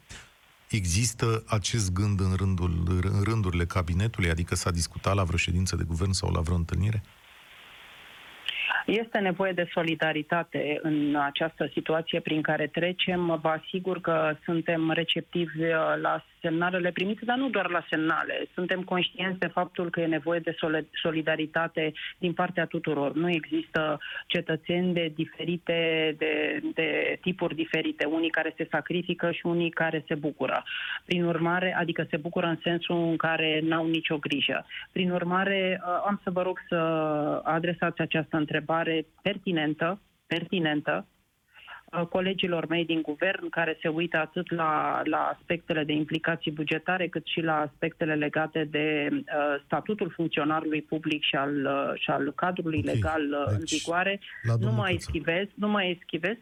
Există 0.72 1.44
acest 1.46 1.92
gând 1.92 2.20
în, 2.20 2.34
rândul, 2.34 3.02
în 3.04 3.22
rândurile 3.24 3.66
cabinetului, 3.66 4.30
adică 4.30 4.56
s-a 4.56 4.72
discutat 4.72 5.16
la 5.16 5.24
vreo 5.24 5.38
ședință 5.38 5.76
de 5.76 5.84
guvern 5.84 6.12
sau 6.12 6.32
la 6.32 6.42
vreo 6.42 6.56
întâlnire? 6.56 7.04
Este 8.86 9.18
nevoie 9.20 9.52
de 9.52 9.70
solidaritate 9.74 10.80
în 10.82 11.16
această 11.16 11.70
situație 11.74 12.20
prin 12.20 12.42
care 12.42 12.68
trecem. 12.68 13.40
Vă 13.42 13.50
asigur 13.50 14.02
că 14.02 14.36
suntem 14.44 14.92
receptivi 14.92 15.60
la 16.02 16.24
semnalele 16.42 16.92
primite, 16.92 17.26
dar 17.26 17.38
nu 17.38 17.50
doar 17.50 17.70
la 17.70 17.86
semnale. 17.90 18.46
Suntem 18.54 18.82
conștienți 18.84 19.40
de 19.40 19.48
faptul 19.48 19.90
că 19.90 20.02
e 20.02 20.06
nevoie 20.06 20.40
de 20.40 20.56
solidaritate 21.02 21.94
din 22.18 22.34
partea 22.34 22.66
tuturor. 22.66 23.14
Nu 23.14 23.30
există 23.30 24.00
cetățeni 24.28 24.94
de 24.94 25.12
diferite, 25.16 26.16
de, 26.18 26.62
de 26.74 27.18
tipuri 27.22 27.56
diferite, 27.56 28.06
unii 28.06 28.30
care 28.30 28.54
se 28.58 28.68
sacrifică 28.72 29.32
și 29.32 29.46
unii 29.46 29.70
care 29.70 30.04
se 30.08 30.16
bucură. 30.16 30.64
Prin 31.06 31.24
urmare, 31.24 31.76
adică 31.80 32.06
se 32.10 32.18
bucură 32.18 32.46
în 32.48 32.60
sensul 32.64 32.96
în 32.96 33.18
care 33.18 33.60
n-au 33.64 33.88
nicio 33.88 34.18
grijă. 34.18 34.66
Prin 34.92 35.12
urmare, 35.12 35.82
am 36.06 36.20
să 36.24 36.30
vă 36.30 36.42
rog 36.42 36.60
să 36.68 36.76
adresați 37.44 38.02
această 38.02 38.38
întrebare 38.38 38.70
pare 38.72 39.06
pertinente, 39.22 39.98
pertinente 40.28 41.04
colegilor 42.10 42.68
mei 42.68 42.86
din 42.86 43.02
guvern 43.02 43.50
care 43.50 43.78
se 43.82 43.88
uită 43.88 44.18
atât 44.18 44.52
la, 44.52 45.02
la 45.04 45.18
aspectele 45.18 45.84
de 45.84 45.94
implicații 45.94 46.52
bugetare 46.52 47.08
cât 47.08 47.26
și 47.26 47.42
la 47.42 47.56
aspectele 47.60 48.16
legate 48.16 48.68
de 48.72 49.10
uh, 49.12 49.62
statutul 49.66 50.10
funcționarului 50.16 50.82
public 50.82 51.24
și 51.24 51.36
al, 51.36 51.66
uh, 51.66 52.00
și 52.00 52.10
al 52.10 52.32
cadrului 52.36 52.80
okay. 52.80 52.94
legal 52.94 53.22
uh, 53.22 53.46
deci, 53.46 53.58
în 53.58 53.64
vigoare. 53.66 54.20
Nu 54.60 54.72
mai 54.72 54.94
eschivez, 54.94 55.48
nu 55.54 55.68
mai 55.68 55.98
eschivez, 56.00 56.36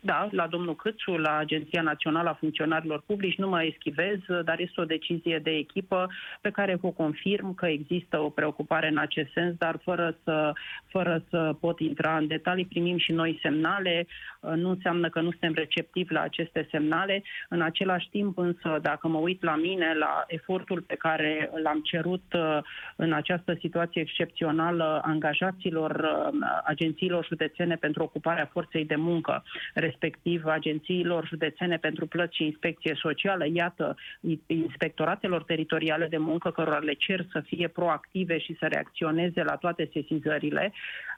da, 0.00 0.28
la 0.30 0.46
domnul 0.46 0.76
Câțu, 0.76 1.10
la 1.10 1.36
Agenția 1.36 1.82
Națională 1.82 2.28
a 2.28 2.38
Funcționarilor 2.40 3.02
Publici, 3.06 3.38
nu 3.38 3.48
mai 3.48 3.66
eschivez, 3.66 4.18
dar 4.44 4.60
este 4.60 4.80
o 4.80 4.84
decizie 4.84 5.38
de 5.42 5.50
echipă 5.50 6.10
pe 6.40 6.50
care 6.50 6.74
vă 6.74 6.88
confirm 6.88 7.54
că 7.54 7.66
există 7.66 8.20
o 8.20 8.28
preocupare 8.28 8.88
în 8.88 8.98
acest 8.98 9.32
sens, 9.32 9.54
dar 9.58 9.80
fără 9.82 10.16
să, 10.24 10.52
fără 10.86 11.24
să 11.30 11.54
pot 11.60 11.80
intra 11.80 12.16
în 12.16 12.26
detalii, 12.26 12.66
primim 12.66 12.98
și 12.98 13.12
noi 13.12 13.38
semnale, 13.42 14.06
uh, 14.06 14.33
nu 14.54 14.68
înseamnă 14.68 15.08
că 15.08 15.20
nu 15.20 15.30
suntem 15.30 15.52
receptivi 15.54 16.12
la 16.12 16.20
aceste 16.20 16.68
semnale. 16.70 17.22
În 17.48 17.60
același 17.60 18.08
timp, 18.10 18.38
însă, 18.38 18.78
dacă 18.82 19.08
mă 19.08 19.18
uit 19.18 19.42
la 19.42 19.56
mine, 19.56 19.94
la 19.98 20.24
efortul 20.26 20.80
pe 20.80 20.94
care 20.94 21.50
l-am 21.62 21.80
cerut 21.80 22.22
uh, 22.32 22.58
în 22.96 23.12
această 23.12 23.56
situație 23.60 24.00
excepțională 24.00 25.00
angajaților 25.04 25.90
uh, 25.90 26.38
agențiilor 26.64 27.26
județene 27.26 27.76
pentru 27.76 28.02
ocuparea 28.02 28.48
forței 28.52 28.84
de 28.84 28.96
muncă, 28.96 29.44
respectiv 29.74 30.44
agențiilor 30.46 31.26
județene 31.26 31.76
pentru 31.76 32.06
plăți 32.06 32.36
și 32.36 32.44
inspecție 32.44 32.94
socială, 33.00 33.44
iată, 33.52 33.96
inspectoratelor 34.46 35.42
teritoriale 35.42 36.06
de 36.06 36.18
muncă, 36.18 36.50
cărora 36.50 36.78
le 36.78 36.92
cer 36.92 37.26
să 37.32 37.40
fie 37.40 37.68
proactive 37.68 38.38
și 38.38 38.56
să 38.58 38.66
reacționeze 38.66 39.42
la 39.42 39.56
toate 39.56 39.88
sesizările, 39.92 40.72
um, 40.72 41.13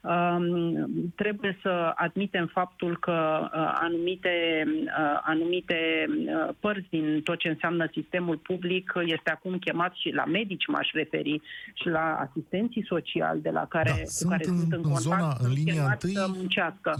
trebuie 1.14 1.58
să 1.62 1.92
admitem 1.94 2.46
faptul 2.46 2.98
că 2.98 3.36
Uh, 3.56 3.72
anumite, 3.80 4.64
uh, 4.84 5.20
anumite 5.22 5.76
uh, 6.08 6.54
părți 6.60 6.86
din 6.90 7.20
tot 7.24 7.38
ce 7.38 7.48
înseamnă 7.48 7.88
sistemul 7.92 8.36
public 8.36 8.92
este 9.04 9.30
acum 9.30 9.58
chemat 9.58 9.92
și 9.94 10.10
la 10.10 10.24
medici 10.24 10.66
m-aș 10.66 10.90
referi 10.92 11.40
și 11.74 11.88
la 11.88 12.28
asistenții 12.28 12.84
sociali 12.88 13.40
de 13.40 13.50
la 13.50 13.66
care, 13.68 13.90
da, 13.90 13.96
cu 13.96 14.08
sunt 14.08 14.30
care 14.30 14.44
în, 14.46 14.58
sunt 14.58 14.72
în, 14.72 14.78
în 14.78 14.82
contact, 14.82 15.02
zona, 15.02 15.36
în 15.38 15.52
linia 15.52 15.84
întâi, 15.84 16.14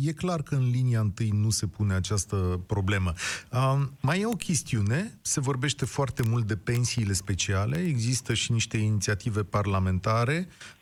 E 0.07 0.13
clar 0.13 0.43
că 0.43 0.55
în 0.55 0.71
linia 0.71 1.01
întâi 1.01 1.31
nu 1.43 1.51
se 1.51 1.67
pune 1.67 1.95
această 1.95 2.37
problemă. 2.67 3.13
Uh, 3.53 3.83
mai 4.01 4.21
e 4.21 4.27
o 4.27 4.37
chestiune, 4.37 5.19
se 5.23 5.41
vorbește 5.41 5.85
foarte 5.85 6.23
mult 6.29 6.45
de 6.45 6.57
pensiile 6.57 7.13
speciale, 7.13 7.77
există 7.79 8.35
și 8.35 8.53
niște 8.53 8.77
inițiative 8.77 9.43
parlamentare 9.43 10.47
Um, 10.47 10.76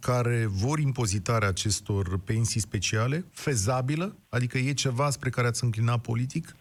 care 0.00 0.46
vor 0.46 0.78
impozitarea 0.78 1.48
acestor 1.48 2.18
pensii 2.18 2.60
speciale, 2.60 3.24
fezabilă? 3.32 4.16
Adică 4.28 4.58
e 4.58 4.72
ceva 4.72 5.10
spre 5.10 5.30
care 5.30 5.46
ați 5.46 5.64
înclinat 5.64 6.00
politic? 6.00 6.56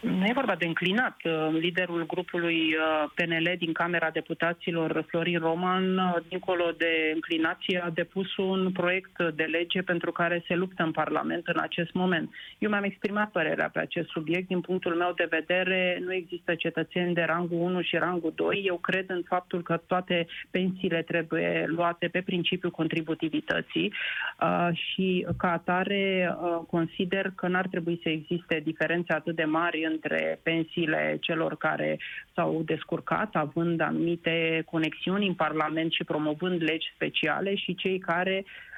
Nu 0.00 0.26
e 0.26 0.32
vorba 0.34 0.54
de 0.54 0.66
înclinat. 0.66 1.16
Uh, 1.24 1.48
liderul 1.58 2.06
grupului 2.06 2.74
uh, 2.74 3.10
PNL 3.14 3.54
din 3.58 3.72
Camera 3.72 4.10
Deputaților, 4.10 5.04
Florin 5.08 5.38
Roman, 5.38 5.98
uh, 5.98 6.14
dincolo 6.28 6.64
de 6.76 7.10
înclinație, 7.14 7.82
a 7.84 7.90
depus 7.90 8.36
un 8.36 8.70
proiect 8.72 9.22
de 9.34 9.42
lege 9.42 9.82
pentru 9.82 10.12
care 10.12 10.44
se 10.46 10.54
luptă 10.54 10.82
în 10.82 10.90
Parlament 10.90 11.46
în 11.46 11.58
acest 11.60 11.92
moment. 11.92 12.30
Eu 12.58 12.70
mi-am 12.70 12.84
exprimat 12.84 13.30
părerea 13.30 13.68
pe 13.68 13.78
acest 13.78 14.08
subiect. 14.08 14.46
Din 14.46 14.60
punctul 14.60 14.94
meu 14.94 15.12
de 15.16 15.26
vedere, 15.30 15.98
nu 16.04 16.12
există 16.12 16.54
cetățeni 16.54 17.14
de 17.14 17.22
rangul 17.22 17.58
1 17.58 17.80
și 17.80 17.96
rangul 17.96 18.32
2. 18.34 18.62
Eu 18.66 18.76
cred 18.76 19.10
în 19.10 19.22
faptul 19.26 19.62
că 19.62 19.80
toate 19.86 20.26
pensiile 20.50 21.02
trebuie 21.02 21.64
luate 21.66 22.08
pe 22.08 22.20
principiul 22.20 22.70
contributivității 22.70 23.92
și 24.72 25.26
ca 25.36 25.52
atare 25.52 26.34
consider 26.68 27.32
că 27.36 27.48
n-ar 27.48 27.66
trebui 27.66 28.00
să 28.02 28.08
existe 28.08 28.60
diferențe 28.64 29.12
atât 29.12 29.36
de 29.36 29.44
mari 29.44 29.89
între 29.92 30.40
pensiile 30.42 31.16
celor 31.20 31.56
care 31.56 31.98
s-au 32.34 32.62
descurcat, 32.64 33.28
având 33.32 33.80
anumite 33.80 34.62
conexiuni 34.66 35.26
în 35.26 35.34
Parlament 35.34 35.92
și 35.92 36.04
promovând 36.04 36.62
legi 36.62 36.92
speciale 36.94 37.54
și 37.54 37.74
cei 37.74 37.98
care 37.98 38.44
um, 38.44 38.69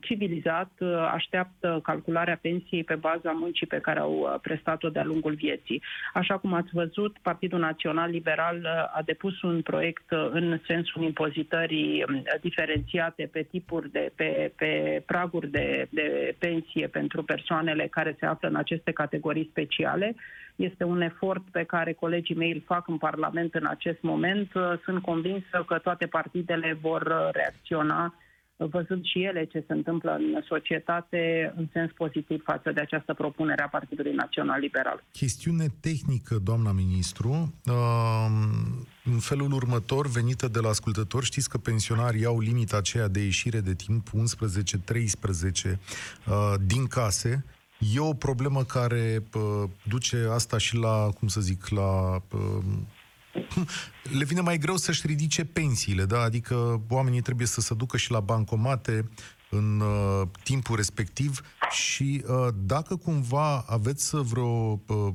civilizat 0.00 0.70
uh, 0.78 1.10
așteaptă 1.12 1.80
calcularea 1.82 2.38
pensiei 2.42 2.84
pe 2.84 2.94
baza 2.94 3.30
muncii 3.30 3.66
pe 3.66 3.78
care 3.78 4.00
au 4.00 4.12
uh, 4.12 4.34
prestat-o 4.42 4.88
de-a 4.88 5.04
lungul 5.04 5.34
vieții. 5.34 5.82
Așa 6.14 6.38
cum 6.38 6.52
ați 6.52 6.68
văzut, 6.72 7.16
Partidul 7.22 7.58
Național 7.58 8.10
Liberal 8.10 8.56
uh, 8.56 8.70
a 8.70 9.02
depus 9.04 9.42
un 9.42 9.62
proiect 9.62 10.10
în 10.30 10.58
sensul 10.66 11.02
impozitării 11.02 12.04
um, 12.08 12.22
diferențiate 12.40 13.28
pe 13.32 13.42
tipuri 13.42 13.90
de, 13.90 14.12
pe, 14.14 14.52
pe 14.56 15.02
praguri 15.06 15.50
de, 15.50 15.88
de 15.90 16.34
pensie 16.38 16.86
pentru 16.86 17.22
persoanele 17.22 17.86
care 17.86 18.16
se 18.18 18.26
află 18.26 18.48
în 18.48 18.56
aceste 18.56 18.92
categorii 18.92 19.48
speciale 19.50 20.14
este 20.56 20.84
un 20.84 21.00
efort 21.00 21.42
pe 21.52 21.62
care 21.62 21.92
colegii 21.92 22.34
mei 22.34 22.52
îl 22.52 22.62
fac 22.66 22.88
în 22.88 22.98
Parlament 22.98 23.54
în 23.54 23.66
acest 23.66 24.02
moment. 24.02 24.50
Sunt 24.84 25.02
convinsă 25.02 25.64
că 25.66 25.78
toate 25.78 26.06
partidele 26.06 26.78
vor 26.80 27.30
reacționa 27.32 28.14
văzând 28.56 29.04
și 29.04 29.22
ele 29.22 29.44
ce 29.44 29.64
se 29.66 29.72
întâmplă 29.72 30.10
în 30.10 30.42
societate 30.46 31.52
în 31.56 31.66
sens 31.72 31.90
pozitiv 31.92 32.42
față 32.42 32.72
de 32.72 32.80
această 32.80 33.14
propunere 33.14 33.62
a 33.62 33.68
Partidului 33.68 34.12
Național 34.12 34.60
Liberal. 34.60 35.04
Chestiune 35.12 35.66
tehnică, 35.80 36.38
doamna 36.44 36.72
ministru, 36.72 37.28
um, 37.30 38.86
în 39.04 39.18
felul 39.18 39.52
următor, 39.52 40.06
venită 40.06 40.48
de 40.48 40.58
la 40.58 40.68
ascultători, 40.68 41.24
știți 41.24 41.48
că 41.48 41.58
pensionarii 41.58 42.24
au 42.24 42.40
limita 42.40 42.76
aceea 42.76 43.08
de 43.08 43.20
ieșire 43.20 43.60
de 43.60 43.74
timp 43.74 44.08
11-13 44.08 44.12
uh, 46.26 46.54
din 46.66 46.86
case, 46.86 47.44
E 47.94 48.00
o 48.00 48.12
problemă 48.12 48.62
care 48.62 49.22
pă, 49.30 49.68
duce 49.88 50.28
asta 50.30 50.58
și 50.58 50.76
la, 50.76 51.08
cum 51.18 51.28
să 51.28 51.40
zic, 51.40 51.68
la... 51.68 52.22
Pă, 52.28 52.62
le 54.18 54.24
vine 54.24 54.40
mai 54.40 54.58
greu 54.58 54.76
să-și 54.76 55.06
ridice 55.06 55.44
pensiile, 55.44 56.04
da? 56.04 56.20
Adică 56.20 56.82
oamenii 56.88 57.20
trebuie 57.20 57.46
să 57.46 57.60
se 57.60 57.74
ducă 57.74 57.96
și 57.96 58.10
la 58.10 58.20
bancomate 58.20 59.08
în 59.50 59.80
uh, 59.80 60.28
timpul 60.42 60.76
respectiv 60.76 61.40
și 61.70 62.24
uh, 62.26 62.48
dacă 62.54 62.96
cumva 62.96 63.64
aveți 63.68 64.16
vreo 64.16 64.80
uh, 64.86 65.12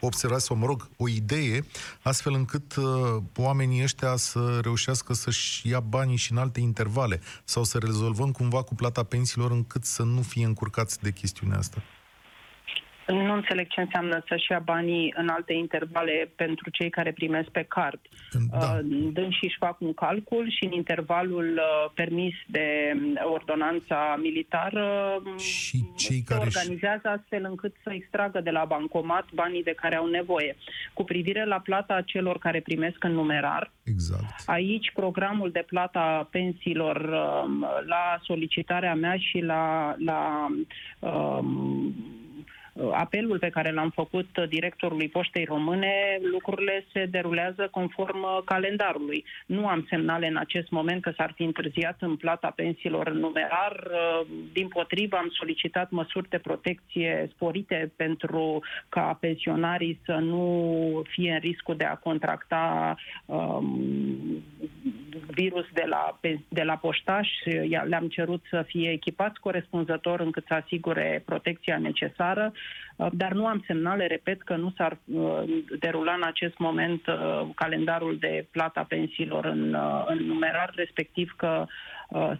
observați 0.00 0.44
sau, 0.44 0.56
mă 0.56 0.66
rog, 0.66 0.88
o 0.96 1.08
idee, 1.08 1.66
astfel 2.02 2.32
încât 2.32 2.76
uh, 2.76 3.22
oamenii 3.36 3.82
ăștia 3.82 4.16
să 4.16 4.58
reușească 4.62 5.12
să-și 5.12 5.68
ia 5.68 5.80
banii 5.80 6.16
și 6.16 6.32
în 6.32 6.38
alte 6.38 6.60
intervale 6.60 7.20
sau 7.44 7.64
să 7.64 7.78
rezolvăm 7.78 8.32
cumva 8.32 8.62
cu 8.62 8.74
plata 8.74 9.02
pensiilor 9.02 9.50
încât 9.50 9.84
să 9.84 10.02
nu 10.02 10.22
fie 10.22 10.44
încurcați 10.44 11.00
de 11.00 11.12
chestiunea 11.12 11.58
asta. 11.58 11.82
Nu 13.06 13.32
înțeleg 13.32 13.66
ce 13.68 13.80
înseamnă 13.80 14.22
să-și 14.28 14.50
ia 14.50 14.58
banii 14.58 15.14
în 15.16 15.28
alte 15.28 15.52
intervale 15.52 16.32
pentru 16.36 16.70
cei 16.70 16.90
care 16.90 17.12
primesc 17.12 17.48
pe 17.48 17.62
card. 17.68 18.00
Da. 18.50 18.58
Uh, 18.58 18.78
dând 19.12 19.32
și 19.32 19.44
își 19.44 19.56
fac 19.58 19.80
un 19.80 19.94
calcul 19.94 20.50
și 20.50 20.64
în 20.64 20.72
intervalul 20.72 21.52
uh, 21.56 21.90
permis 21.94 22.34
de 22.46 22.92
um, 22.94 23.32
ordonanța 23.32 24.18
militară 24.22 25.16
um, 25.24 25.38
și 25.38 25.84
cei 25.96 26.16
se 26.16 26.34
care 26.34 26.40
organizează 26.40 27.08
astfel 27.08 27.44
încât 27.44 27.74
să 27.82 27.90
extragă 27.92 28.40
de 28.40 28.50
la 28.50 28.64
bancomat 28.64 29.26
banii 29.34 29.62
de 29.62 29.74
care 29.76 29.96
au 29.96 30.06
nevoie. 30.06 30.56
Cu 30.92 31.04
privire 31.04 31.44
la 31.44 31.58
plata 31.58 32.00
celor 32.00 32.38
care 32.38 32.60
primesc 32.60 33.04
în 33.04 33.12
numerar, 33.12 33.72
exact. 33.84 34.42
aici 34.46 34.92
programul 34.94 35.50
de 35.50 35.64
plata 35.66 36.28
pensiilor 36.30 36.96
um, 36.96 37.60
la 37.86 38.18
solicitarea 38.22 38.94
mea 38.94 39.16
și 39.16 39.38
la, 39.38 39.94
la 39.98 40.46
um, 40.98 41.94
apelul 42.92 43.38
pe 43.38 43.48
care 43.48 43.72
l-am 43.72 43.90
făcut 43.90 44.38
directorului 44.48 45.08
Poștei 45.08 45.44
Române, 45.44 46.18
lucrurile 46.32 46.84
se 46.92 47.04
derulează 47.04 47.68
conform 47.70 48.44
calendarului. 48.44 49.24
Nu 49.46 49.68
am 49.68 49.86
semnale 49.88 50.26
în 50.26 50.36
acest 50.36 50.70
moment 50.70 51.02
că 51.02 51.12
s-ar 51.16 51.32
fi 51.36 51.42
întârziat 51.42 51.96
în 52.00 52.16
plata 52.16 52.52
pensiilor 52.56 53.06
în 53.06 53.18
numerar. 53.18 53.90
Din 54.52 54.68
potrivă, 54.68 55.16
am 55.16 55.28
solicitat 55.30 55.90
măsuri 55.90 56.28
de 56.28 56.38
protecție 56.38 57.30
sporite 57.34 57.92
pentru 57.96 58.62
ca 58.88 59.16
pensionarii 59.20 60.00
să 60.04 60.12
nu 60.12 61.02
fie 61.08 61.32
în 61.32 61.38
riscul 61.38 61.76
de 61.76 61.84
a 61.84 61.94
contracta 61.96 62.96
um, 63.26 64.42
virus 65.26 65.66
de 65.72 65.84
la, 65.86 66.18
de 66.48 66.62
la 66.62 66.76
poștaș. 66.76 67.28
Le-am 67.84 68.08
cerut 68.08 68.44
să 68.50 68.64
fie 68.66 68.90
echipați 68.90 69.40
corespunzător 69.40 70.20
încât 70.20 70.44
să 70.46 70.54
asigure 70.54 71.22
protecția 71.24 71.78
necesară, 71.78 72.52
uh, 72.52 72.85
dar 73.12 73.32
nu 73.32 73.46
am 73.46 73.64
semnale, 73.66 74.06
repet, 74.06 74.42
că 74.42 74.56
nu 74.56 74.72
s-ar 74.76 74.98
uh, 75.04 75.42
derula 75.78 76.12
în 76.12 76.22
acest 76.24 76.58
moment 76.58 77.06
uh, 77.06 77.48
calendarul 77.54 78.16
de 78.20 78.46
plata 78.50 78.84
pensiilor 78.88 79.44
în, 79.44 79.76
în 80.06 80.26
numerar, 80.26 80.72
respectiv 80.74 81.34
că 81.36 81.66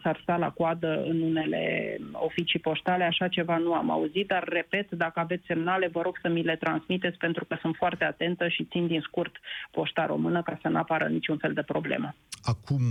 s-ar 0.02 0.18
sta 0.22 0.36
la 0.36 0.50
coadă 0.50 1.02
în 1.08 1.20
unele 1.20 1.96
oficii 2.12 2.58
poștale, 2.58 3.04
așa 3.04 3.28
ceva 3.28 3.56
nu 3.56 3.72
am 3.72 3.90
auzit, 3.90 4.26
dar 4.26 4.44
repet, 4.48 4.90
dacă 4.90 5.20
aveți 5.20 5.46
semnale, 5.46 5.88
vă 5.92 6.00
rog 6.00 6.18
să 6.22 6.28
mi 6.28 6.42
le 6.42 6.56
transmiteți 6.56 7.16
pentru 7.16 7.44
că 7.44 7.56
sunt 7.60 7.74
foarte 7.76 8.04
atentă 8.04 8.48
și 8.48 8.64
țin 8.64 8.86
din 8.86 9.00
scurt 9.00 9.36
poșta 9.70 10.06
română 10.06 10.42
ca 10.42 10.58
să 10.62 10.68
nu 10.68 10.78
apară 10.78 11.04
niciun 11.04 11.36
fel 11.36 11.52
de 11.52 11.62
problemă. 11.62 12.14
Acum, 12.42 12.82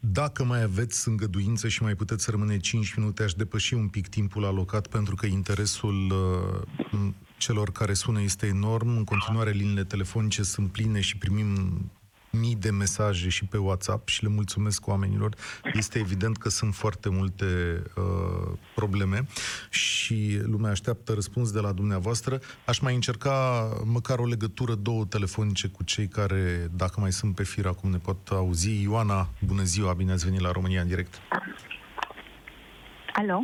dacă 0.00 0.44
mai 0.44 0.62
aveți 0.62 1.08
îngăduință 1.08 1.68
și 1.68 1.82
mai 1.82 1.94
puteți 1.94 2.24
să 2.24 2.30
rămâne 2.30 2.56
5 2.56 2.94
minute, 2.94 3.22
aș 3.22 3.32
depăși 3.32 3.74
un 3.74 3.88
pic 3.88 4.08
timpul 4.08 4.44
alocat 4.44 4.86
pentru 4.86 5.14
că 5.14 5.26
interesul 5.26 6.12
celor 7.36 7.72
care 7.72 7.92
sună 7.92 8.20
este 8.20 8.46
enorm. 8.46 8.88
În 8.96 9.04
continuare, 9.04 9.50
liniile 9.50 9.84
telefonice 9.84 10.42
sunt 10.42 10.72
pline 10.72 11.00
și 11.00 11.16
primim 11.16 11.80
mii 12.30 12.54
de 12.54 12.70
mesaje 12.70 13.28
și 13.28 13.44
pe 13.44 13.56
WhatsApp 13.56 14.08
și 14.08 14.22
le 14.22 14.28
mulțumesc 14.28 14.86
oamenilor. 14.86 15.34
Este 15.72 15.98
evident 15.98 16.36
că 16.36 16.48
sunt 16.48 16.74
foarte 16.74 17.08
multe 17.08 17.82
uh, 17.96 18.58
probleme 18.74 19.26
și 19.70 20.40
lumea 20.42 20.70
așteaptă 20.70 21.12
răspuns 21.12 21.52
de 21.52 21.60
la 21.60 21.72
dumneavoastră. 21.72 22.40
Aș 22.64 22.78
mai 22.78 22.94
încerca 22.94 23.68
măcar 23.84 24.18
o 24.18 24.26
legătură, 24.26 24.74
două 24.74 25.04
telefonice 25.04 25.68
cu 25.68 25.82
cei 25.82 26.08
care, 26.08 26.70
dacă 26.76 27.00
mai 27.00 27.12
sunt 27.12 27.34
pe 27.34 27.42
fir 27.42 27.66
acum, 27.66 27.90
ne 27.90 27.98
pot 27.98 28.28
auzi. 28.28 28.82
Ioana, 28.82 29.28
bună 29.38 29.62
ziua, 29.62 29.92
bine 29.92 30.12
ați 30.12 30.24
venit 30.24 30.40
la 30.40 30.50
România 30.50 30.80
în 30.80 30.88
direct. 30.88 31.20
Alo? 33.12 33.42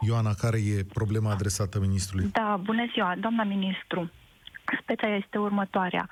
Ioana, 0.00 0.34
care 0.34 0.58
e 0.58 0.84
problema 0.92 1.30
adresată 1.30 1.78
ministrului? 1.80 2.28
Da, 2.32 2.60
bună 2.62 2.84
ziua, 2.92 3.14
doamna 3.20 3.42
ministru. 3.42 4.10
Speța 4.82 5.14
este 5.14 5.38
următoarea. 5.38 6.08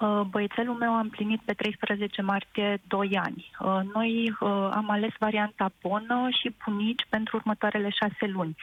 Uh, 0.00 0.20
băiețelul 0.30 0.74
meu 0.74 0.94
a 0.94 0.98
împlinit 0.98 1.40
pe 1.44 1.52
13 1.52 2.22
martie 2.22 2.80
2 2.86 3.18
ani. 3.22 3.50
Uh, 3.60 3.80
noi 3.94 4.36
uh, 4.40 4.48
am 4.72 4.90
ales 4.90 5.12
varianta 5.18 5.70
ponă 5.80 6.28
și 6.40 6.50
punici 6.50 7.06
pentru 7.08 7.36
următoarele 7.36 7.88
șase 7.88 8.26
luni. 8.26 8.56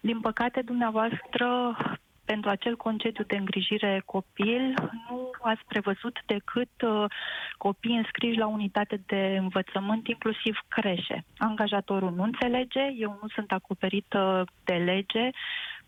Din 0.00 0.20
păcate, 0.20 0.60
dumneavoastră, 0.60 1.76
pentru 2.24 2.50
acel 2.50 2.76
concediu 2.76 3.24
de 3.24 3.36
îngrijire 3.36 4.02
copil, 4.04 4.74
nu 5.08 5.30
ați 5.42 5.64
prevăzut 5.68 6.18
decât 6.26 6.70
copii 7.58 7.96
înscriși 7.96 8.38
la 8.38 8.46
unitate 8.46 9.00
de 9.06 9.36
învățământ, 9.40 10.08
inclusiv 10.08 10.58
creșe. 10.68 11.24
Angajatorul 11.38 12.12
nu 12.14 12.22
înțelege, 12.22 12.80
eu 12.98 13.18
nu 13.22 13.28
sunt 13.28 13.52
acoperită 13.52 14.44
de 14.64 14.74
lege, 14.74 15.30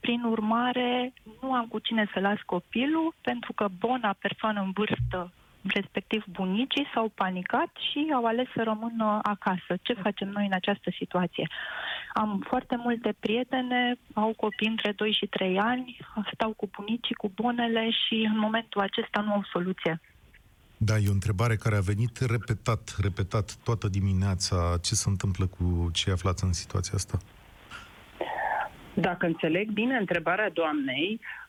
prin 0.01 0.23
urmare, 0.23 1.13
nu 1.43 1.53
am 1.53 1.67
cu 1.67 1.79
cine 1.79 2.11
să 2.13 2.21
las 2.21 2.41
copilul, 2.41 3.15
pentru 3.21 3.53
că 3.53 3.67
bona 3.79 4.15
persoană 4.19 4.61
în 4.61 4.71
vârstă, 4.71 5.33
respectiv 5.69 6.25
bunicii, 6.27 6.91
s-au 6.95 7.09
panicat 7.15 7.71
și 7.91 8.11
au 8.15 8.25
ales 8.25 8.47
să 8.55 8.63
rămână 8.63 9.19
acasă. 9.23 9.73
Ce 9.83 9.93
facem 9.93 10.29
noi 10.29 10.47
în 10.47 10.53
această 10.53 10.91
situație? 10.99 11.49
Am 12.13 12.45
foarte 12.47 12.77
multe 12.77 13.15
prietene, 13.21 13.99
au 14.15 14.33
copii 14.37 14.69
între 14.69 14.93
2 14.93 15.13
și 15.13 15.27
3 15.27 15.59
ani, 15.59 15.97
stau 16.33 16.53
cu 16.53 16.69
bunicii, 16.77 17.15
cu 17.15 17.33
bonele 17.35 17.91
și 17.91 18.29
în 18.33 18.39
momentul 18.39 18.81
acesta 18.81 19.21
nu 19.21 19.33
au 19.33 19.45
soluție. 19.53 20.01
Da, 20.77 20.97
e 20.97 21.09
o 21.09 21.13
întrebare 21.13 21.57
care 21.57 21.77
a 21.77 21.81
venit 21.81 22.19
repetat, 22.19 22.97
repetat 23.03 23.57
toată 23.65 23.89
dimineața. 23.89 24.79
Ce 24.83 24.95
se 24.95 25.09
întâmplă 25.09 25.47
cu 25.47 25.91
cei 25.93 26.13
aflați 26.13 26.45
în 26.45 26.53
situația 26.53 26.93
asta? 26.95 27.19
Dacă 28.95 29.27
înțeleg 29.27 29.71
bine 29.71 29.97
întrebarea 29.97 30.51
doamnei, 30.51 31.09
um, 31.11 31.46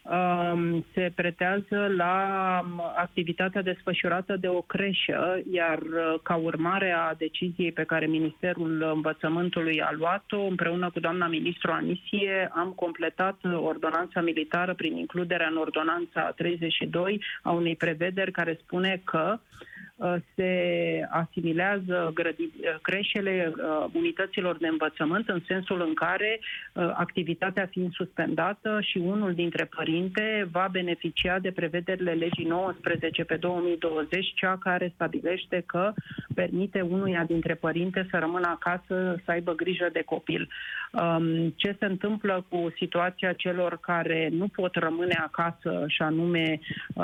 se 0.93 1.12
pretează 1.16 1.91
la 1.95 2.16
um, 2.64 2.82
activitatea 2.95 3.62
desfășurată 3.62 4.38
de 4.38 4.47
o 4.47 4.62
creșă, 4.62 5.41
iar 5.51 5.78
uh, 5.78 6.20
ca 6.24 6.36
urmare 6.36 6.91
a 6.91 7.14
deciziei 7.14 7.72
pe 7.72 7.84
care 7.84 8.05
Ministerul 8.05 8.91
Învățământului 8.93 9.82
a 9.82 9.89
luat-o, 9.91 10.41
împreună 10.41 10.89
cu 10.89 10.99
doamna 10.99 11.28
ministru 11.28 11.72
Anisie, 11.72 12.51
am 12.53 12.72
completat 12.76 13.38
ordonanța 13.64 14.22
militară 14.22 14.74
prin 14.74 14.97
includerea 14.97 15.47
în 15.47 15.58
ordonanța 15.58 16.32
32 16.36 17.22
a 17.41 17.51
unei 17.51 17.76
prevederi 17.76 18.32
care 18.32 18.60
spune 18.62 19.01
că 19.03 19.39
Uh, 19.39 19.76
se 20.35 20.51
asimilează 21.09 22.11
grădi, 22.13 22.43
uh, 22.43 22.75
creșele 22.81 23.53
uh, 23.55 23.85
unităților 23.93 24.57
de 24.57 24.67
învățământ 24.67 25.29
în 25.29 25.41
sensul 25.47 25.81
în 25.81 25.93
care 25.93 26.39
activitatea 26.93 27.65
fiind 27.65 27.93
suspendată 27.93 28.79
și 28.81 28.97
unul 28.97 29.33
dintre 29.33 29.65
părinte 29.75 30.47
va 30.51 30.67
beneficia 30.71 31.39
de 31.39 31.51
prevederile 31.51 32.11
legii 32.11 32.45
19 32.45 33.23
pe 33.23 33.35
2020, 33.35 34.33
cea 34.35 34.57
care 34.57 34.91
stabilește 34.93 35.63
că 35.65 35.93
permite 36.35 36.81
unuia 36.81 37.23
dintre 37.23 37.53
părinte 37.53 38.07
să 38.09 38.17
rămână 38.17 38.47
acasă, 38.47 39.21
să 39.25 39.31
aibă 39.31 39.55
grijă 39.55 39.89
de 39.93 40.01
copil. 40.01 40.49
Um, 41.01 41.49
ce 41.55 41.75
se 41.79 41.85
întâmplă 41.85 42.45
cu 42.49 42.73
situația 42.75 43.33
celor 43.33 43.77
care 43.81 44.29
nu 44.31 44.47
pot 44.47 44.75
rămâne 44.75 45.19
acasă 45.23 45.83
și 45.87 46.01
anume 46.01 46.59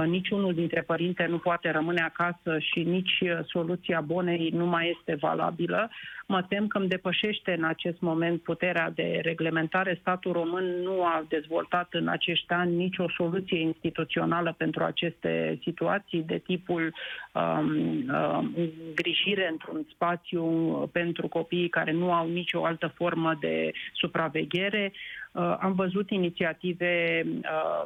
niciunul 0.05 0.53
dintre 0.53 0.81
părinte 0.81 1.25
nu 1.29 1.37
poate 1.37 1.71
rămâne 1.71 2.01
acasă 2.01 2.59
și 2.59 2.79
nici 2.83 3.19
uh, 3.21 3.39
soluția 3.45 4.01
bonei 4.01 4.49
nu 4.53 4.65
mai 4.65 4.95
este 4.97 5.17
valabilă. 5.19 5.89
Mă 6.25 6.43
tem 6.43 6.67
că 6.67 6.77
îmi 6.77 6.87
depășește 6.87 7.55
în 7.57 7.63
acest 7.63 7.99
moment 7.99 8.41
puterea 8.41 8.89
de 8.89 9.19
reglementare. 9.23 9.97
Statul 10.01 10.31
român 10.31 10.81
nu 10.81 11.03
a 11.03 11.25
dezvoltat 11.27 11.87
în 11.91 12.07
acești 12.07 12.53
ani 12.53 12.75
nicio 12.75 13.05
soluție 13.17 13.59
instituțională 13.59 14.53
pentru 14.57 14.83
aceste 14.83 15.59
situații 15.61 16.21
de 16.21 16.37
tipul 16.37 16.93
um, 17.33 17.67
um, 18.09 18.53
îngrijire 18.87 19.47
într-un 19.51 19.85
spațiu 19.93 20.43
pentru 20.91 21.27
copiii 21.27 21.69
care 21.69 21.91
nu 21.91 22.13
au 22.13 22.29
nicio 22.29 22.65
altă 22.65 22.87
formă 22.95 23.37
de 23.39 23.71
supraveghere. 23.93 24.91
Uh, 25.31 25.55
am 25.59 25.73
văzut 25.73 26.09
inițiative 26.09 27.23
uh, 27.25 27.83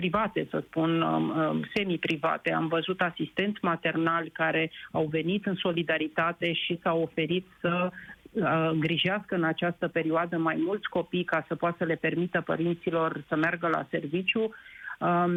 private, 0.00 0.46
să 0.50 0.62
spun, 0.66 1.00
um, 1.00 1.28
um, 1.28 1.64
semi-private. 1.74 2.52
Am 2.52 2.66
văzut 2.68 3.00
asistenți 3.00 3.58
maternali 3.62 4.30
care 4.30 4.70
au 4.92 5.06
venit 5.10 5.46
în 5.46 5.54
solidaritate 5.54 6.52
și 6.52 6.80
s-au 6.82 7.02
oferit 7.02 7.46
să 7.60 7.90
uh, 7.90 8.68
îngrijească 8.72 9.34
în 9.34 9.44
această 9.44 9.88
perioadă 9.88 10.36
mai 10.36 10.56
mulți 10.66 10.88
copii 10.88 11.24
ca 11.24 11.44
să 11.48 11.54
poată 11.54 11.76
să 11.78 11.84
le 11.84 11.94
permită 11.94 12.40
părinților 12.40 13.24
să 13.28 13.36
meargă 13.36 13.68
la 13.68 13.86
serviciu. 13.90 14.54
Um, 14.98 15.30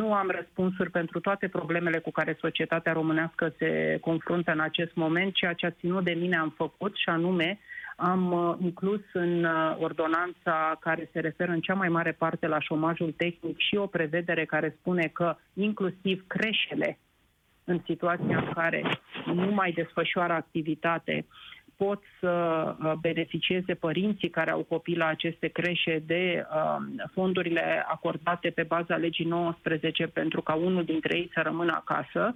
nu 0.00 0.12
am 0.12 0.30
răspunsuri 0.30 0.90
pentru 0.90 1.20
toate 1.20 1.48
problemele 1.48 1.98
cu 1.98 2.10
care 2.10 2.36
societatea 2.40 2.92
românească 2.92 3.54
se 3.58 3.98
confruntă 4.00 4.52
în 4.52 4.60
acest 4.60 4.94
moment. 4.94 5.34
Ceea 5.34 5.52
ce 5.52 5.66
a 5.66 5.78
ținut 5.80 6.04
de 6.04 6.16
mine 6.20 6.36
am 6.36 6.52
făcut 6.56 6.96
și 6.96 7.08
anume 7.08 7.58
am 7.96 8.32
uh, 8.32 8.54
inclus 8.60 9.00
în 9.12 9.44
uh, 9.44 9.76
ordonanța 9.78 10.76
care 10.80 11.08
se 11.12 11.20
referă 11.20 11.52
în 11.52 11.60
cea 11.60 11.74
mai 11.74 11.88
mare 11.88 12.12
parte 12.12 12.46
la 12.46 12.60
șomajul 12.60 13.14
tehnic 13.16 13.58
și 13.58 13.76
o 13.76 13.86
prevedere 13.86 14.44
care 14.44 14.76
spune 14.80 15.10
că 15.12 15.36
inclusiv 15.54 16.24
creșele 16.26 16.98
în 17.64 17.80
situația 17.84 18.38
în 18.38 18.50
care 18.54 18.82
nu 19.24 19.50
mai 19.50 19.72
desfășoară 19.72 20.32
activitate 20.32 21.26
pot 21.76 22.02
să 22.20 22.30
uh, 22.82 22.92
beneficieze 23.00 23.74
părinții 23.74 24.30
care 24.30 24.50
au 24.50 24.62
copii 24.62 24.96
la 24.96 25.06
aceste 25.06 25.48
creșe 25.48 26.02
de 26.06 26.46
fondurile 27.12 27.84
acordate 27.88 28.50
pe 28.50 28.62
baza 28.62 28.96
legii 28.96 29.24
19 29.24 30.06
pentru 30.06 30.42
ca 30.42 30.54
unul 30.54 30.84
dintre 30.84 31.16
ei 31.16 31.30
să 31.34 31.40
rămână 31.40 31.72
acasă 31.72 32.34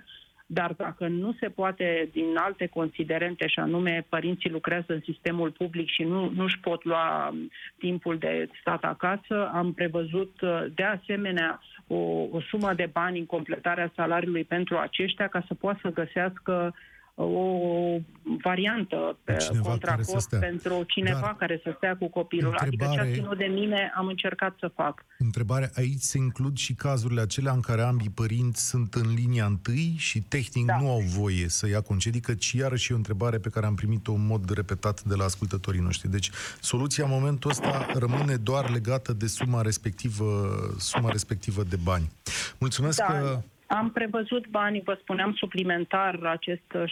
dar 0.53 0.73
dacă 0.77 1.07
nu 1.09 1.37
se 1.41 1.49
poate 1.49 2.09
din 2.13 2.37
alte 2.37 2.67
considerente, 2.67 3.47
și 3.47 3.59
anume 3.59 4.07
părinții 4.09 4.51
lucrează 4.51 4.93
în 4.93 5.01
sistemul 5.01 5.51
public 5.51 5.89
și 5.89 6.03
nu, 6.03 6.31
nu 6.35 6.45
își 6.45 6.59
pot 6.61 6.85
lua 6.85 7.35
timpul 7.79 8.19
de 8.19 8.49
stat 8.61 8.85
acasă, 8.85 9.51
am 9.53 9.73
prevăzut 9.73 10.41
de 10.75 10.83
asemenea 10.83 11.61
o, 11.87 11.97
o 12.31 12.41
sumă 12.41 12.73
de 12.75 12.89
bani 12.93 13.19
în 13.19 13.27
completarea 13.27 13.93
salariului 13.95 14.45
pentru 14.45 14.77
aceștia 14.77 15.29
ca 15.29 15.45
să 15.47 15.55
poată 15.55 15.79
să 15.83 15.93
găsească 15.93 16.75
o 17.23 17.99
variantă 18.43 19.19
pe 19.25 19.37
cineva 19.37 19.79
care 19.81 20.03
să 20.03 20.19
stea. 20.19 20.39
pentru 20.39 20.83
cineva 20.87 21.21
Dar 21.21 21.37
care 21.39 21.61
să 21.63 21.73
stea 21.77 21.97
cu 21.97 22.09
copilul. 22.09 22.55
Adică 22.59 22.85
ce 22.85 22.85
a 22.85 22.91
întrebare- 22.91 23.13
ținut 23.15 23.39
de 23.39 23.45
mine 23.61 23.93
am 23.97 24.07
încercat 24.07 24.57
să 24.59 24.73
fac. 24.75 25.05
Întrebarea, 25.19 25.71
aici 25.75 26.01
se 26.01 26.19
includ 26.19 26.57
și 26.57 26.75
cazurile 26.75 27.21
acelea 27.21 27.53
în 27.53 27.61
care 27.61 27.83
ambii 27.83 28.11
părinți 28.11 28.69
sunt 28.69 28.95
în 28.95 29.15
linia 29.15 29.45
întâi 29.45 29.95
și 29.99 30.21
tehnic 30.21 30.67
Da. 30.67 30.77
nu 30.81 30.91
au 30.91 31.01
voie 31.01 31.49
să 31.49 31.69
ia 31.69 31.81
concedii, 31.81 32.21
căci 32.21 32.53
iarăși 32.53 32.91
e 32.91 32.95
o 32.95 32.99
întrebare 32.99 33.39
pe 33.39 33.49
care 33.49 33.67
am 33.67 33.75
primit-o 33.75 34.13
în 34.13 34.27
mod 34.27 34.51
repetat 34.51 35.03
de 35.03 35.15
la 35.15 35.25
ascultătorii 35.25 35.81
noștri. 35.81 36.11
Deci, 36.11 36.31
soluția 36.61 37.05
în 37.05 37.11
momentul 37.11 37.51
ăsta 37.51 37.87
rămâne 37.95 38.37
doar 38.37 38.71
legată 38.71 39.13
de 39.13 39.27
suma 39.27 39.63
respectivă, 39.63 40.51
suma 40.79 41.11
respectivă 41.11 41.63
de 41.63 41.77
bani. 41.85 42.11
Mulțumesc 42.59 42.99
Da, 42.99 43.05
că... 43.05 43.41
am 43.79 43.91
prevăzut 43.91 44.49
bani, 44.49 44.83
vă 44.85 44.99
spuneam, 45.01 45.33
suplimentar, 45.33 46.19
acest 46.25 46.73
uh, 46.75 46.83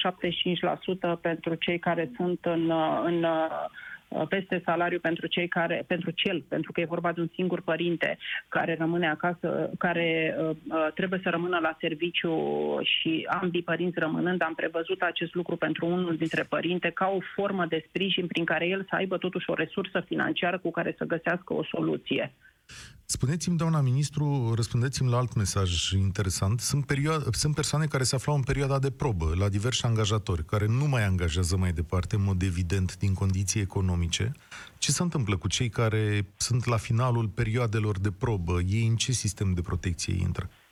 75% 1.16 1.20
pentru 1.20 1.54
cei 1.54 1.78
care 1.78 2.10
sunt 2.16 2.38
în, 2.44 2.70
uh, 2.70 3.02
în 3.04 3.22
uh, 3.22 4.26
peste 4.28 4.62
salariu 4.64 4.98
pentru 4.98 5.26
cei 5.26 5.48
care, 5.48 5.84
pentru 5.86 6.10
cel, 6.10 6.44
pentru 6.48 6.72
că 6.72 6.80
e 6.80 6.94
vorba 6.94 7.12
de 7.12 7.20
un 7.20 7.28
singur 7.34 7.60
părinte 7.60 8.18
care 8.48 8.76
rămâne 8.78 9.08
acasă, 9.08 9.70
care 9.78 10.36
uh, 10.38 10.50
uh, 10.68 10.88
trebuie 10.94 11.20
să 11.22 11.28
rămână 11.28 11.58
la 11.58 11.76
serviciu 11.80 12.34
și 12.82 13.26
ambii 13.40 13.62
părinți 13.62 13.98
rămânând, 13.98 14.42
am 14.42 14.54
prevăzut 14.54 15.02
acest 15.02 15.34
lucru 15.34 15.56
pentru 15.56 15.86
unul 15.86 16.16
dintre 16.16 16.42
părinte 16.42 16.90
ca 16.90 17.12
o 17.14 17.18
formă 17.34 17.66
de 17.66 17.84
sprijin 17.88 18.26
prin 18.26 18.44
care 18.44 18.66
el 18.66 18.86
să 18.88 18.94
aibă 18.94 19.16
totuși 19.16 19.50
o 19.50 19.54
resursă 19.54 20.00
financiară 20.00 20.58
cu 20.58 20.70
care 20.70 20.94
să 20.98 21.04
găsească 21.04 21.54
o 21.54 21.64
soluție. 21.64 22.32
Spuneți-mi, 23.10 23.56
doamna 23.56 23.80
ministru, 23.80 24.52
răspundeți-mi 24.54 25.10
la 25.10 25.16
alt 25.16 25.34
mesaj 25.34 25.90
interesant. 25.90 26.60
Sunt, 26.60 26.92
perio- 26.92 27.30
sunt 27.30 27.54
persoane 27.54 27.86
care 27.86 28.02
se 28.02 28.14
aflau 28.14 28.36
în 28.36 28.42
perioada 28.42 28.78
de 28.78 28.90
probă 28.90 29.34
la 29.38 29.48
diversi 29.48 29.84
angajatori, 29.84 30.44
care 30.44 30.66
nu 30.66 30.86
mai 30.86 31.04
angajează 31.04 31.56
mai 31.56 31.72
departe, 31.72 32.16
în 32.16 32.22
mod 32.22 32.42
evident, 32.42 32.96
din 32.98 33.14
condiții 33.14 33.60
economice. 33.60 34.32
Ce 34.78 34.92
se 34.92 35.02
întâmplă 35.02 35.36
cu 35.36 35.48
cei 35.48 35.68
care 35.68 36.26
sunt 36.36 36.64
la 36.64 36.76
finalul 36.76 37.28
perioadelor 37.28 37.98
de 37.98 38.10
probă? 38.10 38.60
Ei 38.60 38.86
în 38.86 38.96
ce 38.96 39.12
sistem 39.12 39.52
de 39.52 39.60
protecție 39.60 40.14
intră? 40.14 40.48
Uh, 40.50 40.67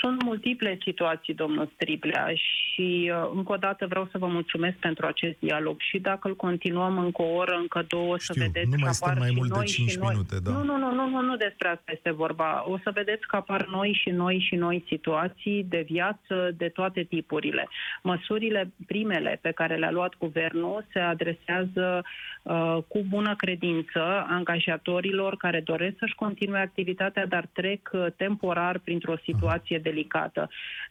Sunt 0.00 0.22
multiple 0.22 0.78
situații, 0.82 1.34
domnul 1.34 1.70
Striblea, 1.74 2.32
și 2.34 3.12
uh, 3.12 3.30
încă 3.34 3.52
o 3.52 3.56
dată 3.56 3.86
vreau 3.86 4.08
să 4.10 4.18
vă 4.18 4.26
mulțumesc 4.26 4.76
pentru 4.76 5.06
acest 5.06 5.36
dialog 5.38 5.80
și 5.80 5.98
dacă 5.98 6.28
îl 6.28 6.36
continuăm 6.36 6.98
încă 6.98 7.22
o 7.22 7.34
oră, 7.34 7.56
încă 7.60 7.84
două, 7.88 8.18
să 8.18 8.32
Știu, 8.32 8.44
vedeți 8.44 8.68
nu 8.70 8.76
că 8.76 8.80
mai 8.84 8.94
stăm 8.94 9.08
apar 9.08 9.20
mai 9.20 9.28
și 9.28 9.34
mult 9.36 9.48
de 9.48 9.56
noi 9.56 9.66
cinci 9.66 9.90
și 9.90 9.98
noi. 9.98 10.08
minute, 10.10 10.36
da. 10.42 10.50
Nu, 10.50 10.64
nu, 10.64 10.76
nu, 10.78 10.92
nu, 10.94 11.08
nu, 11.08 11.20
nu 11.20 11.36
despre 11.36 11.68
asta 11.68 11.92
este 11.92 12.10
vorba. 12.10 12.64
O 12.68 12.78
să 12.78 12.90
vedeți 12.94 13.26
că 13.26 13.36
apar 13.36 13.66
noi 13.66 13.98
și 14.02 14.10
noi 14.10 14.44
și 14.48 14.54
noi 14.54 14.84
situații 14.86 15.64
de 15.68 15.84
viață 15.86 16.54
de 16.56 16.68
toate 16.68 17.02
tipurile. 17.02 17.68
Măsurile 18.02 18.72
primele 18.86 19.38
pe 19.42 19.50
care 19.50 19.76
le-a 19.76 19.90
luat 19.90 20.14
guvernul 20.18 20.84
se 20.92 20.98
adresează 20.98 22.02
uh, 22.42 22.76
cu 22.88 23.04
bună 23.08 23.34
credință 23.36 24.26
angajatorilor 24.28 25.36
care 25.36 25.60
doresc 25.60 25.94
să-și 25.98 26.14
continue 26.14 26.58
activitatea, 26.58 27.26
dar 27.26 27.48
trec 27.52 27.90
uh, 27.92 28.06
temporar 28.16 28.78
printr-o 28.78 29.16
situație 29.16 29.42
delicată. 29.78 30.48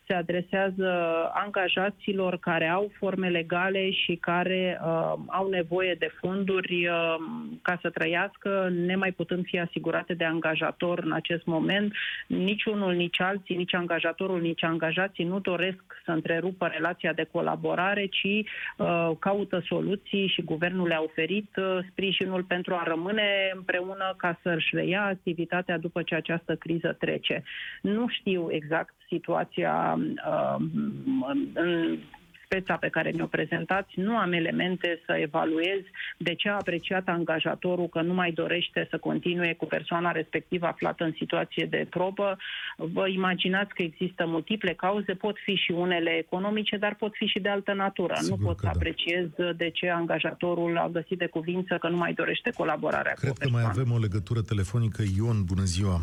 Se 0.07 0.13
adresează 0.13 0.89
angajaților 1.33 2.37
care 2.37 2.67
au 2.67 2.91
forme 2.97 3.29
legale 3.29 3.91
și 3.91 4.15
care 4.15 4.79
uh, 4.81 5.13
au 5.27 5.49
nevoie 5.49 5.95
de 5.99 6.11
fonduri 6.19 6.87
uh, 6.87 7.15
ca 7.61 7.77
să 7.81 7.89
trăiască, 7.89 8.69
nemai 8.71 9.11
putând 9.11 9.45
fi 9.45 9.59
asigurate 9.59 10.13
de 10.13 10.25
angajator 10.25 10.99
în 10.99 11.11
acest 11.11 11.45
moment. 11.45 11.93
Nici 12.27 12.63
unul, 12.63 12.93
nici 12.93 13.21
alții, 13.21 13.55
nici 13.55 13.73
angajatorul, 13.73 14.41
nici 14.41 14.63
angajații 14.63 15.23
nu 15.23 15.39
doresc 15.39 15.83
să 16.05 16.11
întrerupă 16.11 16.67
relația 16.67 17.13
de 17.13 17.27
colaborare, 17.31 18.05
ci 18.05 18.23
uh, 18.77 19.11
caută 19.19 19.63
soluții 19.65 20.27
și 20.27 20.41
guvernul 20.41 20.87
le-a 20.87 21.01
oferit 21.01 21.49
uh, 21.55 21.79
sprijinul 21.89 22.43
pentru 22.43 22.73
a 22.73 22.83
rămâne 22.83 23.51
împreună 23.55 24.13
ca 24.17 24.39
să-și 24.41 24.75
reia 24.75 25.03
activitatea 25.03 25.77
după 25.77 26.01
ce 26.01 26.15
această 26.15 26.55
criză 26.55 26.95
trece. 26.99 27.43
Nu 27.81 28.07
știu 28.07 28.42
exact 28.51 28.93
situația 29.07 29.99
uh, 29.99 30.65
în 31.53 31.97
speța 32.53 32.75
pe 32.75 32.89
care 32.89 33.11
mi-o 33.15 33.25
prezentați, 33.25 33.99
nu 33.99 34.17
am 34.17 34.31
elemente 34.33 35.01
să 35.05 35.13
evaluez 35.13 35.81
de 36.17 36.33
ce 36.33 36.49
a 36.49 36.53
apreciat 36.53 37.07
angajatorul 37.07 37.87
că 37.87 38.01
nu 38.01 38.13
mai 38.13 38.31
dorește 38.31 38.87
să 38.89 38.97
continue 38.97 39.53
cu 39.53 39.65
persoana 39.65 40.11
respectivă 40.11 40.65
aflată 40.65 41.03
în 41.03 41.13
situație 41.17 41.65
de 41.65 41.87
probă. 41.89 42.37
Vă 42.77 43.07
imaginați 43.07 43.73
că 43.73 43.81
există 43.81 44.25
multiple 44.27 44.73
cauze, 44.73 45.13
pot 45.13 45.35
fi 45.43 45.55
și 45.55 45.71
unele 45.71 46.09
economice, 46.09 46.77
dar 46.77 46.95
pot 46.95 47.13
fi 47.15 47.25
și 47.25 47.39
de 47.39 47.49
altă 47.49 47.73
natură. 47.73 48.13
Sigur 48.19 48.37
nu 48.37 48.45
pot 48.45 48.55
că 48.55 48.65
să 48.65 48.71
da. 48.71 48.71
apreciez 48.75 49.27
de 49.55 49.69
ce 49.69 49.89
angajatorul 49.89 50.77
a 50.77 50.87
găsit 50.87 51.17
de 51.17 51.27
cuvință 51.27 51.77
că 51.77 51.87
nu 51.89 51.97
mai 51.97 52.13
dorește 52.13 52.49
colaborarea 52.49 53.13
Cred 53.13 53.31
cu 53.31 53.37
o 53.39 53.43
că 53.43 53.49
mai 53.49 53.61
persoană. 53.61 53.79
avem 53.79 53.95
o 53.97 53.99
legătură 53.99 54.41
telefonică. 54.41 55.03
Ion, 55.17 55.43
bună 55.45 55.63
ziua! 55.63 56.01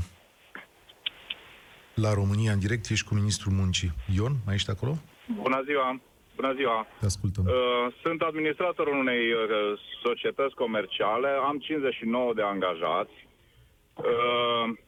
La 2.01 2.15
România 2.15 2.53
în 2.53 2.59
direct, 2.59 2.91
ești 2.91 3.09
cu 3.09 3.15
Ministrul 3.15 3.53
Muncii. 3.53 3.93
Ion, 4.17 4.33
mai 4.45 4.55
ești 4.55 4.71
acolo? 4.71 4.93
Bună 5.35 5.63
ziua! 5.65 6.01
Bună 6.37 6.53
ziua! 6.55 6.87
Te 7.01 7.05
ascultăm. 7.05 7.45
Uh, 7.45 7.93
Sunt 8.03 8.21
administratorul 8.23 8.99
unei 8.99 9.33
uh, 9.33 9.81
societăți 10.03 10.55
comerciale, 10.55 11.29
am 11.29 11.59
59 11.59 12.35
de 12.35 12.43
angajați. 12.43 13.17
Uh, 13.95 14.79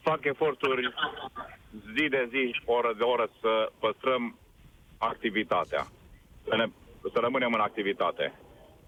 Fac 0.00 0.24
eforturi 0.24 0.94
zi 1.96 2.08
de 2.08 2.28
zi, 2.30 2.60
oră 2.64 2.94
de 2.96 3.02
oră 3.02 3.30
să 3.40 3.72
păstrăm 3.78 4.38
activitatea, 4.98 5.86
să, 6.48 6.56
ne, 6.56 6.66
să 7.12 7.18
rămânem 7.20 7.52
în 7.52 7.60
activitate. 7.60 8.32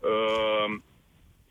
Uh, 0.00 0.80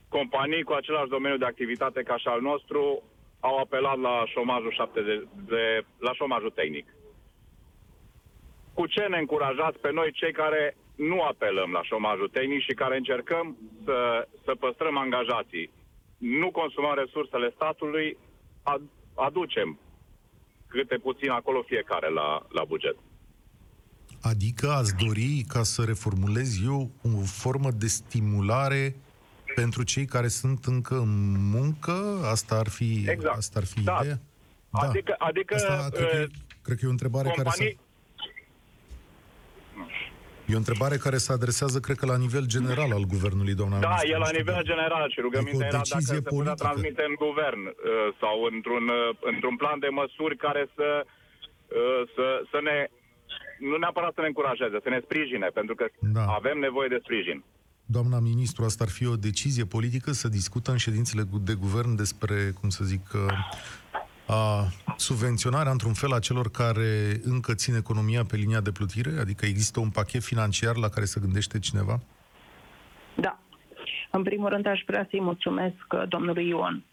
Companii 0.09 0.63
cu 0.63 0.73
același 0.73 1.09
domeniu 1.09 1.37
de 1.37 1.45
activitate 1.45 2.01
ca 2.03 2.17
și 2.17 2.27
al 2.27 2.41
nostru 2.41 3.03
au 3.47 3.55
apelat 3.57 3.97
la 4.07 4.23
șomajul 4.33 4.71
70 4.71 5.27
de, 5.47 5.85
la 5.99 6.13
șomajul 6.13 6.49
tehnic 6.49 6.85
cu 8.73 8.87
ce 8.87 9.03
ne 9.09 9.17
încurajați 9.17 9.77
pe 9.79 9.91
noi, 9.91 10.11
cei 10.11 10.31
care 10.31 10.77
nu 10.95 11.21
apelăm 11.21 11.71
la 11.71 11.83
șomajul 11.83 12.29
tehnic 12.37 12.61
și 12.61 12.73
care 12.81 12.97
încercăm 12.97 13.57
să, 13.85 14.27
să 14.45 14.51
păstrăm 14.59 14.97
angajații. 14.97 15.71
Nu 16.17 16.51
consumăm 16.51 16.95
resursele 16.95 17.51
statului, 17.55 18.17
ad, 18.63 18.81
aducem 19.15 19.79
câte 20.67 20.97
puțin 20.97 21.29
acolo 21.29 21.61
fiecare 21.61 22.09
la, 22.09 22.45
la 22.49 22.63
buget. 22.63 22.95
Adică 24.21 24.69
ați 24.69 24.95
dori, 25.05 25.43
ca 25.47 25.63
să 25.63 25.83
reformulez 25.83 26.63
eu, 26.63 26.89
o 27.03 27.23
formă 27.25 27.69
de 27.71 27.87
stimulare 27.87 28.95
pentru 29.55 29.83
cei 29.83 30.05
care 30.05 30.27
sunt 30.27 30.65
încă 30.65 30.95
în 30.95 31.31
muncă? 31.51 31.95
Asta 32.31 32.55
ar 32.55 32.67
fi, 32.69 33.05
Exact. 33.07 33.37
asta 33.37 33.59
ar 33.59 33.65
fi 33.65 33.81
Da. 33.83 33.97
ideea? 34.01 34.19
Adică, 34.71 35.15
adică 35.17 35.53
Asta 35.55 35.87
cred 35.91 36.09
că, 36.09 36.15
e, 36.15 36.21
uh, 36.21 36.27
cred 36.61 36.77
că 36.77 36.85
e 36.85 36.87
o 36.87 36.91
întrebare 36.91 37.27
care 37.35 37.49
se... 37.49 37.63
companii, 37.63 37.79
E 40.51 40.53
o 40.53 40.63
întrebare 40.65 40.97
care 40.97 41.17
se 41.17 41.31
adresează, 41.33 41.79
cred 41.79 41.97
că, 42.01 42.05
la 42.05 42.17
nivel 42.25 42.45
general 42.55 42.91
al 42.99 43.05
guvernului, 43.13 43.53
doamna 43.61 43.77
Da, 43.79 43.87
ministru, 43.87 44.09
e 44.11 44.13
nu 44.13 44.19
la 44.19 44.25
știu, 44.31 44.37
nivel 44.41 44.53
dar- 44.59 44.69
general 44.73 45.03
și 45.13 45.19
rugămintea 45.27 45.53
Adică 45.53 45.63
o 45.63 45.67
era 45.73 45.77
dacă 45.77 45.89
decizie 45.93 46.15
se 46.15 46.21
putea 46.21 46.37
politică. 46.37 46.63
transmite 46.65 47.03
în 47.11 47.15
guvern 47.25 47.61
uh, 47.67 47.73
sau 48.21 48.35
într-un, 48.53 48.85
uh, 48.99 49.09
într-un 49.31 49.55
plan 49.61 49.77
de 49.85 49.89
măsuri 50.01 50.35
care 50.45 50.63
să, 50.77 50.87
uh, 51.05 52.01
să, 52.15 52.25
să 52.51 52.57
ne, 52.67 52.77
nu 53.69 53.75
neapărat 53.83 54.11
să 54.17 54.21
ne 54.21 54.29
încurajeze, 54.31 54.77
să 54.85 54.89
ne 54.95 54.99
sprijine, 55.07 55.47
pentru 55.59 55.75
că 55.79 55.85
Da. 56.17 56.23
avem 56.39 56.57
nevoie 56.67 56.89
de 56.95 56.99
sprijin. 57.05 57.39
Doamna 57.91 58.19
ministru, 58.19 58.63
asta 58.63 58.83
ar 58.83 58.89
fi 58.89 59.07
o 59.07 59.15
decizie 59.15 59.65
politică 59.65 60.11
să 60.11 60.27
discută 60.27 60.71
în 60.71 60.77
ședințele 60.77 61.23
gu- 61.31 61.37
de 61.37 61.53
guvern 61.53 61.95
despre, 61.95 62.35
cum 62.59 62.69
să 62.69 62.83
zic, 62.83 63.11
uh, 63.13 64.35
a, 64.35 64.67
subvenționarea 64.97 65.71
într-un 65.71 65.93
fel 65.93 66.13
a 66.13 66.19
celor 66.19 66.49
care 66.51 67.19
încă 67.23 67.53
țin 67.53 67.75
economia 67.75 68.23
pe 68.25 68.35
linia 68.35 68.61
de 68.61 68.71
plutire? 68.71 69.19
Adică 69.19 69.45
există 69.45 69.79
un 69.79 69.89
pachet 69.89 70.23
financiar 70.23 70.75
la 70.75 70.89
care 70.89 71.05
se 71.05 71.19
gândește 71.19 71.59
cineva? 71.59 71.99
Da. 73.15 73.39
În 74.11 74.23
primul 74.23 74.49
rând 74.49 74.65
aș 74.65 74.81
vrea 74.87 75.07
să-i 75.09 75.21
mulțumesc 75.21 75.85
uh, 75.93 76.03
domnului 76.07 76.47
Ion. 76.47 76.83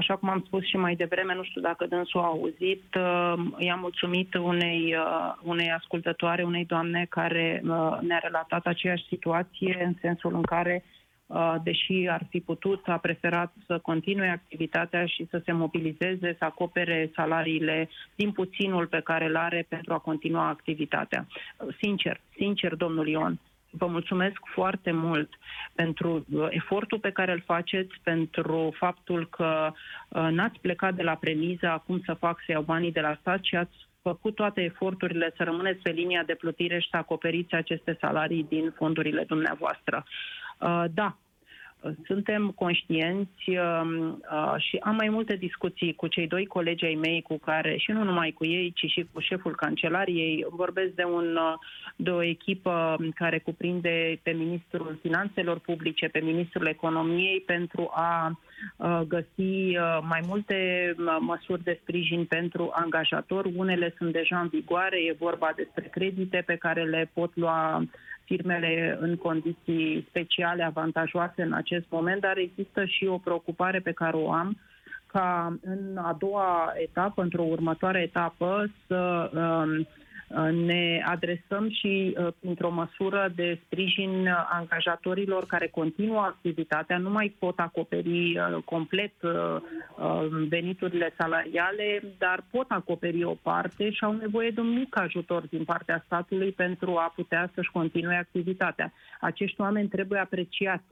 Așa 0.00 0.16
cum 0.16 0.28
am 0.28 0.42
spus 0.46 0.64
și 0.66 0.76
mai 0.76 0.94
devreme, 0.94 1.34
nu 1.34 1.42
știu 1.42 1.60
dacă 1.60 1.86
dânsul 1.86 2.20
a 2.20 2.24
auzit, 2.24 2.84
uh, 2.94 3.34
i-am 3.58 3.80
mulțumit 3.80 4.34
unei, 4.34 4.94
uh, 4.96 5.34
unei 5.42 5.70
ascultătoare, 5.70 6.42
unei 6.42 6.64
doamne 6.64 7.06
care 7.08 7.62
uh, 7.64 7.98
ne-a 8.00 8.18
relatat 8.22 8.66
aceeași 8.66 9.06
situație 9.08 9.82
în 9.84 9.94
sensul 10.00 10.34
în 10.34 10.42
care 10.42 10.84
uh, 11.26 11.54
deși 11.62 12.08
ar 12.08 12.26
fi 12.28 12.40
putut, 12.40 12.88
a 12.88 12.96
preferat 12.96 13.52
să 13.66 13.78
continue 13.78 14.28
activitatea 14.28 15.06
și 15.06 15.26
să 15.30 15.42
se 15.44 15.52
mobilizeze, 15.52 16.36
să 16.38 16.44
acopere 16.44 17.10
salariile 17.14 17.88
din 18.14 18.32
puținul 18.32 18.86
pe 18.86 19.00
care 19.04 19.24
îl 19.24 19.36
are 19.36 19.66
pentru 19.68 19.92
a 19.92 19.98
continua 19.98 20.48
activitatea. 20.48 21.26
Sincer, 21.80 22.20
sincer, 22.36 22.74
domnul 22.74 23.08
Ion, 23.08 23.38
vă 23.78 23.86
mulțumesc 23.86 24.38
foarte 24.54 24.90
mult 24.90 25.28
pentru 25.74 26.24
uh, 26.32 26.46
efortul 26.50 26.98
pe 26.98 27.10
care 27.10 27.32
îl 27.32 27.42
faceți, 27.44 27.94
pentru 28.02 28.74
faptul 28.76 29.28
că 29.28 29.72
uh, 30.08 30.28
n-ați 30.30 30.60
plecat 30.60 30.94
de 30.94 31.02
la 31.02 31.14
premiza 31.14 31.72
acum 31.72 32.00
să 32.04 32.14
fac 32.14 32.42
să 32.46 32.52
iau 32.52 32.62
banii 32.62 32.92
de 32.92 33.00
la 33.00 33.16
stat 33.20 33.38
și 33.42 33.56
ați 33.56 33.76
făcut 34.02 34.34
toate 34.34 34.60
eforturile 34.62 35.32
să 35.36 35.42
rămâneți 35.44 35.82
pe 35.82 35.90
linia 35.90 36.22
de 36.22 36.34
plutire 36.34 36.78
și 36.78 36.88
să 36.90 36.96
acoperiți 36.96 37.54
aceste 37.54 37.96
salarii 38.00 38.46
din 38.48 38.72
fondurile 38.76 39.24
dumneavoastră. 39.26 40.04
Uh, 40.60 40.84
da, 40.90 41.16
suntem 42.06 42.50
conștienți 42.50 43.48
um, 43.48 44.22
uh, 44.32 44.54
și 44.58 44.76
am 44.82 44.94
mai 44.94 45.08
multe 45.08 45.36
discuții 45.36 45.94
cu 45.94 46.06
cei 46.06 46.26
doi 46.26 46.46
colegi 46.46 46.84
ai 46.84 46.94
mei 46.94 47.22
cu 47.22 47.38
care, 47.38 47.76
și 47.76 47.90
nu 47.90 48.04
numai 48.04 48.30
cu 48.30 48.44
ei, 48.44 48.72
ci 48.74 48.90
și 48.90 49.06
cu 49.12 49.20
șeful 49.20 49.54
cancelariei. 49.54 50.46
Vorbesc 50.50 50.92
de, 50.92 51.04
un, 51.04 51.36
uh, 51.36 51.54
de 51.96 52.10
o 52.10 52.22
echipă 52.22 52.96
care 53.14 53.38
cuprinde 53.38 54.20
pe 54.22 54.30
Ministrul 54.30 54.98
Finanțelor 55.02 55.58
Publice, 55.58 56.06
pe 56.08 56.18
Ministrul 56.18 56.66
Economiei 56.66 57.40
pentru 57.40 57.90
a 57.92 58.40
uh, 58.76 59.00
găsi 59.08 59.76
mai 60.00 60.20
multe 60.26 60.94
măsuri 61.20 61.62
de 61.62 61.78
sprijin 61.82 62.24
pentru 62.24 62.70
angajatori. 62.74 63.52
Unele 63.56 63.94
sunt 63.96 64.12
deja 64.12 64.38
în 64.38 64.48
vigoare, 64.48 64.96
e 64.96 65.16
vorba 65.18 65.52
despre 65.56 65.88
credite 65.90 66.42
pe 66.46 66.56
care 66.56 66.84
le 66.84 67.10
pot 67.14 67.36
lua 67.36 67.84
firmele 68.24 68.96
în 69.00 69.16
condiții 69.16 70.06
speciale, 70.08 70.62
avantajoase 70.62 71.42
în 71.42 71.52
acest 71.52 71.84
moment, 71.88 72.20
dar 72.20 72.36
există 72.36 72.84
și 72.84 73.06
o 73.06 73.18
preocupare 73.18 73.80
pe 73.80 73.92
care 73.92 74.16
o 74.16 74.32
am 74.32 74.56
ca 75.06 75.56
în 75.62 75.96
a 75.96 76.16
doua 76.18 76.72
etapă, 76.76 77.22
într-o 77.22 77.42
următoare 77.42 78.00
etapă, 78.00 78.70
să 78.86 79.30
uh, 79.34 79.86
ne 80.42 81.02
adresăm 81.06 81.70
și 81.70 82.16
uh, 82.18 82.26
într-o 82.40 82.70
măsură 82.70 83.32
de 83.34 83.60
sprijin 83.64 84.28
angajatorilor 84.50 85.46
care 85.46 85.68
continuă 85.68 86.20
activitatea, 86.20 86.98
nu 86.98 87.10
mai 87.10 87.36
pot 87.38 87.58
acoperi 87.58 88.38
uh, 88.38 88.62
complet 88.64 89.12
uh, 89.22 89.60
veniturile 90.48 91.14
salariale, 91.18 92.02
dar 92.18 92.44
pot 92.50 92.66
acoperi 92.68 93.24
o 93.24 93.34
parte 93.42 93.90
și 93.90 94.04
au 94.04 94.12
nevoie 94.12 94.50
de 94.50 94.60
un 94.60 94.72
mic 94.72 94.98
ajutor 94.98 95.46
din 95.46 95.64
partea 95.64 96.02
statului 96.06 96.52
pentru 96.52 96.96
a 96.96 97.12
putea 97.14 97.50
să-și 97.54 97.70
continue 97.70 98.16
activitatea. 98.16 98.92
Acești 99.20 99.60
oameni 99.60 99.88
trebuie 99.88 100.20
apreciați 100.20 100.84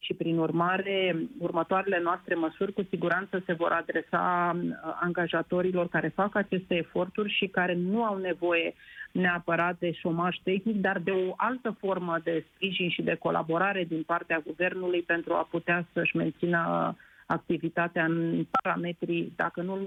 și, 0.00 0.14
prin 0.14 0.38
urmare, 0.38 1.16
următoarele 1.38 2.00
noastre 2.02 2.34
măsuri 2.34 2.72
cu 2.72 2.86
siguranță 2.88 3.42
se 3.46 3.52
vor 3.52 3.72
adresa 3.72 4.56
uh, 4.56 4.70
angajatorilor 5.00 5.88
care 5.88 6.08
fac 6.08 6.34
aceste 6.34 6.74
eforturi 6.74 7.32
și 7.32 7.46
care 7.46 7.74
nu 7.74 8.04
au 8.04 8.18
nevoie 8.18 8.74
neapărat 9.12 9.78
de 9.78 9.92
șomaj 9.92 10.36
tehnic, 10.42 10.76
dar 10.76 10.98
de 10.98 11.10
o 11.10 11.34
altă 11.36 11.76
formă 11.78 12.18
de 12.24 12.44
sprijin 12.54 12.88
și 12.90 13.02
de 13.02 13.14
colaborare 13.14 13.84
din 13.84 14.02
partea 14.02 14.42
guvernului 14.46 15.02
pentru 15.02 15.32
a 15.32 15.48
putea 15.50 15.86
să-și 15.92 16.16
mențină 16.16 16.96
activitatea 17.26 18.04
în 18.04 18.46
parametrii, 18.62 19.32
dacă 19.36 19.62
nu 19.62 19.78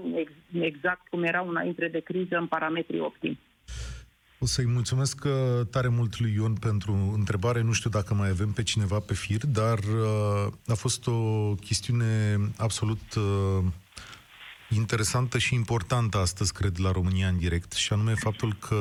exact 0.60 1.08
cum 1.08 1.22
erau 1.22 1.48
înainte 1.48 1.88
de 1.88 2.00
criză, 2.00 2.36
în 2.36 2.46
parametrii 2.46 3.00
optimi. 3.00 3.38
O 4.38 4.46
să-i 4.46 4.66
mulțumesc 4.66 5.24
uh, 5.24 5.66
tare 5.70 5.88
mult 5.88 6.20
lui 6.20 6.32
Ion 6.32 6.54
pentru 6.54 7.12
întrebare. 7.16 7.60
Nu 7.60 7.72
știu 7.72 7.90
dacă 7.90 8.14
mai 8.14 8.28
avem 8.28 8.52
pe 8.52 8.62
cineva 8.62 8.98
pe 8.98 9.14
fir, 9.14 9.46
dar 9.46 9.78
uh, 9.78 10.52
a 10.66 10.74
fost 10.74 11.06
o 11.06 11.54
chestiune 11.54 12.38
absolut 12.56 13.14
uh, 13.14 13.64
interesantă 14.70 15.38
și 15.38 15.54
importantă 15.54 16.18
astăzi, 16.18 16.52
cred, 16.52 16.78
la 16.78 16.90
România 16.90 17.28
în 17.28 17.38
direct, 17.38 17.72
și 17.72 17.92
anume 17.92 18.14
faptul 18.14 18.54
că 18.54 18.78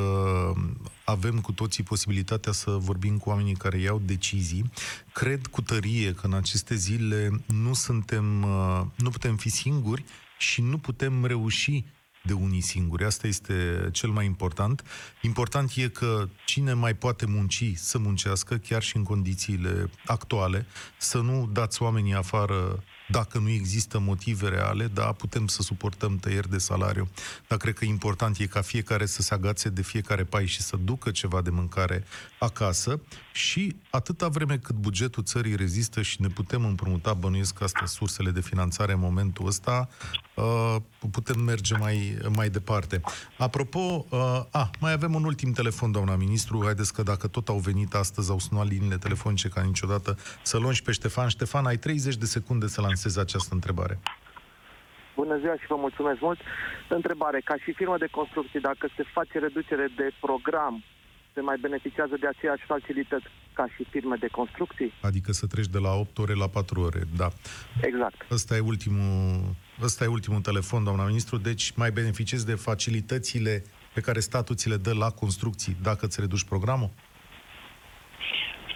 avem 1.06 1.42
cu 1.42 1.52
toții 1.52 1.84
posibilitatea 1.84 2.52
să 2.52 2.72
vorbim 2.72 3.18
cu 3.18 3.30
oamenii 3.30 3.56
care 3.56 3.80
iau 3.80 4.02
decizii. 4.06 4.72
Cred 5.14 5.48
cu 5.48 5.62
tărie 5.62 6.14
că 6.14 6.26
în 6.26 6.34
aceste 6.34 6.76
zile 6.76 7.44
nu 7.46 7.74
suntem, 7.74 8.26
nu 8.96 9.10
putem 9.10 9.36
fi 9.36 9.50
singuri 9.50 10.06
și 10.38 10.62
nu 10.62 10.78
putem 10.78 11.26
reuși 11.26 11.86
de 12.26 12.34
unii 12.34 12.62
singuri. 12.62 13.06
Asta 13.06 13.28
este 13.28 13.90
cel 13.92 14.10
mai 14.10 14.26
important. 14.26 14.84
Important 15.22 15.72
e 15.76 15.88
că 15.88 16.30
cine 16.46 16.74
mai 16.74 16.94
poate 16.94 17.26
munci 17.26 17.72
să 17.76 17.98
muncească, 17.98 18.56
chiar 18.56 18.84
și 18.84 18.98
în 18.98 19.04
condițiile 19.04 19.90
actuale, 20.06 20.66
să 20.98 21.18
nu 21.18 21.50
dați 21.52 21.82
oamenii 21.82 22.14
afară 22.14 22.84
dacă 23.08 23.38
nu 23.38 23.50
există 23.50 24.00
motive 24.00 24.50
reale, 24.50 24.88
da, 24.88 25.12
putem 25.12 25.48
să 25.48 25.62
suportăm 25.62 26.18
tăieri 26.18 26.50
de 26.50 26.58
salariu. 26.58 27.10
Dar 27.48 27.58
cred 27.58 27.74
că 27.74 27.86
important 27.86 28.38
e 28.38 28.46
ca 28.46 28.62
fiecare 28.62 29.06
să 29.06 29.22
se 29.22 29.34
agațe 29.34 29.70
de 29.70 29.82
fiecare 29.82 30.24
pai 30.24 30.46
și 30.46 30.62
să 30.62 30.78
ducă 30.78 31.12
ceva 31.12 31.42
de 31.42 31.50
mâncare 31.50 32.04
acasă 32.40 33.02
și 33.34 33.76
atâta 33.90 34.28
vreme 34.28 34.58
cât 34.58 34.76
bugetul 34.76 35.24
țării 35.24 35.56
rezistă 35.56 36.02
și 36.02 36.22
ne 36.22 36.28
putem 36.28 36.66
împrumuta, 36.66 37.14
bănuiesc 37.14 37.62
astea 37.62 37.86
sursele 37.86 38.30
de 38.30 38.42
finanțare 38.42 38.92
în 38.92 39.00
momentul 39.00 39.48
ăsta, 39.48 39.88
uh, 40.36 40.76
putem 41.12 41.40
merge 41.40 41.78
mai, 41.78 42.18
mai 42.36 42.50
departe. 42.50 43.02
Apropo, 43.38 44.06
uh, 44.10 44.20
a, 44.52 44.70
mai 44.80 44.92
avem 44.92 45.14
un 45.14 45.24
ultim 45.24 45.52
telefon, 45.52 45.92
doamna 45.92 46.16
ministru, 46.16 46.62
haideți 46.64 46.94
că 46.94 47.04
dacă 47.04 47.28
tot 47.28 47.48
au 47.48 47.58
venit 47.58 47.94
astăzi, 47.94 48.32
au 48.32 48.40
sunat 48.40 48.68
liniile 48.68 48.98
telefonice 48.98 49.50
ca 49.50 49.62
niciodată, 49.62 50.18
să 50.42 50.58
luăm 50.58 50.74
și 50.74 50.84
pe 50.84 50.92
Ștefan. 50.92 51.28
Ștefan, 51.28 51.66
ai 51.66 51.78
30 51.78 52.16
de 52.16 52.26
secunde 52.26 52.68
să 52.68 52.82
lansezi 52.82 53.20
această 53.20 53.54
întrebare. 53.54 54.00
Bună 55.16 55.38
ziua 55.38 55.56
și 55.56 55.66
vă 55.68 55.76
mulțumesc 55.76 56.20
mult. 56.20 56.40
Întrebare, 56.90 57.42
ca 57.44 57.56
și 57.64 57.74
firmă 57.74 57.98
de 57.98 58.08
construcții, 58.12 58.60
dacă 58.60 58.90
se 58.96 59.04
face 59.14 59.40
reducere 59.40 59.88
de 59.96 60.12
program 60.20 60.84
se 61.34 61.42
mai 61.42 61.58
beneficiază 61.62 62.16
de 62.20 62.28
aceeași 62.28 62.66
facilități 62.66 63.26
ca 63.54 63.66
și 63.76 63.84
firme 63.90 64.16
de 64.20 64.28
construcții? 64.28 64.94
Adică 65.02 65.32
să 65.32 65.48
treci 65.48 65.68
de 65.68 65.78
la 65.78 65.94
8 65.94 66.18
ore 66.18 66.34
la 66.34 66.48
4 66.48 66.82
ore, 66.82 67.02
da. 67.18 67.30
Exact. 67.82 68.32
Ăsta 68.32 68.56
e 68.56 68.60
ultimul, 68.60 69.56
ăsta 69.82 70.04
e 70.04 70.08
ultimul 70.08 70.42
telefon, 70.42 70.84
doamna 70.84 71.06
ministru, 71.06 71.38
deci 71.38 71.72
mai 71.76 71.92
beneficiezi 71.92 72.46
de 72.46 72.56
facilitățile 72.56 73.64
pe 73.94 74.02
care 74.02 74.20
statul 74.20 74.56
ți 74.56 74.70
le 74.70 74.78
dă 74.78 74.94
la 74.94 75.10
construcții 75.10 75.78
dacă 75.82 76.06
îți 76.06 76.20
reduci 76.20 76.44
programul? 76.44 76.90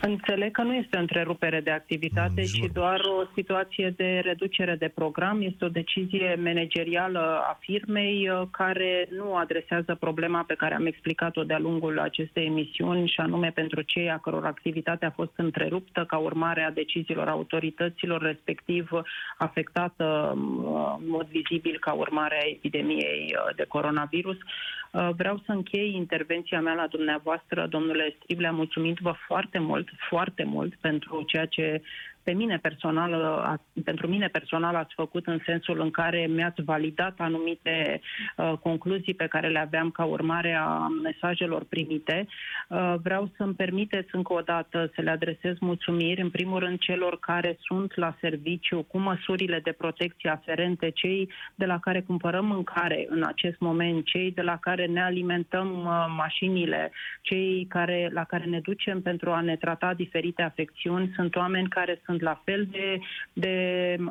Înțeleg 0.01 0.51
că 0.51 0.61
nu 0.61 0.73
este 0.73 0.97
o 0.97 0.99
întrerupere 0.99 1.59
de 1.59 1.71
activitate, 1.71 2.41
ci 2.41 2.71
doar 2.73 2.99
o 2.99 3.23
situație 3.35 3.93
de 3.97 4.21
reducere 4.23 4.75
de 4.75 4.87
program. 4.87 5.41
Este 5.41 5.65
o 5.65 5.69
decizie 5.69 6.39
managerială 6.43 7.19
a 7.19 7.57
firmei 7.59 8.29
uh, 8.29 8.41
care 8.51 9.07
nu 9.11 9.35
adresează 9.35 9.95
problema 9.95 10.43
pe 10.47 10.53
care 10.53 10.75
am 10.75 10.85
explicat-o 10.85 11.43
de-a 11.43 11.59
lungul 11.59 11.99
acestei 11.99 12.45
emisiuni, 12.45 13.07
și 13.07 13.19
anume 13.19 13.51
pentru 13.53 13.81
cei 13.81 14.09
a 14.09 14.17
căror 14.17 14.45
activitate 14.45 15.05
a 15.05 15.11
fost 15.11 15.33
întreruptă 15.35 16.05
ca 16.07 16.17
urmare 16.17 16.63
a 16.63 16.71
deciziilor 16.71 17.27
autorităților, 17.27 18.21
respectiv 18.21 18.89
afectată 19.37 20.33
uh, 20.35 20.95
în 20.99 21.09
mod 21.09 21.27
vizibil 21.27 21.77
ca 21.79 21.93
urmare 21.93 22.35
a 22.43 22.49
epidemiei 22.49 23.35
uh, 23.35 23.55
de 23.55 23.65
coronavirus. 23.67 24.37
Vreau 24.91 25.41
să 25.45 25.51
închei 25.51 25.93
intervenția 25.95 26.61
mea 26.61 26.73
la 26.73 26.87
dumneavoastră, 26.87 27.67
domnule 27.69 28.15
Striblea, 28.21 28.51
mulțumindu-vă 28.51 29.13
foarte 29.27 29.59
mult, 29.59 29.89
foarte 30.09 30.43
mult 30.43 30.75
pentru 30.75 31.23
ceea 31.27 31.45
ce 31.45 31.81
pe 32.27 32.33
mine 32.33 32.57
personal, 32.57 33.11
pentru 33.83 34.07
mine 34.07 34.27
personal 34.27 34.75
ați 34.75 34.93
făcut 34.93 35.27
în 35.27 35.39
sensul 35.45 35.79
în 35.79 35.91
care 35.91 36.27
mi-ați 36.29 36.61
validat 36.61 37.15
anumite 37.17 38.01
uh, 38.37 38.53
concluzii 38.61 39.13
pe 39.13 39.27
care 39.27 39.47
le 39.47 39.59
aveam 39.59 39.89
ca 39.89 40.03
urmare 40.03 40.53
a 40.53 40.87
mesajelor 41.03 41.63
primite. 41.63 42.27
Uh, 42.69 42.95
vreau 43.03 43.31
să-mi 43.37 43.53
permiteți 43.53 44.09
încă 44.11 44.33
o 44.33 44.41
dată 44.41 44.91
să 44.95 45.01
le 45.01 45.09
adresez 45.09 45.55
mulțumiri, 45.59 46.21
în 46.21 46.29
primul 46.29 46.59
rând 46.59 46.79
celor 46.79 47.19
care 47.19 47.57
sunt 47.59 47.95
la 47.95 48.15
serviciu 48.19 48.83
cu 48.83 48.97
măsurile 48.97 49.59
de 49.63 49.71
protecție 49.71 50.29
aferente, 50.29 50.89
cei 50.89 51.29
de 51.55 51.65
la 51.65 51.79
care 51.79 52.01
cumpărăm 52.01 52.45
mâncare 52.45 53.05
în 53.09 53.23
acest 53.23 53.59
moment, 53.59 54.05
cei 54.05 54.31
de 54.31 54.41
la 54.41 54.57
care 54.57 54.85
ne 54.85 55.03
alimentăm 55.03 55.67
uh, 55.85 56.05
mașinile, 56.17 56.91
cei 57.21 57.65
care, 57.69 58.09
la 58.13 58.23
care 58.23 58.45
ne 58.45 58.59
ducem 58.59 59.01
pentru 59.01 59.31
a 59.31 59.41
ne 59.41 59.55
trata 59.55 59.93
diferite 59.93 60.41
afecțiuni, 60.41 61.11
sunt 61.15 61.35
oameni 61.35 61.67
care 61.67 62.01
sunt 62.05 62.15
sunt 62.17 62.29
la 62.29 62.41
fel 62.43 62.67
de, 62.71 62.99
de 63.33 63.55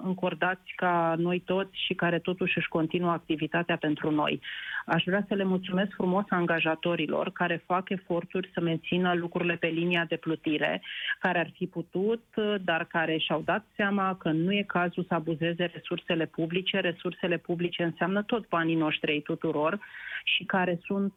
încordați 0.02 0.72
ca 0.76 1.14
noi 1.18 1.42
toți 1.46 1.84
și 1.86 1.94
care 1.94 2.18
totuși 2.18 2.58
își 2.58 2.68
continuă 2.68 3.10
activitatea 3.10 3.76
pentru 3.76 4.10
noi. 4.10 4.40
Aș 4.86 5.02
vrea 5.04 5.24
să 5.28 5.34
le 5.34 5.44
mulțumesc 5.44 5.90
frumos 5.94 6.24
angajatorilor 6.28 7.30
care 7.32 7.62
fac 7.66 7.88
eforturi 7.88 8.50
să 8.54 8.60
mențină 8.60 9.14
lucrurile 9.14 9.54
pe 9.54 9.66
linia 9.66 10.04
de 10.08 10.16
plutire, 10.16 10.82
care 11.18 11.38
ar 11.38 11.50
fi 11.54 11.66
putut, 11.66 12.22
dar 12.64 12.84
care 12.84 13.16
și-au 13.16 13.42
dat 13.44 13.64
seama 13.76 14.16
că 14.16 14.30
nu 14.30 14.52
e 14.52 14.62
cazul 14.62 15.04
să 15.08 15.14
abuzeze 15.14 15.70
resursele 15.74 16.26
publice. 16.26 16.80
Resursele 16.80 17.36
publice 17.36 17.82
înseamnă 17.82 18.22
tot 18.22 18.48
banii 18.48 18.74
noștri 18.74 19.10
ai 19.10 19.20
tuturor 19.20 19.78
și 20.24 20.44
care 20.44 20.78
sunt, 20.84 21.12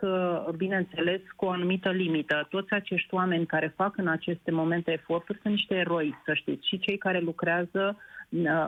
bineînțeles, 0.55 1.22
cu 1.36 1.45
o 1.45 1.49
anumită 1.49 1.89
limită. 1.89 2.47
Toți 2.49 2.72
acești 2.74 3.13
oameni 3.13 3.45
care 3.45 3.74
fac 3.76 3.97
în 3.97 4.07
aceste 4.07 4.51
momente 4.51 4.91
eforturi 4.91 5.39
sunt 5.41 5.53
niște 5.53 5.76
eroi, 5.76 6.15
să 6.26 6.34
știți, 6.34 6.67
și 6.67 6.80
cei 6.80 6.97
care 6.97 7.20
lucrează 7.20 7.95
uh, 7.95 8.18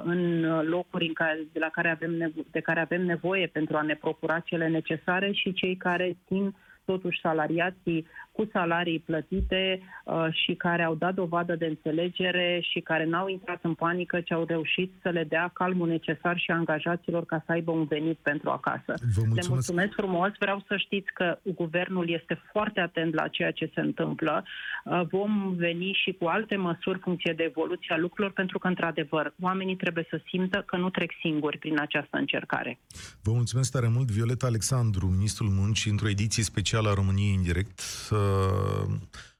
în 0.03 0.41
locuri 0.61 1.07
în 1.07 1.13
care, 1.13 1.47
de, 1.51 1.59
la 1.59 1.69
care 1.69 1.89
avem 1.89 2.11
nevo- 2.11 2.51
de 2.51 2.59
care 2.59 2.79
avem 2.79 3.05
nevoie 3.05 3.47
pentru 3.47 3.77
a 3.77 3.81
ne 3.81 3.95
procura 3.95 4.39
cele 4.39 4.67
necesare 4.67 5.31
și 5.31 5.53
cei 5.53 5.75
care 5.75 6.17
țin 6.27 6.55
totuși 6.91 7.19
salariații 7.27 8.05
cu 8.31 8.49
salarii 8.51 8.99
plătite 8.99 9.81
uh, 10.05 10.27
și 10.31 10.53
care 10.53 10.83
au 10.83 10.95
dat 10.95 11.13
dovadă 11.13 11.55
de 11.55 11.65
înțelegere 11.65 12.59
și 12.71 12.79
care 12.79 13.05
n-au 13.05 13.27
intrat 13.27 13.59
în 13.63 13.73
panică, 13.73 14.21
ci 14.21 14.31
au 14.31 14.45
reușit 14.47 14.93
să 15.01 15.09
le 15.09 15.23
dea 15.23 15.51
calmul 15.53 15.87
necesar 15.87 16.37
și 16.37 16.51
angajaților 16.51 17.25
ca 17.25 17.43
să 17.45 17.51
aibă 17.51 17.71
un 17.71 17.85
venit 17.85 18.17
pentru 18.21 18.49
acasă. 18.49 18.93
Vă 19.15 19.21
mulțumesc. 19.25 19.47
Le 19.47 19.53
mulțumesc 19.53 19.93
frumos. 19.93 20.31
Vreau 20.39 20.63
să 20.67 20.75
știți 20.77 21.11
că 21.13 21.37
guvernul 21.43 22.09
este 22.09 22.41
foarte 22.51 22.79
atent 22.79 23.13
la 23.13 23.27
ceea 23.27 23.51
ce 23.51 23.71
se 23.73 23.81
întâmplă. 23.81 24.43
Uh, 24.85 25.01
vom 25.11 25.53
veni 25.57 25.91
și 26.03 26.11
cu 26.19 26.25
alte 26.25 26.55
măsuri 26.55 26.99
funcție 26.99 27.33
de 27.37 27.43
evoluția 27.43 27.97
lucrurilor, 27.97 28.31
pentru 28.31 28.59
că, 28.59 28.67
într-adevăr, 28.67 29.33
oamenii 29.41 29.75
trebuie 29.75 30.05
să 30.09 30.21
simtă 30.27 30.63
că 30.65 30.77
nu 30.77 30.89
trec 30.89 31.11
singuri 31.21 31.57
prin 31.57 31.79
această 31.79 32.17
încercare. 32.17 32.79
Vă 33.23 33.31
mulțumesc 33.31 33.71
tare 33.71 33.87
mult, 33.95 34.07
Violeta 34.11 34.45
Alexandru, 34.45 35.05
ministrul 35.05 35.49
muncii, 35.49 35.91
într-o 35.91 36.09
ediție 36.09 36.43
specială 36.43 36.80
a 36.89 36.93
României 36.93 37.35
în 37.35 37.43
direct. 37.43 37.81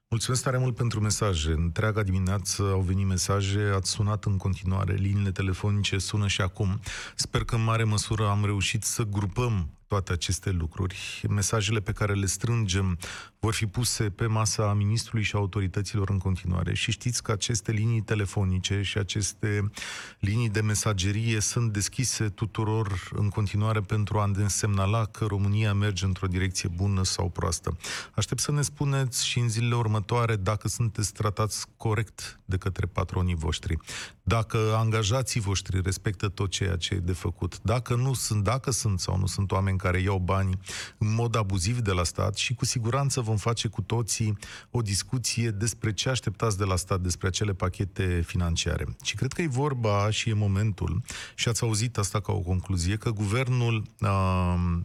Mulțumesc 0.09 0.43
tare 0.43 0.57
mult 0.57 0.75
pentru 0.75 0.99
mesaje. 0.99 1.51
Întreaga 1.51 2.03
dimineață 2.03 2.63
au 2.63 2.81
venit 2.81 3.07
mesaje, 3.07 3.71
ați 3.75 3.89
sunat 3.89 4.25
în 4.25 4.37
continuare, 4.37 4.93
liniile 4.93 5.31
telefonice 5.31 5.97
sună 5.97 6.27
și 6.27 6.41
acum. 6.41 6.79
Sper 7.15 7.43
că 7.43 7.55
în 7.55 7.63
mare 7.63 7.83
măsură 7.83 8.27
am 8.27 8.45
reușit 8.45 8.83
să 8.83 9.03
grupăm 9.03 9.69
toate 9.91 10.11
aceste 10.11 10.51
lucruri. 10.51 11.23
Mesajele 11.29 11.79
pe 11.79 11.91
care 11.91 12.13
le 12.13 12.25
strângem 12.25 12.97
vor 13.39 13.53
fi 13.53 13.65
puse 13.65 14.09
pe 14.09 14.25
masa 14.25 14.73
ministrului 14.73 15.23
și 15.23 15.35
autorităților 15.35 16.09
în 16.09 16.17
continuare. 16.17 16.73
Și 16.73 16.91
știți 16.91 17.23
că 17.23 17.31
aceste 17.31 17.71
linii 17.71 18.01
telefonice 18.01 18.81
și 18.81 18.97
aceste 18.97 19.71
linii 20.19 20.49
de 20.49 20.61
mesagerie 20.61 21.39
sunt 21.39 21.73
deschise 21.73 22.29
tuturor 22.29 23.09
în 23.13 23.29
continuare 23.29 23.81
pentru 23.81 24.19
a 24.19 24.31
însemnala 24.35 25.05
că 25.05 25.25
România 25.25 25.73
merge 25.73 26.05
într-o 26.05 26.27
direcție 26.27 26.69
bună 26.75 27.03
sau 27.03 27.29
proastă. 27.29 27.77
Aștept 28.15 28.41
să 28.41 28.51
ne 28.51 28.61
spuneți 28.61 29.27
și 29.27 29.39
în 29.39 29.49
zilele 29.49 29.75
următoare 29.75 30.35
dacă 30.35 30.67
sunteți 30.67 31.13
tratați 31.13 31.65
corect 31.77 32.39
de 32.45 32.57
către 32.57 32.85
patronii 32.85 33.35
voștri, 33.35 33.77
dacă 34.23 34.57
angajații 34.75 35.39
voștri 35.39 35.81
respectă 35.81 36.27
tot 36.27 36.49
ceea 36.49 36.75
ce 36.75 36.93
e 36.93 36.97
de 36.97 37.13
făcut, 37.13 37.61
dacă 37.61 37.95
nu 37.95 38.13
sunt, 38.13 38.43
dacă 38.43 38.71
sunt 38.71 38.99
sau 38.99 39.17
nu 39.17 39.25
sunt 39.25 39.51
oameni 39.51 39.77
care 39.77 39.99
iau 39.99 40.17
bani 40.17 40.57
în 40.97 41.13
mod 41.13 41.35
abuziv 41.35 41.79
de 41.79 41.91
la 41.91 42.03
stat 42.03 42.35
și 42.35 42.53
cu 42.53 42.65
siguranță 42.65 43.21
vom 43.21 43.37
face 43.37 43.67
cu 43.67 43.81
toții 43.81 44.37
o 44.71 44.81
discuție 44.81 45.49
despre 45.49 45.93
ce 45.93 46.09
așteptați 46.09 46.57
de 46.57 46.63
la 46.63 46.75
stat, 46.75 46.99
despre 47.01 47.27
acele 47.27 47.53
pachete 47.53 48.21
financiare. 48.25 48.87
Și 49.03 49.15
cred 49.15 49.33
că 49.33 49.41
e 49.41 49.47
vorba 49.47 50.09
și 50.09 50.29
e 50.29 50.33
momentul, 50.33 51.01
și 51.35 51.47
ați 51.47 51.63
auzit 51.63 51.97
asta 51.97 52.19
ca 52.19 52.31
o 52.31 52.39
concluzie, 52.39 52.95
că 52.95 53.09
guvernul 53.09 53.83
uh, 54.01 54.79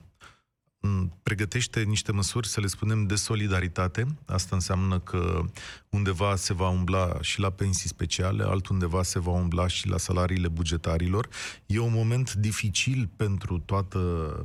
pregătește 1.23 1.83
niște 1.83 2.13
măsuri, 2.13 2.49
să 2.49 2.61
le 2.61 2.67
spunem, 2.67 3.07
de 3.07 3.15
solidaritate. 3.15 4.07
Asta 4.27 4.55
înseamnă 4.55 4.99
că 4.99 5.43
undeva 5.89 6.37
se 6.37 6.53
va 6.53 6.69
umbla 6.69 7.19
și 7.21 7.41
la 7.41 7.51
pensii 7.51 7.89
speciale, 7.89 8.45
altundeva 8.45 9.03
se 9.03 9.19
va 9.19 9.31
umbla 9.31 9.67
și 9.67 9.89
la 9.89 9.99
salariile 9.99 10.49
bugetarilor. 10.49 11.29
E 11.67 11.79
un 11.79 11.93
moment 11.93 12.33
dificil 12.33 13.09
pentru 13.17 13.59
toată, 13.59 13.99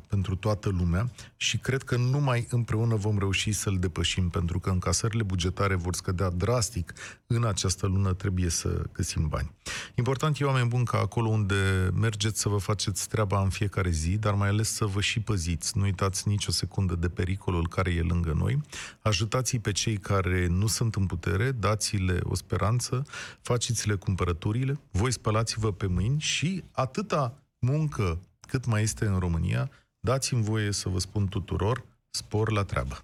pentru 0.07 0.35
toată 0.35 0.69
lumea 0.69 1.11
și 1.37 1.57
cred 1.57 1.83
că 1.83 1.97
numai 1.97 2.47
împreună 2.49 2.95
vom 2.95 3.17
reuși 3.17 3.51
să-l 3.51 3.77
depășim, 3.79 4.29
pentru 4.29 4.59
că 4.59 4.69
încasările 4.69 5.23
bugetare 5.23 5.75
vor 5.75 5.93
scădea 5.95 6.29
drastic 6.29 6.93
în 7.27 7.45
această 7.45 7.87
lună, 7.87 8.13
trebuie 8.13 8.49
să 8.49 8.81
găsim 8.93 9.27
bani. 9.27 9.51
Important 9.95 10.39
e, 10.39 10.43
oameni 10.43 10.67
buni, 10.67 10.85
ca 10.85 10.97
acolo 10.97 11.29
unde 11.29 11.89
mergeți 11.93 12.39
să 12.39 12.49
vă 12.49 12.57
faceți 12.57 13.07
treaba 13.07 13.41
în 13.41 13.49
fiecare 13.49 13.89
zi, 13.89 14.17
dar 14.17 14.33
mai 14.33 14.47
ales 14.47 14.73
să 14.73 14.85
vă 14.85 15.01
și 15.01 15.19
păziți. 15.19 15.77
Nu 15.77 15.83
uitați 15.83 16.27
nicio 16.31 16.51
secundă 16.51 16.95
de 16.95 17.09
pericolul 17.09 17.67
care 17.67 17.91
e 17.91 18.01
lângă 18.01 18.33
noi. 18.33 18.61
Ajutați-i 19.01 19.59
pe 19.59 19.71
cei 19.71 19.97
care 19.97 20.47
nu 20.47 20.67
sunt 20.67 20.95
în 20.95 21.05
putere, 21.05 21.51
dați-le 21.51 22.19
o 22.23 22.35
speranță, 22.35 23.05
faceți-le 23.41 23.95
cumpărăturile, 23.95 24.79
voi 24.91 25.11
spălați-vă 25.11 25.71
pe 25.71 25.87
mâini 25.87 26.19
și 26.19 26.63
atâta 26.71 27.37
muncă 27.59 28.19
cât 28.47 28.65
mai 28.65 28.81
este 28.81 29.05
în 29.05 29.19
România, 29.19 29.69
dați-mi 29.99 30.43
voie 30.43 30.71
să 30.71 30.89
vă 30.89 30.99
spun 30.99 31.27
tuturor, 31.27 31.83
spor 32.09 32.51
la 32.51 32.63
treabă. 32.63 33.03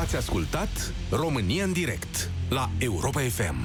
Ați 0.00 0.16
ascultat 0.16 0.92
România 1.10 1.64
în 1.64 1.72
direct 1.72 2.30
la 2.48 2.70
Europa 2.78 3.20
FM. 3.20 3.56